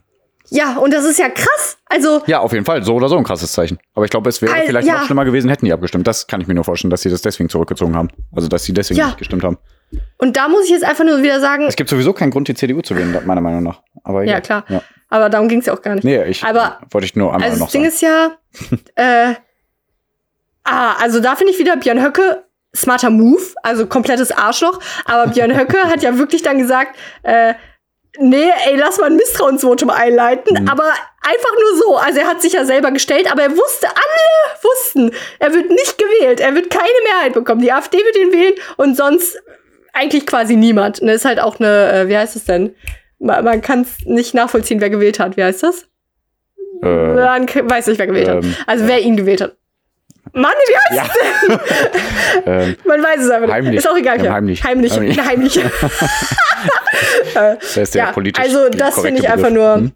Ja, 0.50 0.78
und 0.78 0.92
das 0.94 1.06
ist 1.06 1.18
ja 1.20 1.30
krass. 1.30 1.78
Also, 1.86 2.24
Ja, 2.26 2.40
auf 2.40 2.52
jeden 2.52 2.66
Fall. 2.66 2.84
So 2.84 2.96
oder 2.96 3.08
so 3.10 3.16
ein 3.18 3.24
krasses 3.24 3.52
Zeichen. 3.54 3.78
Aber 3.94 4.06
ich 4.06 4.12
glaube, 4.12 4.28
es 4.28 4.42
wäre 4.42 4.54
Al- 4.54 4.64
vielleicht 4.66 4.88
ja. 4.88 4.96
noch 4.98 5.06
schlimmer 5.06 5.24
gewesen, 5.24 5.50
hätten 5.50 5.66
die 5.66 5.72
abgestimmt. 5.72 6.08
Das 6.08 6.26
kann 6.28 6.42
ich 6.42 6.48
mir 6.48 6.56
nur 6.56 6.64
vorstellen, 6.64 6.90
dass 6.90 7.02
sie 7.04 7.10
das 7.10 7.22
deswegen 7.22 7.48
zurückgezogen 7.48 7.96
haben. 7.96 8.10
Also, 8.36 8.48
dass 8.48 8.64
sie 8.64 8.74
deswegen 8.74 9.00
Ja. 9.00 9.06
nicht 9.08 9.18
gestimmt 9.20 9.44
haben. 9.44 9.58
und 10.18 10.36
da 10.38 10.48
muss 10.48 10.66
ich 10.66 10.72
jetzt 10.72 10.84
einfach 10.84 11.04
nur 11.06 11.22
wieder 11.22 11.40
sagen, 11.40 11.66
Es 11.68 11.76
gibt 11.76 11.90
sowieso 11.90 12.12
keinen 12.14 12.32
Grund, 12.32 12.48
die 12.48 12.56
CDU 12.56 12.82
zu 12.82 12.96
wählen, 12.96 13.16
meiner 13.26 13.42
Meinung 13.42 13.62
nach. 13.64 13.82
Aber 14.04 14.24
ja 14.24 14.38
egal. 14.38 14.42
klar, 14.42 14.66
Ja. 14.70 14.82
aber 15.10 15.30
darum 15.30 15.48
ging's 15.48 15.66
ja 15.68 15.74
auch 15.74 15.82
gar 15.82 15.96
nicht. 15.96 16.04
Nee, 16.06 16.24
ich 16.26 16.44
Aber- 16.44 16.80
wollte 16.90 17.06
ich 17.06 17.16
nur 17.16 17.34
einmal 17.34 17.50
Also 17.50 17.60
noch 17.60 17.68
das 17.68 17.72
Ding 17.74 17.90
sagen. 17.92 17.94
ist 17.94 18.02
ja, 18.02 18.78
äh, 19.32 19.36
ah, 20.64 20.94
also 21.00 21.20
da 21.20 21.36
finde 21.36 21.54
ich 21.54 21.60
wieder 21.60 21.76
Björn 21.78 22.02
Höcke 22.04 22.44
smarter 22.76 23.10
Move, 23.10 23.42
also 23.64 23.86
komplettes 23.86 24.32
Arschloch. 24.32 24.80
Aber 25.06 25.32
Björn 25.32 25.58
Höcke 25.58 25.78
hat 25.86 26.04
ja 26.04 26.18
wirklich 26.18 26.42
dann 26.42 26.58
gesagt, 26.58 26.96
äh, 27.24 27.54
nee, 28.20 28.50
ey, 28.68 28.76
lass 28.78 28.98
mal 28.98 29.08
ein 29.08 29.16
Misstrauensvotum 29.16 29.90
einleiten. 29.90 30.64
Mhm. 30.64 30.70
Aber 30.70 30.84
einfach 31.22 31.54
nur 31.60 31.78
so. 31.82 31.96
Also 31.98 32.20
er 32.20 32.28
hat 32.28 32.42
sich 32.42 32.54
ja 32.54 32.66
selber 32.66 32.92
gestellt, 32.92 33.32
aber 33.32 33.44
er 33.44 33.52
wusste, 33.52 33.88
alle 33.88 34.64
wussten, 34.64 35.12
er 35.40 35.54
wird 35.54 35.70
nicht 35.70 35.98
gewählt, 35.98 36.40
er 36.40 36.56
wird 36.56 36.70
keine 36.70 36.88
Mehrheit 37.06 37.34
bekommen. 37.34 37.62
Die 37.62 37.72
AfD 37.72 37.98
wird 37.98 38.18
ihn 38.18 38.32
wählen 38.32 38.56
und 38.78 38.96
sonst 38.96 39.42
eigentlich 39.94 40.26
quasi 40.26 40.56
niemand. 40.56 41.02
Das 41.02 41.16
ist 41.16 41.26
halt 41.26 41.40
auch 41.40 41.60
eine, 41.60 41.92
äh, 41.92 42.08
wie 42.08 42.18
heißt 42.18 42.36
es 42.36 42.46
denn? 42.46 42.76
Man, 43.20 43.44
man 43.44 43.62
kann 43.62 43.82
es 43.82 44.06
nicht 44.06 44.34
nachvollziehen, 44.34 44.82
wer 44.82 44.90
gewählt 44.90 45.20
hat. 45.20 45.36
Wie 45.38 45.44
heißt 45.44 45.64
das? 45.64 45.88
Äh, 46.82 46.88
Man 46.88 47.48
weiß 47.48 47.88
nicht, 47.88 48.00
wer 48.00 48.08
gewählt 48.08 48.28
Ähm, 48.30 48.38
hat. 48.38 48.68
Also 48.68 48.88
wer 48.88 49.02
ihn 49.02 49.16
gewählt 49.18 49.42
hat. 49.42 49.58
Mann, 50.34 50.54
wie 50.68 50.76
heißt 50.78 51.10
ja. 51.48 51.60
ähm, 52.46 52.76
Man 52.86 53.04
weiß 53.04 53.20
es 53.22 53.30
einfach 53.30 53.48
nicht. 53.48 53.54
Heimlich. 53.56 53.76
Ist 53.78 53.90
auch 53.90 53.98
egal. 53.98 54.24
Ja, 54.24 54.34
heimlich. 54.34 54.64
Heimlich. 54.64 54.94
Heimlich. 54.94 55.20
Heimlich. 55.26 55.60
das 57.34 57.78
ist 57.78 57.96
der 57.96 58.06
ja, 58.06 58.12
politisch 58.12 58.44
also 58.44 58.70
das 58.70 59.00
finde 59.02 59.22
ich 59.22 59.30
einfach 59.30 59.50
Begriff. 59.50 59.64
nur 59.64 59.76
Hm? 59.76 59.92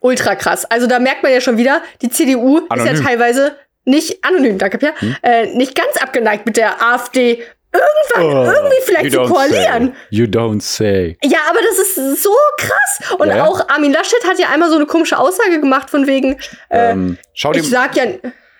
ultra 0.00 0.34
krass. 0.36 0.64
Also 0.66 0.86
da 0.86 0.98
merkt 0.98 1.22
man 1.22 1.32
ja 1.32 1.40
schon 1.40 1.56
wieder, 1.56 1.82
die 2.02 2.10
CDU 2.10 2.58
ist 2.58 2.70
Anonym. 2.70 2.94
ja 2.96 3.00
teilweise 3.02 3.56
nicht 3.84 4.22
anonym, 4.24 4.58
danke 4.58 4.78
Pierre, 4.78 4.94
Hm? 4.98 5.16
äh, 5.22 5.46
nicht 5.54 5.74
ganz 5.74 5.96
abgeneigt 5.96 6.44
mit 6.46 6.56
der 6.58 6.82
AfD 6.82 7.42
irgendwann 7.72 8.22
Oh, 8.24 8.50
irgendwie 8.50 8.76
vielleicht 8.84 9.12
zu 9.12 9.22
koalieren. 9.24 9.88
say. 9.88 9.92
You 10.10 10.24
don't 10.26 10.60
say. 10.62 11.16
Ja, 11.22 11.38
aber 11.50 11.58
das 11.60 11.78
ist 11.96 12.22
so 12.22 12.30
krass. 12.58 13.14
Und 13.18 13.28
Ja, 13.28 13.44
auch 13.44 13.66
Armin 13.68 13.92
Laschet 13.92 14.22
hat 14.26 14.38
ja 14.38 14.48
einmal 14.52 14.68
so 14.70 14.76
eine 14.76 14.86
komische 14.86 15.18
Aussage 15.18 15.60
gemacht 15.60 15.90
von 15.90 16.06
wegen, 16.06 16.38
äh, 16.70 16.90
ähm, 16.92 17.18
schau 17.34 17.52
ich 17.52 17.68
sag 17.68 17.94
ja, 17.96 18.04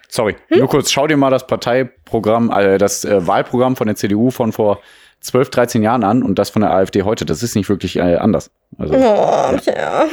sorry, 0.09 0.37
Hm? 0.49 0.59
nur 0.61 0.69
kurz, 0.69 0.91
schau 0.91 1.07
dir 1.07 1.17
mal 1.17 1.31
das 1.31 1.47
Parteiprogramm, 1.47 2.51
äh, 2.51 2.79
das 2.79 3.05
äh, 3.05 3.27
Wahlprogramm 3.27 3.77
von 3.77 3.87
der 3.87 3.97
CDU 3.97 4.31
von 4.31 4.53
vor 4.53 4.81
12, 5.21 5.51
13 5.51 5.83
Jahren 5.83 6.05
an 6.05 6.23
und 6.23 6.39
das 6.39 6.51
von 6.51 6.63
der 6.63 6.71
AfD 6.73 7.03
heute. 7.03 7.25
Das 7.25 7.43
ist 7.43 7.57
nicht 7.57 7.69
wirklich 7.69 7.97
äh, 7.97 8.17
anders. 8.17 8.51
Also, 8.79 8.95
oh, 8.95 9.57
ja. 9.67 10.07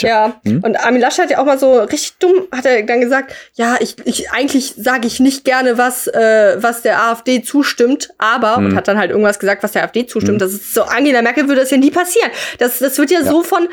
Ja, 0.00 0.40
Hm? 0.44 0.62
und 0.62 0.76
Armin 0.76 1.00
Laschet 1.00 1.24
hat 1.24 1.30
ja 1.32 1.38
auch 1.40 1.44
mal 1.44 1.58
so 1.58 1.80
richtig 1.80 2.18
dumm, 2.18 2.46
hat 2.54 2.64
er 2.64 2.80
dann 2.84 3.00
gesagt, 3.00 3.34
ja, 3.54 3.76
ich, 3.80 3.96
ich 4.04 4.30
eigentlich 4.30 4.74
sage 4.76 5.06
ich 5.08 5.18
nicht 5.18 5.44
gerne 5.44 5.76
was, 5.78 6.06
äh, 6.06 6.56
was 6.60 6.82
der 6.82 7.02
AfD 7.02 7.42
zustimmt, 7.42 8.10
aber, 8.18 8.56
Hm. 8.56 8.66
und 8.66 8.76
hat 8.76 8.86
dann 8.86 8.98
halt 8.98 9.10
irgendwas 9.10 9.40
gesagt, 9.40 9.64
was 9.64 9.72
der 9.72 9.82
AfD 9.82 10.06
zustimmt. 10.06 10.40
Das 10.40 10.52
ist 10.52 10.74
so, 10.74 10.82
Angela 10.84 11.22
Merkel 11.22 11.48
würde 11.48 11.62
das 11.62 11.70
ja 11.72 11.76
nie 11.76 11.90
passieren. 11.90 12.30
Das, 12.58 12.78
das 12.78 12.96
wird 12.98 13.10
ja, 13.10 13.24
so 13.24 13.42
von 13.42 13.68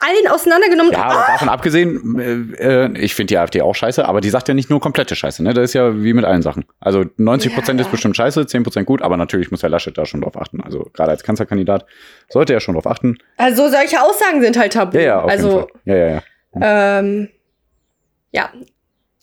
allen 0.00 0.28
auseinandergenommen. 0.28 0.92
Ja, 0.92 1.02
aber 1.04 1.24
davon 1.32 1.48
abgesehen, 1.48 2.56
äh, 2.58 2.84
äh, 2.84 2.98
ich 2.98 3.14
finde 3.14 3.28
die 3.32 3.38
AfD 3.38 3.62
auch 3.62 3.74
scheiße, 3.74 4.06
aber 4.06 4.20
die 4.20 4.30
sagt 4.30 4.48
ja 4.48 4.54
nicht 4.54 4.70
nur 4.70 4.80
komplette 4.80 5.16
Scheiße, 5.16 5.42
ne? 5.42 5.54
Das 5.54 5.64
ist 5.64 5.74
ja 5.74 6.02
wie 6.02 6.12
mit 6.12 6.24
allen 6.24 6.42
Sachen. 6.42 6.64
Also 6.80 7.04
90 7.16 7.54
Prozent 7.54 7.80
Ja. 7.80 7.86
ist 7.86 7.90
bestimmt 7.90 8.16
scheiße, 8.16 8.46
10 8.46 8.62
Prozent 8.62 8.86
gut, 8.86 9.02
aber 9.02 9.16
natürlich 9.16 9.50
muss 9.50 9.62
Herr 9.62 9.70
Laschet 9.70 9.96
da 9.96 10.06
schon 10.06 10.20
drauf 10.20 10.36
achten. 10.40 10.60
Also 10.62 10.88
gerade 10.92 11.10
als 11.10 11.22
Kanzlerkandidat 11.22 11.84
sollte 12.28 12.52
er 12.52 12.60
schon 12.60 12.74
drauf 12.74 12.86
achten. 12.86 13.18
Also 13.36 13.68
solche 13.68 14.00
Aussagen 14.00 14.40
sind 14.40 14.56
halt 14.58 14.72
tabu. 14.72 14.96
Ja, 14.96 15.02
ja, 15.02 15.20
auf 15.20 15.30
also. 15.30 15.66
Ja, 15.84 15.96
ja, 15.96 16.08
ja. 16.60 16.98
ähm, 17.00 17.28
ja, 18.30 18.50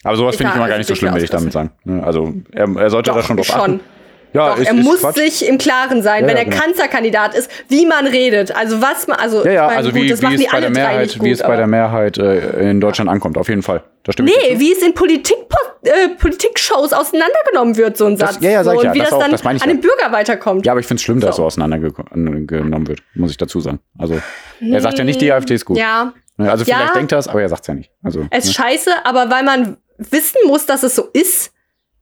Aber 0.04 0.16
sowas 0.18 0.36
finde 0.36 0.52
ich 0.52 0.56
immer 0.58 0.68
gar 0.68 0.78
nicht 0.78 0.88
so 0.88 0.94
also 0.94 1.00
schlimm, 1.00 1.14
will 1.16 1.24
ich 1.24 1.30
damit 1.30 1.54
sagen. 1.54 1.72
Ne? 1.84 2.04
Also 2.04 2.34
er, 2.52 2.68
er 2.76 2.90
sollte 2.90 3.12
da 3.12 3.18
doch, 3.18 3.26
schon 3.26 3.38
drauf 3.38 3.46
schon. 3.46 3.60
achten. 3.62 3.80
Ja, 4.36 4.50
Doch, 4.50 4.60
ist, 4.60 4.68
er 4.68 4.74
ist 4.76 4.84
muss 4.84 5.00
Quatsch. 5.00 5.16
sich 5.16 5.48
im 5.48 5.58
Klaren 5.58 6.02
sein, 6.04 6.24
Ja, 6.24 6.28
wenn 6.30 6.36
ja, 6.38 6.44
er 6.44 6.50
genau. 6.50 6.58
Kanzlerkandidat 6.62 7.34
ist, 7.36 7.50
wie 7.70 7.86
man 7.86 8.06
redet. 8.06 8.56
Also 8.56 8.82
was 8.82 9.08
man, 9.08 9.18
also 9.18 9.46
Ja, 9.46 9.52
ja, 9.52 9.66
meine, 9.68 9.78
also 9.78 9.92
gut, 9.92 10.02
wie, 10.02 10.10
das 10.10 10.20
wie 10.22 10.26
machen 10.26 10.38
die 10.38 10.46
es 10.46 10.52
bei 10.52 10.60
der 10.62 10.70
Mehrheit, 10.70 11.00
nicht 11.08 11.24
wie 11.24 11.32
es 11.32 11.40
gut, 11.40 11.48
bei 11.48 11.56
der 11.56 11.68
Mehrheit 11.68 12.18
äh, 12.18 12.70
in 12.72 12.82
Deutschland 12.82 13.10
ankommt, 13.10 13.38
auf 13.38 13.48
jeden 13.50 13.62
Fall. 13.64 13.84
Da 14.04 14.12
stimme 14.12 14.30
ich 14.30 14.36
dir 14.38 14.54
Nee, 14.54 14.60
wie 14.60 14.72
es 14.74 14.82
in 14.84 14.94
Politik, 14.94 15.38
äh, 15.84 16.10
Politikshows 16.20 16.94
auseinandergenommen 16.94 17.78
wird, 17.78 17.98
so 17.98 18.06
ein 18.06 18.18
Das- 18.18 18.36
Satz. 18.36 18.44
ja, 18.44 18.52
ja, 18.52 18.64
sag 18.64 18.74
so, 18.74 18.80
ich 18.80 18.84
ja, 18.84 18.90
und 18.92 18.96
wie 18.96 19.00
das 19.00 19.10
das, 19.10 19.16
auch, 19.18 19.22
dann 19.22 19.32
das 19.32 19.46
an 19.64 19.70
den 19.70 19.82
Bürger 19.82 20.12
weiterkommt. 20.12 20.66
Ja, 20.66 20.74
aber 20.74 20.80
ich 20.82 20.86
finde 20.86 21.00
es 21.00 21.04
schlimm, 21.04 21.20
dass 21.22 21.38
So. 21.38 21.44
so 21.44 21.48
auseinandergenommen 21.48 22.88
wird, 22.88 23.02
muss 23.16 23.32
ich 23.32 23.38
dazu 23.38 23.60
sagen. 23.62 23.80
Also 23.98 24.20
er 24.62 24.82
sagt 24.82 24.98
ja 24.98 25.04
nicht, 25.04 25.22
die 25.22 25.32
AfD 25.32 25.54
ist 25.56 25.66
gut. 25.66 25.78
Ja, 25.78 26.14
Ne, 26.38 26.52
Also 26.52 26.66
vielleicht 26.66 26.96
denkt 26.96 27.14
er 27.14 27.20
es, 27.20 27.30
aber 27.30 27.42
er 27.42 27.48
sagt 27.48 27.62
es 27.62 27.68
ja 27.68 27.74
nicht. 27.76 27.92
Also, 28.04 28.26
es 28.30 28.44
ist 28.44 28.48
ne? 28.60 28.66
scheiße, 28.66 28.92
aber 29.06 29.30
weil 29.30 29.44
man 29.46 29.78
wissen 29.98 30.40
muss, 30.48 30.66
dass 30.66 30.84
es 30.84 30.94
so 30.94 31.08
ist, 31.14 31.54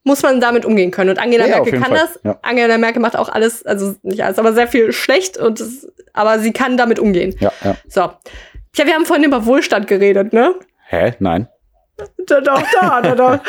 muss 0.04 0.22
man 0.22 0.42
damit 0.42 0.66
umgehen 0.66 0.92
können. 0.92 1.10
Und 1.12 1.20
Angela 1.20 1.46
Ja, 1.48 1.56
Merkel 1.62 1.80
kann 1.80 1.92
Fall. 1.96 2.00
das. 2.00 2.20
Ja. 2.24 2.40
Angela 2.42 2.78
Merkel 2.78 3.02
macht 3.02 3.16
auch 3.18 3.30
alles, 3.30 3.66
also 3.66 3.96
nicht 4.04 4.24
alles, 4.24 4.38
aber 4.40 4.54
sehr 4.54 4.68
viel 4.68 4.92
schlecht, 4.92 5.38
und 5.38 5.60
es, 5.60 5.88
aber 6.14 6.40
sie 6.40 6.52
kann 6.52 6.78
damit 6.78 7.00
umgehen. 7.00 7.36
Ja, 7.40 7.52
ja. 7.64 7.76
So. 7.88 8.02
Ja, 8.76 8.86
wir 8.86 8.94
haben 8.94 9.06
vorhin 9.06 9.24
über 9.24 9.46
Wohlstand 9.46 9.88
geredet, 9.88 10.34
ne? 10.34 10.56
Hä? 10.88 11.14
Nein. 11.20 11.48
Da, 12.26 12.42
doch, 12.42 12.64
da, 12.82 13.02
da, 13.02 13.16
da. 13.16 13.42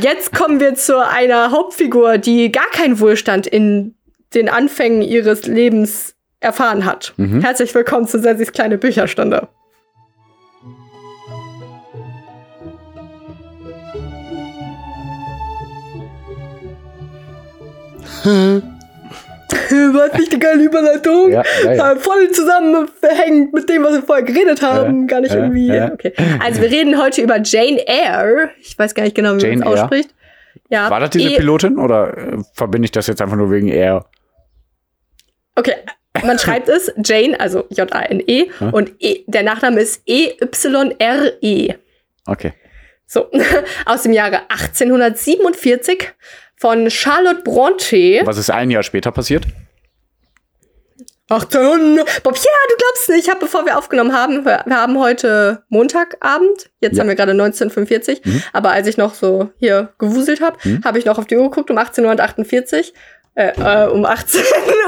Jetzt 0.00 0.32
kommen 0.32 0.60
wir 0.60 0.74
zu 0.74 1.04
einer 1.04 1.50
Hauptfigur, 1.50 2.18
die 2.18 2.52
gar 2.52 2.68
keinen 2.70 3.00
Wohlstand 3.00 3.46
in 3.46 3.96
den 4.32 4.48
Anfängen 4.48 5.02
ihres 5.02 5.46
Lebens 5.46 6.14
erfahren 6.38 6.84
hat. 6.84 7.12
Mhm. 7.16 7.40
Herzlich 7.42 7.74
willkommen 7.74 8.06
zu 8.06 8.20
Sessis 8.20 8.52
kleine 8.52 8.78
Bücherstunde. 8.78 9.48
Was 19.92 20.12
nicht 20.18 20.32
eine 20.32 20.38
geile 20.40 20.62
Überleitung? 20.64 21.32
Ja, 21.32 21.42
ja, 21.64 21.72
ja. 21.72 21.92
Äh, 21.92 21.96
voll 21.96 22.30
zusammenhängt 22.30 23.52
mit 23.52 23.68
dem, 23.68 23.82
was 23.84 23.92
wir 23.94 24.02
vorher 24.02 24.24
geredet 24.24 24.62
haben. 24.62 25.06
Gar 25.06 25.20
nicht 25.22 25.34
irgendwie. 25.34 25.70
Okay. 25.92 26.12
Also 26.42 26.60
wir 26.62 26.70
reden 26.70 27.00
heute 27.02 27.20
über 27.22 27.40
Jane 27.42 27.86
Eyre. 27.86 28.50
Ich 28.60 28.78
weiß 28.78 28.94
gar 28.94 29.02
nicht 29.02 29.14
genau, 29.16 29.30
wie 29.36 29.46
man 29.46 29.58
es 29.58 29.60
Eyre? 29.60 29.66
ausspricht. 29.82 30.10
Ja. 30.68 30.88
War 30.90 31.00
das 31.00 31.10
diese 31.10 31.30
E- 31.30 31.36
Pilotin 31.36 31.78
oder 31.78 32.16
äh, 32.16 32.38
verbinde 32.54 32.86
ich 32.86 32.92
das 32.92 33.06
jetzt 33.06 33.20
einfach 33.20 33.36
nur 33.36 33.50
wegen 33.50 33.68
er? 33.68 34.06
Okay, 35.56 35.74
man 36.24 36.38
schreibt 36.40 36.68
es 36.68 36.92
Jane, 37.04 37.38
also 37.38 37.66
J-A-N-E, 37.70 38.50
Ja. 38.60 38.68
und 38.70 38.92
e, 39.00 39.24
der 39.26 39.42
Nachname 39.42 39.80
ist 39.80 40.02
E-Y-R-E. 40.06 41.74
Okay. 42.26 42.52
So, 43.06 43.26
aus 43.86 44.02
dem 44.04 44.12
Jahre 44.12 44.42
1847 44.48 46.12
von 46.60 46.90
Charlotte 46.90 47.42
Bronte. 47.42 48.20
Was 48.24 48.36
ist 48.36 48.50
ein 48.50 48.70
Jahr 48.70 48.82
später 48.82 49.10
passiert? 49.12 49.46
1800. 51.30 52.22
Bob, 52.24 52.36
ja, 52.36 52.42
du 52.68 52.76
glaubst 52.76 53.08
nicht. 53.08 53.24
Ich 53.24 53.30
habe, 53.30 53.38
bevor 53.40 53.64
wir 53.64 53.78
aufgenommen 53.78 54.12
haben, 54.12 54.44
wir, 54.44 54.62
wir 54.66 54.76
haben 54.76 54.98
heute 54.98 55.62
Montagabend. 55.68 56.70
Jetzt 56.80 56.96
Ja. 56.96 57.00
haben 57.02 57.08
wir 57.08 57.14
gerade 57.14 57.32
1945. 57.32 58.24
Mhm. 58.24 58.42
Aber 58.52 58.72
als 58.72 58.88
ich 58.88 58.96
noch 58.96 59.14
so 59.14 59.50
hier 59.58 59.90
gewuselt 59.98 60.40
habe, 60.40 60.56
Mhm. 60.64 60.82
habe 60.84 60.98
ich 60.98 61.04
noch 61.04 61.18
auf 61.18 61.26
die 61.26 61.36
Uhr 61.36 61.44
geguckt 61.48 61.70
um 61.70 61.78
1848. 61.78 62.92
Äh, 63.36 63.52
äh, 63.60 63.86
um 63.88 64.04
18 64.04 64.40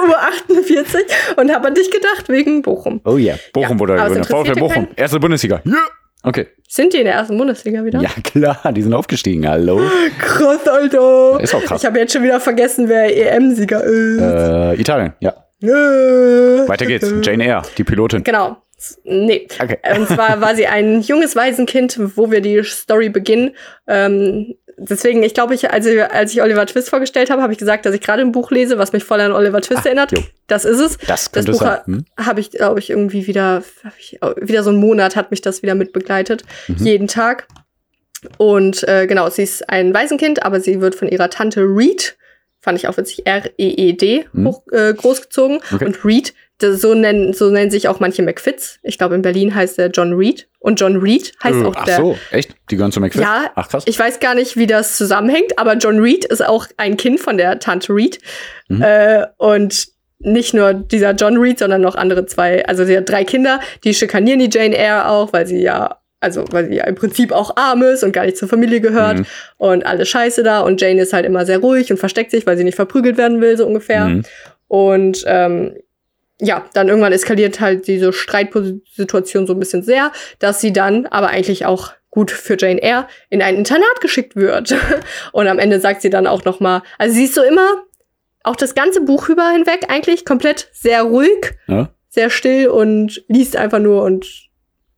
Uhr 0.08 0.18
48 0.18 1.04
und 1.36 1.54
habe 1.54 1.68
an 1.68 1.74
dich 1.74 1.92
gedacht 1.92 2.28
wegen 2.28 2.60
Bochum. 2.62 3.00
Oh 3.04 3.16
ja. 3.16 3.36
Bochum 3.52 3.76
Ja, 3.76 3.80
wurde 3.80 3.94
gegründet. 3.94 4.26
VfL 4.26 4.54
Bochum. 4.58 4.88
Erste 4.96 5.20
Bundesliga. 5.20 5.62
Ja. 5.64 5.74
Okay. 6.22 6.46
Sind 6.68 6.92
die 6.92 6.98
in 6.98 7.04
der 7.04 7.14
ersten 7.14 7.36
Bundesliga 7.36 7.84
wieder? 7.84 8.00
Ja, 8.00 8.10
klar. 8.22 8.72
Die 8.72 8.82
sind 8.82 8.94
aufgestiegen. 8.94 9.46
Hallo. 9.46 9.80
Krass, 10.18 10.66
Alter. 10.66 11.40
Ist 11.40 11.54
auch 11.54 11.62
krass. 11.62 11.82
Ich 11.82 11.86
habe 11.86 11.98
jetzt 11.98 12.12
schon 12.12 12.22
wieder 12.22 12.40
vergessen, 12.40 12.88
wer 12.88 13.34
EM-Sieger 13.34 13.84
ist. 13.84 14.20
Äh, 14.20 14.80
Italien. 14.80 15.12
Ja. 15.20 15.34
Äh. 15.62 16.68
Weiter 16.68 16.86
geht's. 16.86 17.12
Jane 17.22 17.44
Eyre, 17.44 17.62
die 17.76 17.84
Pilotin. 17.84 18.24
Genau. 18.24 18.56
Nee. 19.04 19.46
Okay. 19.60 19.78
Und 19.96 20.08
zwar 20.08 20.40
war 20.40 20.56
sie 20.56 20.66
ein 20.66 21.02
junges 21.02 21.36
Waisenkind, 21.36 21.98
wo 22.16 22.30
wir 22.30 22.40
die 22.40 22.62
Story 22.64 23.10
beginnen. 23.10 23.50
Ähm, 23.86 24.54
deswegen, 24.76 25.22
ich 25.22 25.34
glaube, 25.34 25.54
ich, 25.54 25.70
als, 25.70 25.86
ich, 25.86 26.02
als 26.02 26.32
ich 26.32 26.42
Oliver 26.42 26.66
Twist 26.66 26.90
vorgestellt 26.90 27.30
habe, 27.30 27.42
habe 27.42 27.52
ich 27.52 27.58
gesagt, 27.58 27.86
dass 27.86 27.94
ich 27.94 28.00
gerade 28.00 28.22
ein 28.22 28.32
Buch 28.32 28.50
lese, 28.50 28.78
was 28.78 28.92
mich 28.92 29.04
voll 29.04 29.20
an 29.20 29.32
Oliver 29.32 29.60
Twist 29.60 29.82
Ah, 29.82 29.86
erinnert. 29.86 30.12
jo. 30.12 30.22
Das 30.46 30.64
ist 30.64 30.80
es. 30.80 30.98
Das 31.06 31.30
Das 31.30 31.46
Buch 31.46 31.62
Hm? 31.86 32.04
habe 32.18 32.40
ich, 32.40 32.50
glaube 32.50 32.78
ich, 32.80 32.90
irgendwie 32.90 33.26
wieder, 33.26 33.62
ich, 33.98 34.18
wieder 34.40 34.62
so 34.62 34.70
einen 34.70 34.78
Monat 34.80 35.16
hat 35.16 35.30
mich 35.30 35.40
das 35.40 35.62
wieder 35.62 35.74
mit 35.74 35.92
begleitet. 35.92 36.42
Mhm. 36.68 36.76
Jeden 36.86 37.08
Tag. 37.08 37.46
Und 38.38 38.86
äh, 38.88 39.06
genau, 39.06 39.28
sie 39.30 39.42
ist 39.42 39.68
ein 39.68 39.92
Waisenkind, 39.94 40.44
aber 40.44 40.60
sie 40.60 40.80
wird 40.80 40.94
von 40.94 41.08
ihrer 41.08 41.28
Tante 41.30 41.62
Reed, 41.62 42.16
fand 42.60 42.78
ich 42.78 42.86
auch 42.86 42.96
witzig, 42.96 43.26
R-E-E-D, 43.26 44.26
Mhm. 44.32 44.46
hoch, 44.46 44.62
äh, 44.70 44.94
großgezogen. 44.94 45.60
Okay. 45.74 45.84
Und 45.84 46.04
Reed, 46.04 46.32
so, 46.62 46.94
nennen, 46.94 47.32
so 47.32 47.50
nennen 47.50 47.70
sich 47.70 47.88
auch 47.88 48.00
manche 48.00 48.22
McFits. 48.22 48.78
Ich 48.82 48.98
glaube, 48.98 49.14
in 49.14 49.22
Berlin 49.22 49.54
heißt 49.54 49.78
er 49.78 49.88
John 49.88 50.12
Reed. 50.14 50.48
Und 50.60 50.80
John 50.80 50.96
Reed 50.96 51.32
heißt 51.42 51.60
Äh, 51.60 51.64
auch 51.64 51.74
Ach 51.76 51.84
der. 51.84 51.96
so, 51.96 52.16
echt? 52.30 52.54
Die 52.70 52.76
gehören 52.76 52.92
zu 52.92 53.00
McFit? 53.00 53.20
Ja, 53.22 53.50
Ach 53.54 53.68
krass. 53.68 53.84
Ich 53.86 53.98
weiß 53.98 54.20
gar 54.20 54.34
nicht, 54.34 54.56
wie 54.56 54.66
das 54.66 54.96
zusammenhängt, 54.96 55.58
aber 55.58 55.74
John 55.74 55.98
Reed 55.98 56.24
ist 56.24 56.44
auch 56.46 56.66
ein 56.76 56.96
Kind 56.96 57.20
von 57.20 57.36
der 57.36 57.58
Tante 57.58 57.92
Reed. 57.94 58.18
Mhm. 58.68 58.82
Äh, 58.82 59.26
und 59.38 59.88
nicht 60.20 60.54
nur 60.54 60.72
dieser 60.72 61.12
John 61.12 61.36
Reed, 61.36 61.58
sondern 61.58 61.80
noch 61.80 61.96
andere 61.96 62.26
zwei, 62.26 62.64
also 62.66 62.84
sie 62.84 62.96
hat 62.96 63.08
drei 63.08 63.24
Kinder, 63.24 63.58
die 63.82 63.92
schikanieren 63.92 64.38
die 64.38 64.48
Jane 64.56 64.76
Eyre 64.76 65.08
auch, 65.08 65.32
weil 65.32 65.48
sie 65.48 65.60
ja, 65.60 65.96
also 66.20 66.44
weil 66.52 66.68
sie 66.68 66.76
ja 66.76 66.84
im 66.84 66.94
Prinzip 66.94 67.32
auch 67.32 67.56
arm 67.56 67.82
ist 67.82 68.04
und 68.04 68.12
gar 68.12 68.24
nicht 68.24 68.36
zur 68.36 68.46
Familie 68.48 68.80
gehört 68.80 69.18
Mhm. 69.18 69.26
und 69.58 69.84
alles 69.84 70.08
scheiße 70.08 70.44
da. 70.44 70.60
Und 70.60 70.80
Jane 70.80 71.02
ist 71.02 71.12
halt 71.12 71.26
immer 71.26 71.44
sehr 71.44 71.58
ruhig 71.58 71.90
und 71.90 71.96
versteckt 71.98 72.30
sich, 72.30 72.46
weil 72.46 72.56
sie 72.56 72.62
nicht 72.62 72.76
verprügelt 72.76 73.16
werden 73.16 73.40
will, 73.40 73.56
so 73.56 73.66
ungefähr. 73.66 74.04
Mhm. 74.04 74.22
Und 74.68 75.24
ähm, 75.26 75.74
ja, 76.42 76.64
dann 76.74 76.88
irgendwann 76.88 77.12
eskaliert 77.12 77.60
halt 77.60 77.86
diese 77.86 78.12
Streitsituation 78.12 79.46
so 79.46 79.54
ein 79.54 79.60
bisschen 79.60 79.82
sehr, 79.84 80.10
dass 80.40 80.60
sie 80.60 80.72
dann 80.72 81.06
aber 81.06 81.28
eigentlich 81.28 81.66
auch 81.66 81.92
gut 82.10 82.32
für 82.32 82.56
Jane 82.58 82.82
Eyre 82.82 83.06
in 83.30 83.40
ein 83.40 83.56
Internat 83.56 84.00
geschickt 84.00 84.34
wird. 84.34 84.74
Und 85.32 85.46
am 85.46 85.60
Ende 85.60 85.78
sagt 85.78 86.02
sie 86.02 86.10
dann 86.10 86.26
auch 86.26 86.44
noch 86.44 86.58
mal, 86.58 86.82
also 86.98 87.14
sie 87.14 87.24
ist 87.24 87.34
so 87.34 87.42
immer 87.42 87.84
auch 88.42 88.56
das 88.56 88.74
ganze 88.74 89.00
Buch 89.00 89.28
über 89.28 89.50
hinweg 89.50 89.86
eigentlich 89.88 90.24
komplett 90.24 90.68
sehr 90.72 91.04
ruhig, 91.04 91.54
Ja? 91.68 91.90
sehr 92.08 92.28
still 92.28 92.68
und 92.68 93.22
liest 93.28 93.56
einfach 93.56 93.78
nur 93.78 94.02
und 94.02 94.26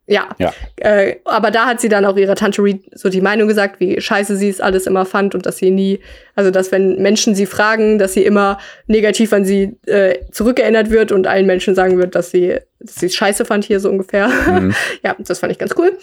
ja. 0.07 0.29
Ja. 0.37 0.53
Äh, 0.77 1.17
aber 1.25 1.49
da 1.51 1.65
hat 1.65 1.81
sie 1.81 1.89
dann 1.89 2.05
auch 2.05 2.15
ihrer 2.15 2.35
Tante 2.35 2.61
Reed 2.61 2.83
so 2.93 3.09
die 3.09 3.21
Meinung 3.21 3.47
gesagt, 3.47 3.79
wie 3.79 3.99
scheiße 3.99 4.35
sie 4.37 4.49
es 4.49 4.61
alles 4.61 4.85
immer 4.85 5.05
fand 5.05 5.33
und 5.33 5.45
dass 5.45 5.57
sie 5.57 5.71
nie, 5.71 5.99
also 6.35 6.51
dass 6.51 6.71
wenn 6.71 7.01
Menschen 7.01 7.33
sie 7.33 7.45
fragen, 7.45 7.97
dass 7.97 8.13
sie 8.13 8.23
immer 8.23 8.59
negativ 8.87 9.33
an 9.33 9.45
sie 9.45 9.77
äh, 9.87 10.19
zurückerinnert 10.31 10.91
wird 10.91 11.11
und 11.11 11.25
allen 11.25 11.47
Menschen 11.47 11.73
sagen 11.73 11.97
wird, 11.97 12.15
dass 12.15 12.31
sie 12.31 12.59
dass 12.79 12.95
sie 12.95 13.07
es 13.07 13.15
scheiße 13.15 13.45
fand 13.45 13.65
hier 13.65 13.79
so 13.79 13.89
ungefähr. 13.89 14.27
Mhm. 14.27 14.75
ja, 15.03 15.15
das 15.17 15.39
fand 15.39 15.51
ich 15.51 15.57
ganz 15.57 15.73
cool. 15.77 15.97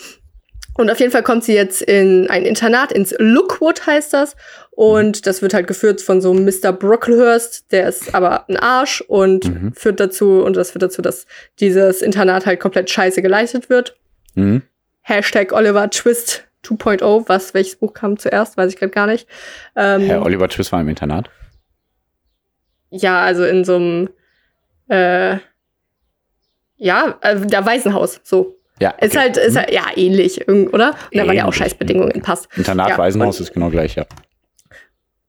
Und 0.74 0.90
auf 0.90 0.98
jeden 1.00 1.12
Fall 1.12 1.22
kommt 1.22 1.44
sie 1.44 1.52
jetzt 1.54 1.82
in 1.82 2.30
ein 2.30 2.44
Internat, 2.46 2.92
ins 2.92 3.14
Lookwood 3.18 3.86
heißt 3.86 4.12
das. 4.14 4.36
Und 4.70 5.26
das 5.26 5.42
wird 5.42 5.52
halt 5.52 5.66
geführt 5.66 6.00
von 6.00 6.20
so 6.22 6.30
einem 6.30 6.44
Mr. 6.46 6.72
Brocklehurst, 6.72 7.70
der 7.72 7.88
ist 7.88 8.14
aber 8.14 8.48
ein 8.48 8.56
Arsch 8.56 9.02
und 9.02 9.44
Mhm. 9.44 9.74
führt 9.74 10.00
dazu, 10.00 10.42
und 10.42 10.56
das 10.56 10.70
führt 10.70 10.82
dazu, 10.82 11.02
dass 11.02 11.26
dieses 11.60 12.00
Internat 12.00 12.46
halt 12.46 12.58
komplett 12.58 12.88
scheiße 12.88 13.20
geleitet 13.20 13.68
wird. 13.68 13.96
Mhm. 14.34 14.62
Hashtag 15.02 15.52
Oliver 15.52 15.90
Twist 15.90 16.44
2.0, 16.62 17.28
was, 17.28 17.52
welches 17.54 17.76
Buch 17.76 17.92
kam 17.92 18.18
zuerst, 18.18 18.56
weiß 18.56 18.72
ich 18.72 18.78
gerade 18.78 18.92
gar 18.92 19.06
nicht. 19.06 19.28
Ähm, 19.76 20.02
Herr 20.02 20.24
Oliver 20.24 20.48
Twist 20.48 20.72
war 20.72 20.80
im 20.80 20.88
Internat. 20.88 21.28
ja, 22.90 23.20
also 23.22 23.44
in 23.44 23.64
so 23.64 23.76
einem, 23.76 24.08
äh, 24.88 25.36
ja, 26.76 27.18
äh, 27.20 27.40
der 27.40 27.66
Waisenhaus, 27.66 28.20
so. 28.22 28.56
Ja. 28.80 28.90
Ist 29.00 29.12
okay. 29.14 29.18
halt, 29.18 29.36
ist 29.36 29.54
Mhm. 29.54 29.58
halt, 29.58 29.72
ja, 29.72 29.84
ähnlich, 29.96 30.48
oder? 30.48 30.64
Und 30.68 30.74
da 31.12 31.26
waren 31.26 31.36
ja 31.36 31.44
auch. 31.46 31.52
Scheißbedingungen, 31.52 32.22
passt. 32.22 32.48
Internat 32.56 32.90
ja, 32.90 32.98
Waisenhaus 32.98 33.38
ist 33.40 33.52
genau 33.52 33.70
gleich, 33.70 33.94
ja. 33.94 34.06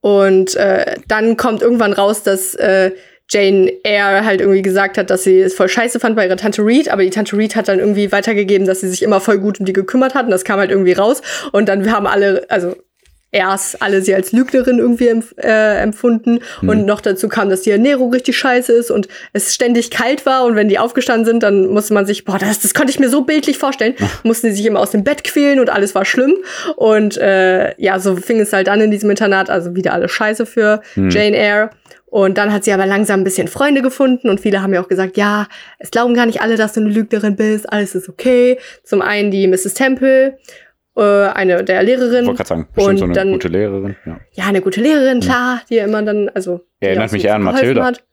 Und 0.00 0.54
äh, 0.56 0.96
dann 1.08 1.36
kommt 1.36 1.62
irgendwann 1.62 1.92
raus, 1.92 2.22
dass 2.22 2.54
äh, 2.56 2.90
Jane 3.30 3.72
Eyre 3.84 4.24
halt 4.24 4.40
irgendwie 4.42 4.60
gesagt 4.60 4.98
hat, 4.98 5.08
dass 5.08 5.24
sie 5.24 5.40
es 5.40 5.54
voll 5.54 5.68
scheiße 5.68 5.98
fand 5.98 6.14
bei 6.14 6.26
ihrer 6.26 6.36
Tante 6.36 6.62
Reed, 6.62 6.90
aber 6.90 7.02
die 7.02 7.10
Tante 7.10 7.36
Reed 7.38 7.56
hat 7.56 7.68
dann 7.68 7.78
irgendwie 7.78 8.12
weitergegeben, 8.12 8.66
dass 8.66 8.80
sie 8.82 8.88
sich 8.88 9.02
immer 9.02 9.20
voll 9.20 9.38
gut 9.38 9.60
um 9.60 9.64
die 9.66 9.72
gekümmert 9.72 10.14
hat 10.14 10.26
und 10.26 10.30
das 10.30 10.44
kam 10.44 10.58
halt 10.58 10.70
irgendwie 10.70 10.92
raus 10.92 11.22
und 11.52 11.68
dann 11.70 11.90
haben 11.90 12.06
alle, 12.06 12.44
also 12.50 12.76
erst 13.34 13.82
alle 13.82 14.00
sie 14.00 14.14
als 14.14 14.32
Lügnerin 14.32 14.78
irgendwie 14.78 15.08
empf 15.08 15.34
äh, 15.36 15.78
empfunden 15.82 16.38
Mhm. 16.62 16.68
und 16.68 16.86
noch 16.86 17.00
dazu 17.00 17.28
kam, 17.28 17.50
dass 17.50 17.62
die 17.62 17.70
Ernährung 17.70 18.12
richtig 18.12 18.38
scheiße 18.38 18.72
ist 18.72 18.90
und 18.90 19.08
es 19.32 19.54
ständig 19.54 19.90
kalt 19.90 20.24
war 20.24 20.44
und 20.44 20.54
wenn 20.56 20.68
die 20.68 20.78
aufgestanden 20.78 21.24
sind, 21.26 21.42
dann 21.42 21.66
musste 21.66 21.92
man 21.94 22.06
sich, 22.06 22.24
boah, 22.24 22.38
das, 22.38 22.60
das 22.60 22.72
konnte 22.74 22.90
ich 22.92 22.98
mir 23.00 23.08
so 23.10 23.22
bildlich 23.22 23.58
vorstellen, 23.58 23.94
mussten 24.22 24.46
die 24.46 24.52
sich 24.54 24.64
immer 24.66 24.80
aus 24.80 24.92
dem 24.92 25.02
Bett 25.04 25.24
quälen 25.24 25.58
und 25.60 25.68
alles 25.68 25.94
war 25.94 26.04
schlimm 26.04 26.36
und 26.76 27.16
äh, 27.18 27.74
ja, 27.80 27.98
so 27.98 28.16
fing 28.16 28.38
es 28.40 28.52
halt 28.52 28.68
an 28.68 28.80
in 28.80 28.90
diesem 28.90 29.10
Internat, 29.10 29.50
also 29.50 29.74
wieder 29.74 29.92
alles 29.92 30.12
scheiße 30.12 30.46
für 30.46 30.80
Mhm. 30.94 31.10
Jane 31.10 31.36
Eyre. 31.36 31.70
Und 32.06 32.38
dann 32.38 32.52
hat 32.52 32.62
sie 32.62 32.72
aber 32.72 32.86
langsam 32.86 33.20
ein 33.20 33.24
bisschen 33.24 33.48
Freunde 33.48 33.82
gefunden 33.82 34.28
und 34.28 34.40
viele 34.40 34.62
haben 34.62 34.72
ja 34.72 34.80
auch 34.80 34.86
gesagt, 34.86 35.16
ja, 35.16 35.48
es 35.80 35.90
glauben 35.90 36.14
gar 36.14 36.26
nicht 36.26 36.40
alle, 36.40 36.54
dass 36.56 36.72
du 36.74 36.80
eine 36.80 36.88
Lügnerin 36.90 37.34
bist, 37.34 37.72
alles 37.72 37.96
ist 37.96 38.08
okay. 38.08 38.56
Zum 38.84 39.02
einen 39.02 39.32
die 39.32 39.48
Mrs. 39.48 39.74
Temple, 39.74 40.38
eine 41.02 41.64
der 41.64 41.80
Ich 41.82 41.86
Lehrerinnen. 41.88 42.26
wollte 42.26 42.36
gerade 42.44 42.48
sagen, 42.48 42.68
Und 42.76 42.98
so 42.98 43.04
eine 43.04 43.14
dann- 43.14 43.32
gute 43.32 43.48
Lehrerin. 43.48 43.96
Ja. 44.06 44.20
Ja, 44.32 44.44
eine 44.46 44.60
gute 44.60 44.80
Lehrerin, 44.80 45.20
klar, 45.20 45.60
die 45.68 45.74
ja 45.76 45.84
immer 45.84 46.02
dann, 46.02 46.28
also. 46.30 46.60
Erinnert 46.80 47.12
mich 47.12 47.24
eher 47.24 47.34
an 47.34 47.42
Mathilda. 47.42 47.84
Hat. 47.84 48.04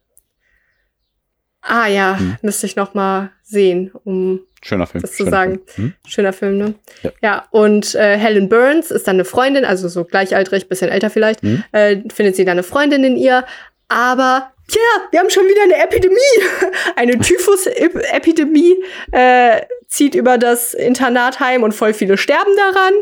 Ah 1.61 1.87
ja, 1.87 2.17
Hm. 2.17 2.37
müsste 2.41 2.65
ich 2.65 2.75
noch 2.75 2.93
mal 2.95 3.29
sehen, 3.43 3.91
um 4.03 4.39
Schöner 4.63 4.85
Film. 4.87 5.01
Das 5.01 5.11
zu 5.11 5.17
schöner 5.17 5.31
sagen. 5.31 5.59
Film. 5.65 5.87
Hm? 5.87 5.93
schöner 6.07 6.33
Film, 6.33 6.57
ne? 6.57 6.73
Ja. 7.03 7.11
Ja, 7.21 7.45
und 7.51 7.95
äh, 7.95 8.15
Helen 8.17 8.47
Burns 8.49 8.91
ist 8.91 9.07
dann 9.07 9.15
eine 9.15 9.25
Freundin, 9.25 9.65
also 9.65 9.87
so 9.87 10.03
gleichaltrig, 10.03 10.69
bisschen 10.69 10.89
älter 10.89 11.09
vielleicht, 11.09 11.41
Mhm. 11.43 11.63
äh, 11.71 11.97
findet 12.13 12.35
sie 12.35 12.45
dann 12.45 12.53
eine 12.53 12.63
Freundin 12.63 13.03
in 13.03 13.15
ihr, 13.17 13.43
aber 13.89 14.51
tja, 14.67 14.81
wir 15.11 15.19
haben 15.19 15.29
schon 15.31 15.45
wieder 15.45 15.63
eine 15.63 15.83
Epidemie. 15.83 16.15
eine 16.95 17.17
Typhus-Epidemie 17.17 18.75
äh, 19.11 19.61
zieht 19.91 20.15
über 20.15 20.37
das 20.37 20.73
Internatheim 20.73 21.63
und 21.63 21.73
voll 21.73 21.93
viele 21.93 22.17
sterben 22.17 22.51
daran. 22.57 22.93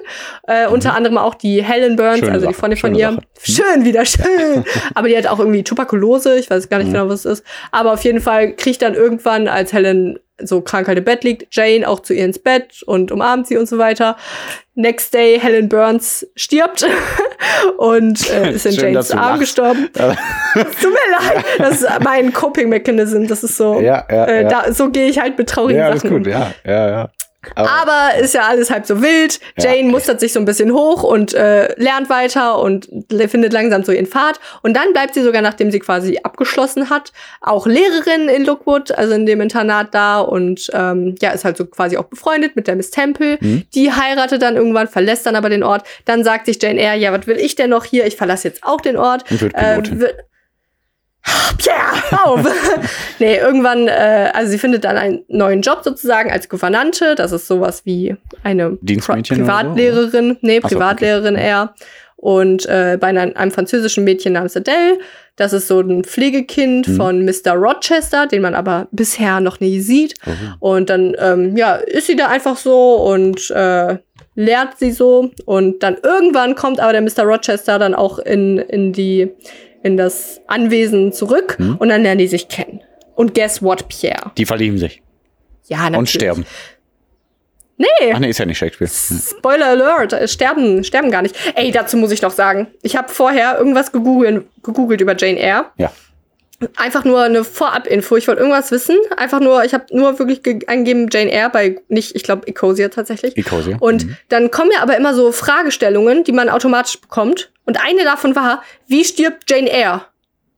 Äh, 0.47 0.67
Unter 0.71 0.95
anderem 0.95 1.17
auch 1.19 1.35
die 1.35 1.63
Helen 1.63 1.95
Burns, 1.95 2.17
Mhm. 2.17 2.25
Schöne 2.25 2.33
also 2.33 2.47
die 2.47 2.53
Freundin 2.55 2.79
von 2.79 2.95
ihr. 2.95 3.11
Sache. 3.11 3.21
Mhm. 3.21 3.53
Schön, 3.53 3.85
wieder 3.85 4.05
schön. 4.05 4.65
aber 4.95 5.07
die 5.07 5.15
hat 5.15 5.27
auch 5.27 5.37
irgendwie 5.39 5.63
Tuberkulose, 5.63 6.37
ich 6.39 6.49
weiß 6.49 6.67
gar 6.67 6.79
nicht 6.79 6.87
Mhm. 6.87 6.93
genau, 6.93 7.07
was 7.09 7.25
es 7.25 7.39
ist. 7.39 7.45
Aber 7.71 7.93
auf 7.93 8.03
jeden 8.03 8.21
Fall 8.21 8.53
kriegt 8.55 8.81
dann 8.81 8.95
irgendwann, 8.95 9.47
als 9.47 9.71
Helen 9.71 10.17
so 10.41 10.61
krank 10.61 10.87
halt 10.87 10.97
im 10.97 11.03
Bett 11.03 11.25
liegt, 11.25 11.53
Jane 11.53 11.85
auch 11.85 11.99
zu 11.99 12.13
ihr 12.13 12.23
ins 12.23 12.39
Bett 12.39 12.81
und 12.85 13.11
umarmt 13.11 13.45
sie 13.47 13.57
und 13.57 13.67
so 13.67 13.77
weiter. 13.77 14.15
Next 14.73 15.13
day, 15.13 15.37
Helen 15.37 15.67
Burns 15.67 16.25
stirbt 16.37 16.87
und 17.77 18.29
äh, 18.31 18.53
ist 18.53 18.65
in 18.65 18.71
Schön, 18.71 18.93
Janes 18.93 19.11
Arm 19.11 19.19
lachst. 19.21 19.39
gestorben. 19.41 19.89
Tut 19.93 20.93
mir 20.93 21.33
leid, 21.33 21.45
das 21.57 21.81
ist 21.81 21.87
mein 22.03 22.31
Coping 22.31 22.69
Mechanism. 22.69 23.27
Das 23.27 23.43
ist 23.43 23.57
so, 23.57 23.81
Ja, 23.81 24.05
ja, 24.09 24.25
äh, 24.25 24.43
ja. 24.43 24.49
Da, 24.49 24.71
so 24.73 24.89
gehe 24.89 25.07
ich 25.07 25.19
halt 25.19 25.37
mit 25.37 25.49
traurigen 25.49 25.79
ja, 25.81 25.87
alles 25.87 26.03
Sachen 26.03 26.15
um. 26.15 26.23
gut, 26.23 26.31
ja, 26.31 26.51
ja, 26.80 26.89
ja. 26.89 27.09
Aber, 27.55 27.69
Aber 27.71 28.15
ist 28.19 28.34
ja 28.34 28.41
alles 28.41 28.69
halb 28.69 28.86
so 28.86 29.01
wild. 29.01 29.39
Ja. 29.57 29.71
Jane 29.71 29.88
mustert 29.88 30.19
sich 30.19 30.34
so 30.34 30.39
ein 30.41 30.45
bisschen 30.45 30.73
hoch 30.73 31.03
und 31.03 31.34
äh, 31.34 31.73
lernt 31.82 32.09
weiter 32.09 32.59
und 32.59 32.89
findet 33.30 33.53
langsam 33.53 33.84
so 33.86 33.93
ihren 33.93 34.07
Pfad. 34.07 34.41
Und 34.61 34.75
dann 34.75 34.91
bleibt 34.91 35.13
sie 35.13 35.23
sogar, 35.23 35.41
nachdem 35.41 35.71
sie 35.71 35.80
quasi 35.80 36.19
abgeschlossen 36.21 36.89
hat, 36.89 37.13
auch 37.39 37.65
Lehrerin 37.65 38.27
in 38.27 38.43
Lookwood, 38.43 38.91
also 38.91 39.13
in 39.13 39.25
dem 39.25 39.39
Internat 39.39 39.93
da. 39.93 40.19
Und 40.19 40.69
ähm, 40.73 41.15
ja, 41.21 41.30
ist 41.32 41.45
halt 41.45 41.55
so 41.55 41.65
quasi 41.65 41.95
auch 41.95 42.03
befreundet 42.05 42.57
mit 42.57 42.67
der 42.67 42.75
Miss 42.75 42.91
Temple. 42.91 43.38
Mhm. 43.39 43.63
Die 43.73 43.89
heiratet 43.93 44.41
dann 44.41 44.57
irgendwann, 44.57 44.89
verlässt 44.89 45.25
dann 45.25 45.38
aber 45.38 45.47
den 45.49 45.63
Ort. 45.63 45.84
Dann 46.03 46.25
sagt 46.25 46.45
sich 46.45 46.61
Jane 46.61 46.77
Eyre, 46.82 46.97
ja, 46.97 47.13
was 47.17 47.25
will 47.25 47.38
ich 47.38 47.55
denn 47.55 47.69
noch 47.69 47.86
hier? 47.86 48.05
Ich 48.05 48.17
verlasse 48.17 48.49
jetzt 48.49 48.65
auch 48.65 48.82
den 48.82 48.97
Ort. 48.97 49.23
und 49.32 49.39
wird 49.41 49.55
Äh, 49.55 49.75
Pilotin. 49.75 49.99
wird- 50.01 50.15
Pierre, 51.57 52.24
auf! 52.26 52.39
nee, 53.20 53.38
irgendwann, 53.38 53.88
äh, 53.88 54.32
also 54.34 54.51
sie 54.51 54.57
findet 54.57 54.84
dann 54.86 54.97
einen 54.97 55.24
neuen 55.28 55.61
Job 55.61 55.82
sozusagen 55.84 56.32
als 56.32 56.47
Gouvernante. 56.49 57.15
Das 57.15 57.32
ist 57.32 57.47
sowas 57.47 57.82
wie 57.86 58.15
eine 58.43 58.72
Pri 58.72 58.97
oder 58.97 59.24
so, 59.26 59.36
Privatlehrerin. 59.36 60.38
Nee, 60.41 60.59
Ach 60.63 60.70
so, 60.70 60.76
Privatlehrerin 60.76 61.36
eher. 61.36 61.74
Und 62.15 62.65
äh, 62.65 62.97
bei 62.99 63.07
einer, 63.07 63.36
einem 63.38 63.51
französischen 63.51 64.03
Mädchen 64.03 64.34
namens 64.34 64.55
Adele. 64.57 64.99
Das 65.38 65.53
ist 65.53 65.70
so 65.70 65.80
ein 65.80 66.03
Pflegekind 66.03 66.88
Mhm. 66.89 66.95
von 66.97 67.24
Mr. 67.26 67.53
Rochester, 67.53 68.28
den 68.28 68.41
man 68.41 68.55
aber 68.55 68.88
bisher 68.91 69.39
noch 69.39 69.61
nie 69.61 69.80
sieht. 69.80 70.15
Oh. 70.59 70.72
Und 70.72 70.89
dann, 70.89 71.15
ähm, 71.17 71.55
ja, 71.55 71.76
ist 71.76 72.07
sie 72.07 72.17
da 72.17 72.28
einfach 72.28 72.57
so 72.57 72.95
und 72.95 73.49
äh, 73.51 73.97
lehrt 74.36 74.78
sie 74.80 74.91
so. 74.91 75.32
Und 75.45 75.82
dann 75.82 75.95
irgendwann 76.03 76.55
kommt 76.55 76.82
aber 76.82 76.91
der 76.91 77.01
Mr. 77.01 77.24
Rochester 77.24 77.80
dann 77.80 77.95
auch 77.95 78.20
in, 78.20 78.57
in 78.57 78.91
die, 78.91 79.32
in 79.84 79.97
das 79.97 80.41
Anwesen 80.47 81.11
zurück 81.13 81.55
Hm. 81.57 81.77
und 81.77 81.89
dann 81.89 82.03
lernen 82.03 82.19
die 82.19 82.27
sich 82.27 82.47
kennen. 82.47 82.82
Und 83.15 83.34
guess 83.34 83.61
what, 83.61 83.88
Pierre? 83.89 84.32
Die 84.38 84.45
verlieben 84.45 84.77
sich 84.77 85.01
Ja, 85.67 85.77
natürlich. 85.77 85.97
und 85.99 86.09
sterben. 86.09 86.45
Nee. 87.77 87.88
Ach 88.13 88.19
nee, 88.19 88.30
ist 88.30 88.38
ja 88.39 88.45
nicht 88.45 88.57
Shakespeare. 88.57 88.91
Hm. 88.91 89.21
Spoiler 89.38 89.67
Alert, 89.67 90.11
äh, 90.13 90.27
sterben, 90.27 90.84
sterben 90.84 91.11
gar 91.11 91.21
nicht. 91.21 91.36
Ey, 91.55 91.71
dazu 91.71 91.95
muss 91.95 92.11
ich 92.11 92.21
noch 92.21 92.32
sagen, 92.32 92.67
ich 92.82 92.97
habe 92.97 93.07
vorher 93.09 93.57
irgendwas 93.57 93.91
gegoogelt, 93.93 94.45
gegoogelt 94.63 94.99
über 94.99 95.15
Jane 95.17 95.39
Eyre. 95.39 95.65
Ja. 95.77 95.91
Einfach 96.76 97.05
nur 97.05 97.22
eine 97.22 97.43
Vorab-Info. 97.43 98.18
Ich 98.18 98.28
wollte 98.28 98.41
irgendwas 98.41 98.72
wissen. 98.72 98.97
Einfach 99.16 99.39
nur, 99.39 99.64
ich 99.64 99.74
habe 99.74 99.86
nur 99.91 100.20
wirklich 100.20 100.43
ge- 100.43 100.66
eingegeben 100.68 101.07
Jane 101.12 101.32
Eyre 101.32 101.49
bei 101.49 101.82
nicht, 101.88 102.16
ich 102.16 102.24
glaube 102.24 102.47
Ecosia 102.47 102.89
tatsächlich. 102.89 103.38
Ecosia. 103.38 103.78
Und 103.80 104.05
Mhm. 104.05 104.18
dann 104.28 104.51
kommen 104.51 104.72
ja 104.74 104.82
aber 104.82 104.97
immer 104.97 105.14
so 105.14 105.32
Fragestellungen, 105.32 106.24
die 106.26 106.32
man 106.34 106.49
automatisch 106.49 106.99
bekommt. 106.99 107.51
Und 107.66 107.80
eine 107.84 108.03
davon 108.03 108.36
war, 108.36 108.62
wie 108.88 109.05
stirbt 109.05 109.49
Jane 109.49 109.70
Eyre? 109.72 110.01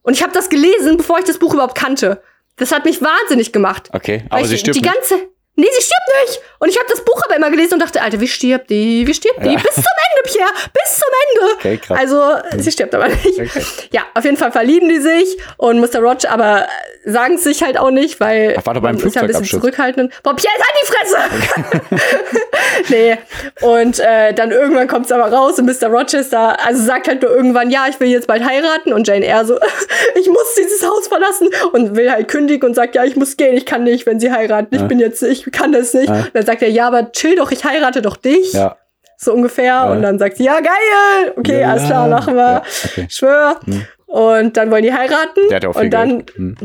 Und 0.01 0.13
ich 0.15 0.23
habe 0.23 0.33
das 0.33 0.49
gelesen, 0.49 0.97
bevor 0.97 1.19
ich 1.19 1.25
das 1.25 1.37
Buch 1.37 1.53
überhaupt 1.53 1.75
kannte. 1.77 2.21
Das 2.57 2.71
hat 2.71 2.85
mich 2.85 3.01
wahnsinnig 3.01 3.51
gemacht. 3.51 3.89
Okay, 3.93 4.23
aber 4.29 4.41
ich 4.41 4.47
sie 4.47 4.57
stirbt 4.57 4.77
die 4.77 4.81
nicht. 4.81 4.93
ganze. 4.93 5.15
Nee, 5.55 5.67
sie 5.77 5.81
stirbt 5.81 6.29
nicht. 6.29 6.41
Und 6.59 6.69
ich 6.69 6.77
habe 6.77 6.87
das 6.89 7.03
Buch 7.03 7.21
aber 7.25 7.35
immer 7.35 7.51
gelesen 7.51 7.73
und 7.73 7.81
dachte, 7.81 8.01
Alter, 8.01 8.19
wie 8.21 8.27
stirbt 8.27 8.69
die? 8.69 9.05
Wie 9.05 9.13
stirbt 9.13 9.43
die? 9.43 9.49
Ja. 9.49 9.59
Bis 9.59 9.75
zum 9.75 9.83
Ende, 9.83 10.23
Pierre. 10.23 10.49
Bis 10.73 10.95
zum 10.95 11.09
Ende. 11.27 11.53
Okay, 11.55 11.77
krass. 11.77 11.99
Also, 11.99 12.61
sie 12.61 12.71
stirbt 12.71 12.95
aber 12.95 13.09
nicht. 13.09 13.39
Okay. 13.39 13.63
Ja, 13.91 14.03
auf 14.13 14.23
jeden 14.23 14.37
Fall 14.37 14.51
verlieben 14.51 14.87
die 14.87 14.99
sich 14.99 15.37
und 15.57 15.79
Mr. 15.81 15.99
Roach 15.99 16.29
aber 16.29 16.67
sagen 17.05 17.35
es 17.35 17.43
sich 17.43 17.63
halt 17.63 17.77
auch 17.77 17.91
nicht, 17.91 18.19
weil 18.19 18.55
Ach, 18.57 18.65
warte, 18.65 18.79
beim 18.79 18.95
ist 18.95 19.15
ja 19.15 19.21
ein 19.21 19.27
bisschen 19.27 19.45
zurückhaltend. 19.45 20.13
Boah, 20.23 20.35
Pierre, 20.35 20.53
halt 20.55 20.75
die 20.81 21.87
Fresse! 21.89 21.99
nee. 22.89 23.17
Und 23.61 23.99
äh, 23.99 24.33
dann 24.33 24.51
irgendwann 24.51 24.87
kommt 24.87 25.05
es 25.05 25.11
aber 25.11 25.31
raus 25.31 25.59
und 25.59 25.65
Mr. 25.65 25.87
Rochester, 25.87 26.57
also 26.65 26.83
sagt 26.83 27.07
halt 27.07 27.21
nur 27.21 27.31
irgendwann, 27.31 27.69
ja, 27.69 27.85
ich 27.89 27.99
will 27.99 28.07
jetzt 28.09 28.27
bald 28.27 28.43
heiraten 28.45 28.93
und 28.93 29.07
Jane 29.07 29.25
Eyre 29.25 29.45
so, 29.45 29.57
ich 30.19 30.27
muss 30.27 30.55
dieses 30.57 30.87
Haus 30.87 31.07
verlassen 31.07 31.49
und 31.73 31.95
will 31.95 32.11
halt 32.11 32.27
kündigen 32.27 32.67
und 32.69 32.75
sagt, 32.75 32.95
ja, 32.95 33.03
ich 33.03 33.15
muss 33.15 33.37
gehen, 33.37 33.55
ich 33.55 33.65
kann 33.65 33.83
nicht, 33.83 34.05
wenn 34.05 34.19
sie 34.19 34.31
heiraten, 34.31 34.75
ich 34.75 34.81
Ja. 34.81 34.87
bin 34.87 34.99
jetzt, 34.99 35.21
ich 35.23 35.49
kann 35.51 35.71
das 35.71 35.93
nicht. 35.93 36.09
Ja. 36.09 36.15
Und 36.15 36.31
dann 36.33 36.45
sagt 36.45 36.61
er, 36.61 36.69
ja, 36.69 36.87
aber 36.87 37.11
chill 37.11 37.35
doch, 37.35 37.51
ich 37.51 37.63
heirate 37.65 38.01
doch 38.01 38.17
dich. 38.17 38.53
Ja. 38.53 38.77
So 39.17 39.33
ungefähr. 39.33 39.87
Und 39.91 40.01
dann 40.01 40.17
sagt 40.17 40.37
sie, 40.37 40.45
ja, 40.45 40.59
geil. 40.61 41.33
Okay, 41.37 41.63
alles 41.63 41.85
klar, 41.85 42.07
machen 42.07 42.35
wir. 42.35 42.63
Okay. 42.85 43.05
Schwör. 43.09 43.59
Hm. 43.65 43.85
Und 44.07 44.57
dann 44.57 44.71
wollen 44.71 44.81
die 44.83 44.93
heiraten. 44.93 45.41
Der 45.49 45.57
hat 45.57 45.65
auch 45.65 45.75
und 45.75 45.91
dann, 45.91 46.25
Geld. 46.25 46.35
Hm. 46.35 46.55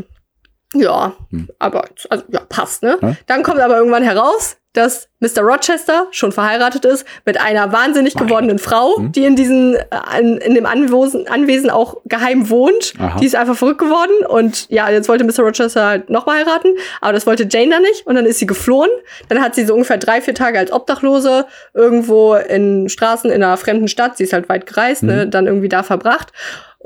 Ja, 0.75 1.15
Hm. 1.31 1.49
aber 1.59 1.85
also, 2.11 2.25
ja, 2.29 2.41
passt, 2.49 2.83
ne? 2.83 2.99
Ja. 3.01 3.13
Dann 3.27 3.43
kommt 3.43 3.61
aber 3.61 3.77
irgendwann 3.79 4.03
heraus, 4.03 4.57
dass 4.73 5.09
Mr. 5.21 5.41
Rochester 5.41 6.07
schon 6.11 6.33
verheiratet 6.33 6.85
ist 6.85 7.07
mit 7.25 7.41
einer 7.41 7.73
wahnsinnig 7.73 8.15
Mein 8.15 8.27
gewordenen 8.27 8.59
Frau, 8.59 8.97
Hm. 8.99 9.11
die 9.13 9.25
in 9.25 9.35
diesen 9.35 9.75
äh, 9.75 9.85
an, 9.91 10.37
in 10.37 10.55
dem 10.55 10.67
Anwesen, 10.67 11.27
Anwesen 11.29 11.71
auch 11.71 11.97
geheim 12.05 12.51
wohnt. 12.51 12.93
Aha. 12.99 13.19
Die 13.19 13.25
ist 13.25 13.35
einfach 13.37 13.57
verrückt 13.57 13.79
geworden 13.79 14.27
und 14.29 14.69
ja, 14.69 14.91
jetzt 14.91 15.09
wollte 15.09 15.25
Mr. 15.25 15.45
Rochester 15.45 15.87
halt 15.87 16.11
nochmal 16.11 16.41
heiraten, 16.45 16.75
aber 17.01 17.15
das 17.15 17.27
wollte 17.27 17.47
Jane 17.51 17.71
dann 17.71 17.83
nicht 17.83 18.07
und 18.07 18.17
dann 18.17 18.27
ist 18.27 18.39
sie 18.39 18.47
geflohen. 18.47 18.91
Dann 19.31 19.41
hat 19.41 19.55
sie 19.55 19.65
so 19.65 19.73
ungefähr 19.73 19.97
drei, 19.97 20.21
vier 20.21 20.35
Tage 20.35 20.59
als 20.59 20.71
Obdachlose 20.71 21.47
irgendwo 21.73 22.35
in 22.35 22.91
Straßen 22.91 23.31
in 23.31 23.43
einer 23.43 23.57
fremden 23.57 23.89
Stadt, 23.89 24.19
sie 24.19 24.25
ist 24.25 24.35
halt 24.35 24.51
weit 24.51 24.67
gereist, 24.67 25.03
Mhm. 25.05 25.09
ne, 25.09 25.27
dann 25.29 25.47
irgendwie 25.47 25.71
da 25.71 25.85
verbracht. 25.85 26.33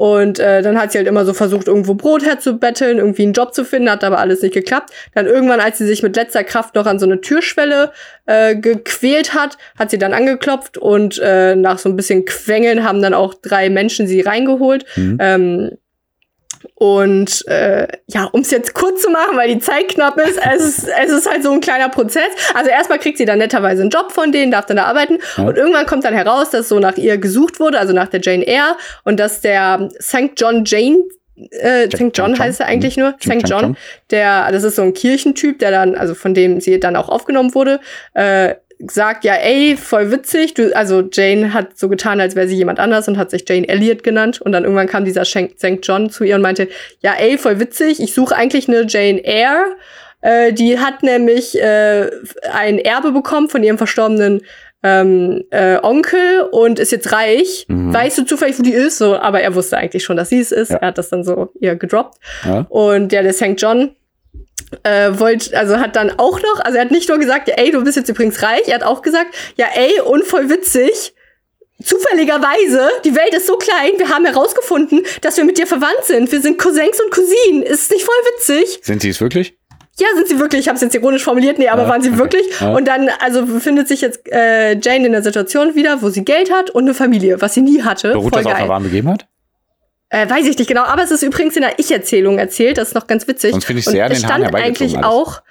Und 0.01 0.39
äh, 0.39 0.63
dann 0.63 0.81
hat 0.81 0.93
sie 0.93 0.97
halt 0.99 1.07
immer 1.07 1.27
so 1.27 1.35
versucht, 1.35 1.69
irgendwo 1.69 1.93
Brot 1.93 2.25
herzubetteln, 2.25 2.97
irgendwie 2.97 3.25
einen 3.25 3.35
Job 3.35 3.53
zu 3.53 3.67
finden, 3.67 3.91
hat 3.91 4.03
aber 4.03 4.19
alles 4.19 4.41
nicht 4.41 4.55
geklappt. 4.55 4.95
Dann 5.15 5.27
irgendwann, 5.27 5.61
als 5.61 5.77
sie 5.77 5.85
sich 5.85 6.03
mit 6.03 6.17
letzter 6.17 6.43
Kraft 6.43 6.75
noch 6.75 6.87
an 6.87 6.99
so 6.99 7.05
eine 7.05 7.21
Türschwelle 7.21 7.93
äh, 8.25 8.57
gequält 8.57 9.35
hat, 9.35 9.59
hat 9.79 9.91
sie 9.91 9.99
dann 9.99 10.15
angeklopft 10.15 10.79
und 10.79 11.21
äh, 11.23 11.55
nach 11.55 11.79
so 11.79 11.91
ein 11.91 11.97
bisschen 11.97 12.25
Quengeln 12.25 12.83
haben 12.83 13.03
dann 13.03 13.13
auch 13.13 13.35
drei 13.35 13.69
Menschen 13.69 14.07
sie 14.07 14.23
reingeholt. 14.23 14.87
Mhm. 14.97 15.19
Ähm, 15.21 15.71
und 16.75 17.47
äh, 17.49 17.89
ja, 18.07 18.25
um 18.25 18.41
es 18.41 18.51
jetzt 18.51 18.75
kurz 18.75 19.03
zu 19.03 19.11
machen, 19.11 19.37
weil 19.37 19.53
die 19.53 19.61
Zeit 19.61 19.89
knapp 19.89 20.19
ist, 20.19 20.39
es 20.39 20.63
ist, 20.63 20.89
es 21.03 21.13
ist 21.13 21.31
halt 21.31 21.43
so 21.43 21.53
ein 21.53 21.61
kleiner 21.61 21.89
Prozess. 21.89 22.29
Also 22.55 22.71
erstmal 22.71 22.99
kriegt 22.99 23.19
sie 23.19 23.25
dann 23.25 23.39
netterweise 23.39 23.83
einen 23.83 23.91
Job 23.91 24.13
von 24.13 24.33
denen, 24.33 24.51
darf 24.51 24.67
dann 24.67 24.77
da 24.77 24.85
arbeiten. 24.85 25.19
Ja. 25.37 25.45
Und 25.45 25.57
irgendwann 25.57 25.87
kommt 25.87 26.05
dann 26.05 26.15
heraus, 26.15 26.51
dass 26.51 26.69
so 26.69 26.79
nach 26.79 26.97
ihr 26.97 27.19
gesucht 27.19 27.61
wurde, 27.61 27.79
also 27.79 27.93
nach 27.93 28.09
der 28.09 28.21
Jane 28.21 28.47
Eyre, 28.47 28.77
und 29.05 29.19
dass 29.19 29.41
der 29.41 29.89
St. 30.01 30.33
John 30.37 30.65
Jane, 30.65 31.05
äh, 31.51 31.89
St. 31.89 32.11
John 32.13 32.39
heißt 32.39 32.61
er 32.61 32.67
John? 32.67 32.73
eigentlich 32.73 32.97
nur, 32.97 33.15
St. 33.21 33.49
John. 33.49 33.77
der, 34.11 34.51
das 34.53 34.63
ist 34.63 34.77
so 34.77 34.83
ein 34.83 34.93
Kirchentyp, 34.93 35.59
der 35.59 35.71
dann, 35.71 35.95
also 35.95 36.15
von 36.15 36.35
dem 36.35 36.61
sie 36.61 36.79
dann 36.79 36.97
auch 36.97 37.09
aufgenommen 37.09 37.55
wurde, 37.55 37.81
äh, 38.15 38.55
sagt, 38.87 39.25
ja, 39.25 39.35
ey, 39.35 39.77
voll 39.77 40.11
witzig. 40.11 40.55
Du, 40.55 40.75
also 40.75 41.03
Jane 41.13 41.53
hat 41.53 41.79
so 41.79 41.89
getan, 41.89 42.21
als 42.21 42.37
wäre 42.37 42.49
sie 42.49 42.57
jemand 42.57 42.79
anders 42.79 43.09
und 43.09 43.19
hat 43.19 43.31
sich 43.31 43.45
Jane 43.49 43.69
Elliot 43.69 44.03
genannt. 44.03 44.41
Und 44.41 44.53
dann 44.53 44.65
irgendwann 44.65 44.87
kam 44.87 45.05
dieser 45.05 45.25
St. 45.25 45.79
John 45.83 46.11
zu 46.11 46.25
ihr 46.25 46.37
und 46.37 46.43
meinte, 46.43 46.69
ja, 47.01 47.15
ey, 47.19 47.39
voll 47.39 47.61
witzig. 47.61 48.01
Ich 48.01 48.15
suche 48.15 48.37
eigentlich 48.37 48.69
eine 48.69 48.87
Jane 48.89 49.25
Eyre. 49.25 49.77
Äh, 50.23 50.53
die 50.53 50.79
hat 50.79 51.03
nämlich 51.03 51.61
äh, 51.61 52.11
ein 52.53 52.79
Erbe 52.79 53.13
bekommen 53.13 53.49
von 53.49 53.63
ihrem 53.63 53.79
verstorbenen 53.79 54.43
ähm, 54.83 55.45
äh, 55.51 55.79
Onkel 55.83 56.43
und 56.51 56.79
ist 56.79 56.93
jetzt 56.93 57.13
reich. 57.13 57.67
Mhm. 57.69 57.93
Weißt 57.93 58.19
du 58.19 58.25
zufällig, 58.25 58.59
wo 58.59 58.63
die 58.63 58.73
ist? 58.73 58.99
So, 58.99 59.17
aber 59.17 59.41
er 59.41 59.55
wusste 59.55 59.77
eigentlich 59.77 60.05
schon, 60.05 60.17
dass 60.17 60.31
sie 60.31 60.41
es 60.41 60.53
ist. 60.53 60.71
Ja. 60.71 60.79
Er 60.79 60.89
hat 60.89 60.99
das 60.99 61.11
dann 61.11 61.25
so 61.25 61.53
ihr 61.61 61.77
gedroppt. 61.77 62.19
Ja. 62.45 62.67
Und 62.69 63.13
ja, 63.13 63.23
der 63.23 63.33
St. 63.33 63.55
John 63.57 63.91
äh, 64.83 65.19
wollte, 65.19 65.57
also 65.59 65.79
hat 65.79 65.97
dann 65.97 66.13
auch 66.19 66.41
noch, 66.41 66.61
also 66.65 66.77
er 66.77 66.85
hat 66.85 66.91
nicht 66.91 67.09
nur 67.09 67.19
gesagt, 67.19 67.49
ja, 67.49 67.55
ey, 67.55 67.71
du 67.71 67.83
bist 67.83 67.97
jetzt 67.97 68.09
übrigens 68.09 68.43
reich, 68.43 68.69
er 68.69 68.77
hat 68.77 68.83
auch 68.83 69.03
gesagt, 69.03 69.35
ja, 69.57 69.67
ey, 69.75 70.01
und 70.01 70.25
voll 70.25 70.49
witzig, 70.49 71.15
zufälligerweise, 71.83 72.89
die 73.05 73.15
Welt 73.15 73.35
ist 73.35 73.47
so 73.47 73.57
klein, 73.57 73.93
wir 73.97 74.09
haben 74.09 74.25
herausgefunden, 74.25 75.03
dass 75.23 75.37
wir 75.37 75.45
mit 75.45 75.59
dir 75.59 75.67
verwandt 75.67 76.05
sind. 76.05 76.31
Wir 76.31 76.41
sind 76.41 76.59
Cousins 76.59 77.01
und 77.01 77.11
Cousinen. 77.11 77.63
Ist 77.63 77.85
es 77.85 77.91
nicht 77.91 78.05
voll 78.05 78.15
witzig? 78.35 78.81
Sind 78.83 79.03
sie 79.03 79.09
es 79.09 79.21
wirklich? 79.21 79.57
Ja, 79.99 80.07
sind 80.15 80.29
sie 80.29 80.39
wirklich. 80.39 80.63
Ich 80.63 80.69
habe 80.69 80.77
es 80.77 80.83
jetzt 80.83 80.95
ironisch 80.95 81.25
formuliert. 81.25 81.59
Nee, 81.59 81.69
aber 81.69 81.83
ja, 81.83 81.89
waren 81.89 82.03
sie 82.03 82.11
okay. 82.11 82.19
wirklich. 82.19 82.61
Ja. 82.61 82.73
Und 82.73 82.89
dann, 82.89 83.11
also 83.21 83.45
befindet 83.45 83.87
sich 83.89 84.01
jetzt 84.01 84.21
äh, 84.33 84.79
Jane 84.79 85.07
in 85.07 85.13
der 85.13 85.23
Situation 85.23 85.75
wieder, 85.75 86.01
wo 86.01 86.09
sie 86.09 86.25
Geld 86.25 86.51
hat 86.51 86.71
und 86.71 86.85
eine 86.85 86.95
Familie, 86.95 87.41
was 87.41 87.55
sie 87.55 87.61
nie 87.61 87.83
hatte. 87.83 88.13
Beruht 88.13 88.33
Voll 88.33 88.43
das 88.43 88.53
geil. 88.53 88.63
auf 88.63 88.69
der 88.69 88.89
gegeben 88.89 89.09
hat? 89.11 89.27
Äh, 90.11 90.29
weiß 90.29 90.47
ich 90.47 90.59
nicht 90.59 90.67
genau, 90.67 90.83
aber 90.83 91.03
es 91.03 91.11
ist 91.11 91.23
übrigens 91.23 91.57
in 91.57 91.63
der 91.63 91.79
Ich-Erzählung 91.79 92.39
erzählt, 92.39 92.79
das 92.79 92.89
ist 92.89 92.95
noch 92.95 93.07
ganz 93.07 93.27
witzig. 93.29 93.53
Sonst 93.53 93.65
finde 93.65 93.81
ich 93.81 93.87
sehr 93.87 94.07
und 94.07 94.13
es 94.13 94.19
stand 94.19 94.55
eigentlich 94.55 94.97
alles. 94.97 95.07
auch 95.07 95.43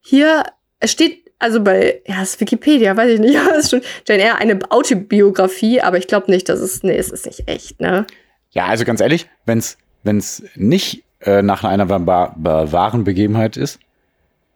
hier, 0.00 0.44
es 0.80 0.92
steht 0.92 1.26
also 1.38 1.62
bei, 1.62 2.00
ja, 2.06 2.22
es 2.22 2.30
ist 2.30 2.40
Wikipedia, 2.40 2.96
weiß 2.96 3.10
ich 3.10 3.20
nicht, 3.20 3.34
ja, 3.34 3.46
es 3.50 3.64
ist 3.64 3.70
schon 3.70 3.82
Jane 4.06 4.22
Eyre 4.22 4.36
eine 4.36 4.58
Autobiografie, 4.70 5.80
aber 5.80 5.98
ich 5.98 6.06
glaube 6.06 6.30
nicht, 6.30 6.48
dass 6.48 6.60
es, 6.60 6.82
nee, 6.82 6.96
es 6.96 7.10
ist 7.10 7.26
nicht 7.26 7.46
echt, 7.46 7.80
ne? 7.80 8.06
Ja, 8.50 8.66
also 8.66 8.84
ganz 8.84 9.00
ehrlich, 9.00 9.28
wenn 9.44 9.58
es 9.58 10.42
nicht 10.54 11.04
äh, 11.20 11.42
nach 11.42 11.64
einer 11.64 11.90
wahren 11.90 13.04
Begebenheit 13.04 13.58
ist, 13.58 13.80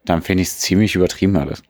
dann 0.07 0.23
finde 0.23 0.43
ich 0.43 0.49
es 0.49 0.59
ziemlich 0.61 0.95
übertrieben 0.95 1.37
alles. 1.37 1.63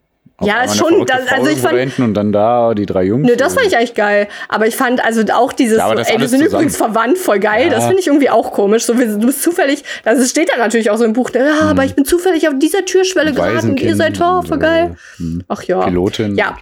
Ja, 0.42 0.62
ist 0.62 0.76
schon, 0.76 1.04
das, 1.06 1.26
also 1.28 1.50
ich 1.50 1.58
fand. 1.58 1.98
Und 1.98 2.14
dann 2.14 2.32
da 2.32 2.74
die 2.74 2.86
drei 2.86 3.04
Jungs. 3.04 3.28
Nö, 3.28 3.36
das 3.36 3.54
fand 3.54 3.66
ich 3.66 3.76
eigentlich 3.76 3.94
geil. 3.94 4.28
Aber 4.48 4.66
ich 4.66 4.76
fand 4.76 5.04
also 5.04 5.22
auch 5.34 5.52
dieses, 5.52 5.78
ja, 5.78 5.88
so, 5.88 5.94
ey, 5.94 6.18
wir 6.18 6.28
sind 6.28 6.42
übrigens 6.42 6.76
verwandt, 6.76 7.18
voll 7.18 7.40
geil. 7.40 7.64
Ja. 7.64 7.70
Das 7.70 7.86
finde 7.86 8.00
ich 8.00 8.06
irgendwie 8.06 8.30
auch 8.30 8.52
komisch. 8.52 8.84
So, 8.84 8.94
du 8.94 9.18
bist 9.18 9.42
zufällig, 9.42 9.84
das 10.04 10.28
steht 10.30 10.50
da 10.52 10.58
natürlich 10.58 10.90
auch 10.90 10.96
so 10.96 11.04
im 11.04 11.12
Buch, 11.12 11.30
ja, 11.34 11.42
hm. 11.42 11.68
aber 11.68 11.84
ich 11.84 11.94
bin 11.94 12.04
zufällig 12.04 12.48
auf 12.48 12.54
dieser 12.58 12.84
Türschwelle 12.84 13.32
geraten 13.32 13.70
und 13.70 13.80
ihr 13.80 13.96
seid 13.96 14.16
toll, 14.16 14.42
voll 14.46 14.58
geil. 14.58 14.96
Hm. 15.16 15.42
Ach 15.48 15.62
ja. 15.64 15.84
Pilotin. 15.84 16.36
Ja. 16.36 16.56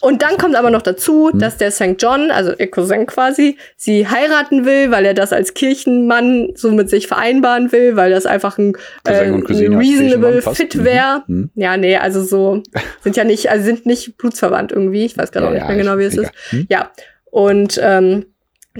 Und 0.00 0.22
dann 0.22 0.36
kommt 0.36 0.56
aber 0.56 0.70
noch 0.70 0.82
dazu, 0.82 1.30
hm. 1.32 1.38
dass 1.38 1.56
der 1.56 1.70
St. 1.70 1.96
John, 1.98 2.30
also 2.30 2.52
ihr 2.56 2.70
Cousin 2.70 3.06
quasi, 3.06 3.56
sie 3.76 4.06
heiraten 4.06 4.64
will, 4.64 4.90
weil 4.90 5.04
er 5.04 5.14
das 5.14 5.32
als 5.32 5.54
Kirchenmann 5.54 6.50
so 6.54 6.70
mit 6.70 6.88
sich 6.90 7.06
vereinbaren 7.06 7.72
will, 7.72 7.96
weil 7.96 8.10
das 8.10 8.26
einfach 8.26 8.58
ein, 8.58 8.74
äh, 9.04 9.24
ein 9.24 9.42
reasonable 9.44 10.42
Fit 10.42 10.76
mhm. 10.76 10.84
wäre. 10.84 11.22
Mhm. 11.26 11.50
Ja, 11.54 11.76
nee, 11.76 11.96
also 11.96 12.22
so 12.22 12.62
sind 13.02 13.16
ja 13.16 13.24
nicht, 13.24 13.50
also 13.50 13.64
sind 13.64 13.86
nicht 13.86 14.16
blutsverwandt 14.18 14.72
irgendwie. 14.72 15.04
Ich 15.04 15.18
weiß 15.18 15.32
gerade 15.32 15.46
ja, 15.46 15.50
auch 15.50 15.54
nicht 15.54 15.66
mehr 15.68 15.76
genau, 15.76 15.98
wie 15.98 16.04
es 16.04 16.16
ist. 16.16 16.30
Hm? 16.50 16.66
Ja. 16.68 16.90
Und 17.30 17.78
ähm, 17.82 18.26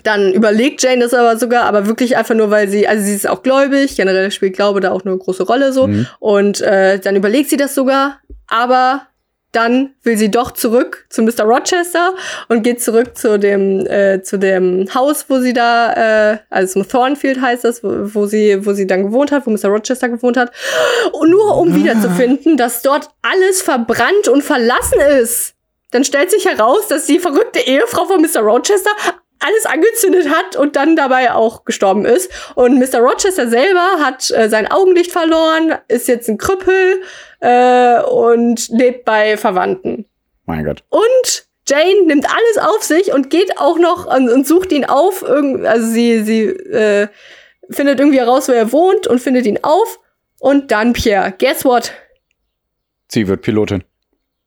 dann 0.05 0.33
überlegt 0.33 0.83
Jane 0.83 1.01
das 1.01 1.15
aber 1.15 1.37
sogar, 1.39 1.65
aber 1.65 1.87
wirklich 1.87 2.17
einfach 2.17 2.35
nur, 2.35 2.51
weil 2.51 2.69
sie, 2.69 2.87
also 2.87 3.05
sie 3.05 3.15
ist 3.15 3.29
auch 3.29 3.43
gläubig, 3.43 3.97
generell 3.97 4.31
spielt 4.31 4.55
Glaube 4.55 4.81
da 4.81 4.93
auch 4.93 5.05
eine 5.05 5.17
große 5.17 5.43
Rolle 5.43 5.73
so. 5.73 5.89
Mhm. 5.89 6.07
Und 6.21 6.61
äh, 6.61 6.99
dann 6.99 7.17
überlegt 7.17 7.51
sie 7.51 7.57
das 7.57 7.75
sogar, 7.75 8.21
aber 8.47 9.08
dann 9.53 9.95
will 10.03 10.19
sie 10.19 10.31
doch 10.31 10.51
zurück 10.51 11.07
zu 11.09 11.23
Mr. 11.23 11.45
Rochester 11.45 12.15
und 12.49 12.63
geht 12.63 12.83
zurück 12.83 13.17
zu 13.17 13.39
dem 13.39 13.87
äh, 13.87 14.23
zu 14.23 14.39
dem 14.39 14.93
Haus, 14.95 15.27
wo 15.29 15.41
sie 15.41 15.55
da, 15.55 16.33
äh, 16.33 16.39
also 16.51 16.83
Thornfield 16.83 17.41
heißt 17.41 17.65
das, 17.65 17.83
wo, 17.83 17.89
wo 18.15 18.27
sie 18.27 18.67
wo 18.67 18.73
sie 18.75 18.87
dann 18.87 19.05
gewohnt 19.05 19.33
hat, 19.33 19.47
wo 19.47 19.51
Mr. 19.51 19.69
Rochester 19.69 20.09
gewohnt 20.09 20.37
hat, 20.37 20.53
und 21.13 21.31
nur 21.31 21.57
um 21.57 21.75
wiederzufinden, 21.75 22.57
dass 22.57 22.83
dort 22.83 23.09
alles 23.23 23.63
verbrannt 23.63 24.29
und 24.29 24.43
verlassen 24.43 25.01
ist. 25.21 25.55
Dann 25.91 26.05
stellt 26.05 26.31
sich 26.31 26.45
heraus, 26.45 26.89
dass 26.89 27.07
die 27.07 27.19
verrückte 27.19 27.61
Ehefrau 27.61 28.05
von 28.05 28.21
Mr. 28.21 28.41
Rochester 28.41 28.91
alles 29.41 29.67
angezündet 29.67 30.29
hat 30.29 30.57
und 30.57 30.77
dann 30.77 30.97
dabei 30.97 31.33
auch 31.33 31.65
gestorben 31.65 32.05
ist. 32.05 32.31
Und 32.55 32.79
Mr. 32.79 32.99
Rochester 33.01 33.49
selber 33.49 34.01
hat 34.01 34.31
äh, 34.31 34.49
sein 34.49 34.71
Augenlicht 34.71 35.13
verloren, 35.13 35.75
ist 35.89 36.09
jetzt 36.09 36.29
ein 36.29 36.39
Krüppel 36.39 37.03
äh, 37.41 38.01
und 38.03 38.69
lebt 38.69 39.05
bei 39.05 39.37
Verwandten. 39.37 40.07
Mein 40.47 40.65
Gott. 40.65 40.83
Und 40.89 41.49
Jane 41.67 42.07
nimmt 42.07 42.27
alles 42.27 42.59
auf 42.59 42.83
sich 42.83 43.13
und 43.13 43.31
geht 43.31 43.59
auch 43.59 43.79
noch 43.79 44.07
und, 44.07 44.31
und 44.31 44.47
sucht 44.47 44.73
ihn 44.73 44.87
auf. 44.87 45.23
Also 45.23 45.87
sie, 45.87 46.23
sie 46.23 46.45
äh, 46.45 47.09
findet 47.71 48.01
irgendwie 48.01 48.19
heraus, 48.19 48.49
wo 48.49 48.53
er 48.53 48.73
wohnt 48.73 49.07
und 49.07 49.21
findet 49.21 49.47
ihn 49.47 49.59
auf. 49.63 50.01
Und 50.41 50.71
dann 50.71 50.93
Pierre. 50.93 51.35
Guess 51.39 51.65
what? 51.65 51.93
Sie 53.09 53.27
wird 53.29 53.43
Pilotin. 53.43 53.85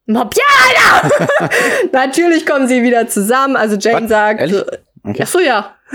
Ja, 0.08 0.30
Alter! 0.62 1.50
Natürlich 1.92 2.46
kommen 2.46 2.68
sie 2.68 2.84
wieder 2.84 3.08
zusammen. 3.08 3.56
Also 3.56 3.76
Jane 3.78 4.04
Was? 4.04 4.10
sagt. 4.10 4.40
Ehrlich? 4.42 4.64
Okay. 5.04 5.22
Ach 5.24 5.28
so, 5.28 5.40
ja. 5.40 5.76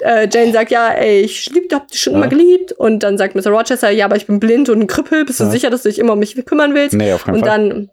Äh, 0.00 0.26
Jane 0.32 0.52
sagt, 0.52 0.70
ja, 0.70 0.88
ey, 0.88 1.20
ich 1.20 1.50
lieb, 1.50 1.70
hab 1.72 1.88
dich 1.88 2.00
schon 2.00 2.14
ja. 2.14 2.18
immer 2.18 2.28
geliebt. 2.28 2.72
Und 2.72 3.02
dann 3.02 3.18
sagt 3.18 3.34
Mr. 3.34 3.50
Rochester, 3.50 3.90
ja, 3.90 4.06
aber 4.06 4.16
ich 4.16 4.26
bin 4.26 4.40
blind 4.40 4.70
und 4.70 4.80
ein 4.80 4.86
Krüppel. 4.86 5.26
Bist 5.26 5.38
ja. 5.40 5.46
du 5.46 5.52
sicher, 5.52 5.68
dass 5.68 5.82
du 5.82 5.90
dich 5.90 5.98
immer 5.98 6.14
um 6.14 6.18
mich 6.18 6.34
kümmern 6.46 6.74
willst? 6.74 6.94
Nee, 6.94 7.12
auf 7.12 7.24
keinen 7.24 7.36
und 7.36 7.46
Fall. 7.46 7.60
Und 7.60 7.68
dann, 7.70 7.90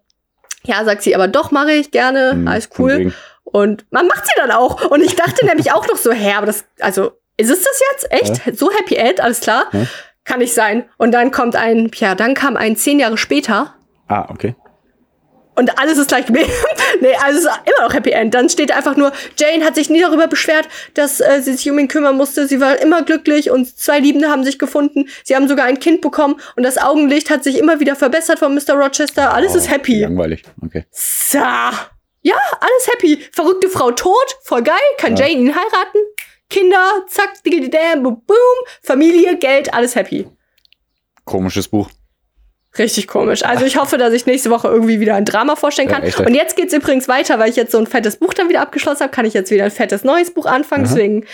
ja, 0.64 0.84
sagt 0.86 1.04
sie, 1.04 1.14
aber 1.14 1.28
doch 1.28 1.52
mache 1.52 1.74
ich 1.74 1.92
gerne. 1.92 2.36
Mhm, 2.36 2.48
Alles 2.48 2.70
cool. 2.80 3.14
Und 3.44 3.86
man 3.92 4.08
macht 4.08 4.26
sie 4.26 4.34
dann 4.38 4.52
auch. 4.52 4.86
Und 4.92 5.02
ich 5.02 5.16
dachte 5.16 5.46
nämlich 5.46 5.74
auch 5.74 5.86
noch 5.88 5.98
so, 5.98 6.12
hä, 6.12 6.34
aber 6.38 6.46
das, 6.46 6.64
also, 6.80 7.12
ist 7.36 7.50
es 7.50 7.64
das 7.64 7.82
jetzt? 7.92 8.12
Echt? 8.12 8.46
Ja. 8.46 8.54
So 8.54 8.72
Happy 8.72 8.96
End? 8.96 9.20
Alles 9.20 9.42
klar? 9.42 9.66
Kann 10.24 10.40
nicht 10.40 10.54
sein. 10.54 10.86
Und 10.98 11.12
dann 11.12 11.32
kommt 11.32 11.58
ein, 11.58 11.92
ja, 11.96 12.16
dann 12.16 12.34
kam 12.34 12.56
ein 12.56 12.78
zehn 12.78 13.00
Jahre 13.00 13.18
später. 13.18 13.76
Ah, 14.08 14.28
okay 14.30 14.56
und 15.56 15.78
alles 15.80 15.98
ist 15.98 16.08
gleich 16.08 16.26
geblieben. 16.26 16.50
nee, 17.02 17.14
also 17.24 17.40
es 17.40 17.46
ist 17.46 17.60
immer 17.66 17.88
noch 17.88 17.94
Happy 17.94 18.12
End. 18.12 18.34
Dann 18.34 18.50
steht 18.50 18.72
einfach 18.72 18.96
nur, 18.96 19.12
Jane 19.38 19.66
hat 19.66 19.76
sich 19.76 19.90
nie 19.90 20.02
darüber 20.02 20.28
beschwert, 20.28 20.68
dass 20.94 21.20
äh, 21.20 21.42
sie 21.42 21.54
sich 21.54 21.70
um 21.70 21.78
ihn 21.78 21.88
kümmern 21.88 22.16
musste. 22.16 22.48
Sie 22.48 22.60
war 22.60 22.82
immer 22.82 23.04
glücklich 23.04 23.52
und 23.52 23.78
zwei 23.78 24.00
Liebende 24.00 24.30
haben 24.30 24.44
sich 24.44 24.60
gefunden. 24.60 25.10
Sie 25.24 25.36
haben 25.36 25.48
sogar 25.48 25.66
ein 25.66 25.80
Kind 25.80 26.02
bekommen 26.02 26.36
und 26.56 26.64
das 26.64 26.78
Augenlicht 26.78 27.30
hat 27.30 27.44
sich 27.44 27.58
immer 27.58 27.80
wieder 27.80 27.96
verbessert 27.96 28.40
von 28.40 28.56
Mr. 28.56 28.74
Rochester. 28.76 29.34
Alles 29.34 29.54
oh, 29.54 29.58
ist 29.58 29.70
happy. 29.70 30.02
Langweilig, 30.02 30.44
okay. 30.64 30.86
So. 30.92 31.40
Ja, 32.24 32.38
alles 32.60 32.88
happy. 32.94 33.26
Verrückte 33.32 33.68
Frau 33.70 33.92
tot, 33.92 34.38
voll 34.44 34.62
geil, 34.62 34.78
kann 34.98 35.16
ja. 35.18 35.26
Jane 35.26 35.42
ihn 35.42 35.56
heiraten. 35.56 36.00
Kinder, 36.50 37.06
zack, 37.08 37.44
diggy 37.44 37.70
boom, 37.70 38.24
boom. 38.26 38.38
Familie, 38.84 39.38
Geld, 39.38 39.74
alles 39.74 39.96
happy. 39.96 40.28
Komisches 41.26 41.68
Buch. 41.68 41.90
Richtig 42.78 43.08
komisch. 43.08 43.44
Also 43.44 43.66
ich 43.66 43.78
hoffe, 43.78 43.98
dass 43.98 44.14
ich 44.14 44.26
nächste 44.26 44.50
Woche 44.50 44.70
irgendwie 44.70 45.00
wieder 45.00 45.16
ein 45.16 45.26
Drama 45.26 45.56
vorstellen 45.56 45.90
kann. 45.90 46.04
Ja, 46.06 46.26
und 46.26 46.34
jetzt 46.34 46.56
geht's 46.56 46.74
übrigens 46.74 47.08
weiter, 47.08 47.38
weil 47.38 47.50
ich 47.50 47.58
jetzt 47.58 47.74
so 47.74 47.78
ein 47.78 47.88
fettes 47.88 48.16
Buch 48.16 48.34
dann 48.34 48.48
wieder 48.48 48.62
abgeschlossen 48.62 49.02
habe, 49.02 49.12
kann 49.12 49.26
ich 49.26 49.34
jetzt 49.34 49.52
wieder 49.52 49.66
ein 49.66 49.72
fettes 49.72 50.04
neues 50.04 50.32
Buch 50.32 50.46
anfangen. 50.46 50.86
Aha. 50.86 50.94
Deswegen 50.94 51.26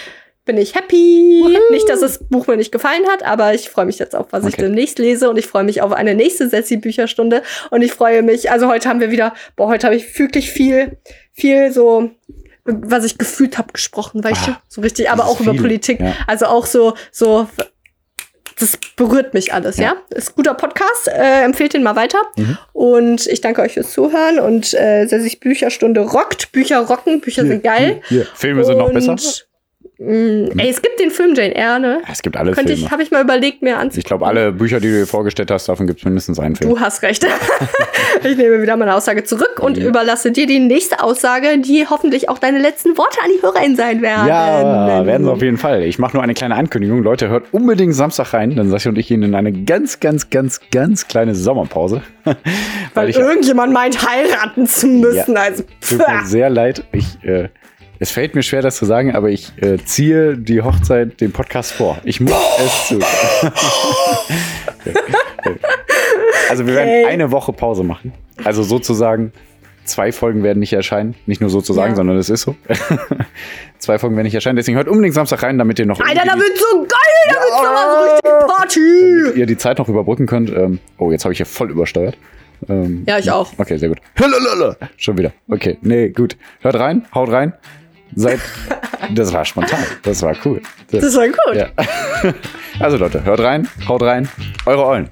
bin 0.47 0.57
ich 0.57 0.73
happy. 0.73 1.41
Woohoo. 1.43 1.71
Nicht, 1.71 1.87
dass 1.89 1.99
das 1.99 2.17
Buch 2.27 2.47
mir 2.47 2.57
nicht 2.57 2.71
gefallen 2.71 3.05
hat, 3.07 3.23
aber 3.23 3.53
ich 3.53 3.69
freue 3.69 3.85
mich 3.85 3.99
jetzt 3.99 4.15
auf, 4.15 4.27
was 4.31 4.41
okay. 4.43 4.49
ich 4.49 4.55
demnächst 4.55 4.97
lese 4.97 5.29
und 5.29 5.37
ich 5.37 5.45
freue 5.45 5.63
mich 5.63 5.83
auf 5.83 5.91
eine 5.91 6.15
nächste 6.15 6.49
Sessi-Bücherstunde 6.49 7.43
und 7.69 7.83
ich 7.83 7.93
freue 7.93 8.23
mich, 8.23 8.49
also 8.49 8.67
heute 8.67 8.89
haben 8.89 8.99
wir 8.99 9.11
wieder, 9.11 9.35
boah, 9.55 9.67
heute 9.67 9.85
habe 9.85 9.95
ich 9.95 10.17
wirklich 10.17 10.49
viel, 10.49 10.97
viel 11.33 11.71
so 11.71 12.09
was 12.69 13.05
ich 13.05 13.17
gefühlt 13.17 13.57
habe 13.57 13.71
gesprochen, 13.71 14.21
weißt 14.23 14.41
ah, 14.43 14.47
du, 14.47 14.55
so 14.67 14.81
richtig, 14.81 15.09
aber 15.09 15.25
auch 15.25 15.37
viel. 15.37 15.47
über 15.47 15.57
Politik. 15.57 16.01
Ja. 16.01 16.13
Also 16.27 16.47
auch 16.47 16.65
so 16.65 16.95
so 17.11 17.47
das 18.59 18.77
berührt 18.95 19.33
mich 19.33 19.53
alles, 19.53 19.77
ja. 19.77 19.83
ja? 19.83 20.17
Ist 20.17 20.35
guter 20.35 20.53
Podcast, 20.53 21.07
äh, 21.07 21.43
empfehlt 21.43 21.73
den 21.73 21.83
mal 21.83 21.95
weiter. 21.95 22.19
Mhm. 22.37 22.57
Und 22.73 23.27
ich 23.27 23.41
danke 23.41 23.61
euch 23.61 23.73
fürs 23.73 23.91
Zuhören 23.91 24.39
und 24.39 24.73
äh, 24.73 25.05
sich 25.05 25.39
Bücherstunde 25.39 26.01
rockt. 26.01 26.51
Bücher 26.51 26.79
rocken, 26.79 27.21
Bücher 27.21 27.45
sind 27.45 27.63
geil. 27.63 28.01
Hier, 28.07 28.25
Filme 28.33 28.63
sind 28.63 28.77
noch 28.77 28.91
besser. 28.91 29.15
Mm, 29.99 30.59
ey, 30.59 30.69
es 30.69 30.79
gibt 30.83 30.99
den 30.99 31.09
Film 31.09 31.33
Jane 31.33 31.55
Eyre, 31.55 31.79
ne? 31.79 32.01
Es 32.11 32.21
gibt 32.21 32.37
alle 32.37 32.51
Könnte 32.51 32.73
Filme. 32.73 32.85
Ich, 32.85 32.91
habe 32.91 33.01
ich 33.01 33.09
mal 33.09 33.23
überlegt, 33.23 33.63
mir 33.63 33.77
anzugucken. 33.77 33.99
Ich 33.99 34.05
glaube, 34.05 34.27
alle 34.27 34.51
Bücher, 34.51 34.79
die 34.79 34.89
du 34.89 34.99
dir 34.99 35.07
vorgestellt 35.07 35.49
hast, 35.49 35.67
davon 35.69 35.87
gibt 35.87 35.99
es 35.99 36.05
mindestens 36.05 36.39
einen 36.39 36.55
Film. 36.55 36.69
Du 36.69 36.79
hast 36.79 37.01
recht. 37.01 37.25
ich 38.23 38.37
nehme 38.37 38.61
wieder 38.61 38.77
meine 38.77 38.93
Aussage 38.93 39.23
zurück 39.23 39.59
und 39.59 39.75
ja. 39.75 39.87
überlasse 39.87 40.31
dir 40.31 40.45
die 40.45 40.59
nächste 40.59 41.01
Aussage, 41.01 41.57
die 41.57 41.87
hoffentlich 41.89 42.29
auch 42.29 42.37
deine 42.37 42.59
letzten 42.59 42.95
Worte 42.95 43.17
an 43.23 43.31
die 43.35 43.41
HörerInnen 43.41 43.75
sein 43.75 44.03
werden. 44.03 44.27
Ja, 44.27 45.03
werden 45.03 45.25
sie 45.25 45.31
auf 45.31 45.41
jeden 45.41 45.57
Fall. 45.57 45.81
Ich 45.81 45.97
mache 45.97 46.15
nur 46.15 46.21
eine 46.21 46.35
kleine 46.35 46.55
Ankündigung. 46.55 47.01
Leute, 47.01 47.29
hört 47.29 47.45
unbedingt 47.51 47.95
Samstag 47.95 48.33
rein. 48.33 48.55
Dann 48.55 48.69
Sascha 48.69 48.89
und 48.89 48.99
ich 48.99 49.07
gehen 49.07 49.23
in 49.23 49.33
eine 49.33 49.51
ganz, 49.51 49.99
ganz, 49.99 50.29
ganz, 50.29 50.61
ganz 50.71 51.07
kleine 51.07 51.33
Sommerpause. 51.33 52.03
Weil, 52.23 52.35
Weil 52.93 53.09
irgendjemand 53.09 53.73
meint, 53.73 54.07
heiraten 54.07 54.67
zu 54.67 54.85
müssen. 54.85 55.33
Ja, 55.33 55.41
also, 55.41 55.63
tut 55.81 55.97
mir 55.97 56.23
sehr 56.25 56.51
leid. 56.51 56.83
Ich 56.91 57.23
äh, 57.23 57.49
es 57.99 58.11
fällt 58.11 58.35
mir 58.35 58.43
schwer, 58.43 58.61
das 58.61 58.75
zu 58.77 58.85
sagen, 58.85 59.15
aber 59.15 59.29
ich 59.29 59.51
äh, 59.61 59.77
ziehe 59.83 60.37
die 60.37 60.61
Hochzeit 60.61 61.19
dem 61.21 61.31
Podcast 61.31 61.71
vor. 61.73 61.97
Ich 62.03 62.19
muss 62.19 62.33
es 62.59 62.87
zu. 62.87 62.99
also 66.49 66.65
wir 66.67 66.75
werden 66.75 67.05
eine 67.07 67.31
Woche 67.31 67.53
Pause 67.53 67.83
machen. 67.83 68.13
Also 68.43 68.63
sozusagen 68.63 69.31
zwei 69.85 70.11
Folgen 70.11 70.43
werden 70.43 70.59
nicht 70.59 70.73
erscheinen. 70.73 71.15
Nicht 71.25 71.41
nur 71.41 71.49
sozusagen, 71.49 71.91
Ja. 71.91 71.95
sondern 71.95 72.17
es 72.17 72.29
ist 72.29 72.41
so. 72.41 72.55
zwei 73.79 73.97
Folgen 73.99 74.15
werden 74.15 74.25
nicht 74.25 74.35
erscheinen. 74.35 74.55
Deswegen 74.57 74.77
hört 74.77 74.87
unbedingt 74.87 75.13
Samstag 75.15 75.43
rein, 75.43 75.57
damit 75.57 75.79
ihr 75.79 75.85
noch 75.85 75.99
Alter, 75.99 76.23
da 76.25 76.35
wird 76.35 76.57
so 76.57 76.77
geil, 76.79 77.29
da 77.29 77.35
wird 77.35 77.51
so 77.51 77.63
was 77.63 78.13
richtig 78.13 78.31
Party. 78.57 79.29
ihr 79.39 79.45
die 79.45 79.57
Zeit 79.57 79.77
noch 79.79 79.89
überbrücken 79.89 80.25
könnt. 80.25 80.49
Ähm, 80.49 80.79
oh, 80.97 81.11
jetzt 81.11 81.23
habe 81.25 81.33
ich 81.33 81.37
hier 81.37 81.45
voll 81.45 81.69
übersteuert. 81.71 82.17
Ähm, 82.69 83.03
Ja, 83.07 83.17
ich 83.19 83.29
auch. 83.31 83.51
Okay, 83.57 83.77
sehr 83.77 83.89
gut. 83.89 83.99
Schon 84.97 85.17
wieder. 85.17 85.31
Okay, 85.49 85.77
nee, 85.81 86.09
gut. 86.09 86.37
Hört 86.61 86.75
rein, 86.75 87.05
haut 87.13 87.29
rein. 87.31 87.53
Seid. 88.15 88.39
Das 89.13 89.31
war 89.33 89.45
spontan. 89.45 89.79
Das 90.03 90.21
war 90.21 90.35
cool. 90.45 90.61
Das, 90.91 91.01
Das 91.01 91.15
war 91.15 91.27
gut. 91.27 91.55
ja. 91.55 91.67
Also 92.79 92.97
Leute, 92.97 93.23
hört 93.23 93.39
rein, 93.39 93.67
haut 93.87 94.03
rein. 94.03 94.29
Eure 94.67 94.85
Eulen. 94.85 95.09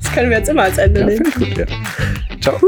Das 0.00 0.12
können 0.12 0.30
wir 0.30 0.38
jetzt 0.38 0.48
immer 0.48 0.62
als 0.62 0.78
Ende 0.78 1.00
Ja, 1.00 1.06
nehmen. 1.06 1.24
gut. 1.36 1.56
Ja. 1.58 1.66
Ciao. 2.40 2.60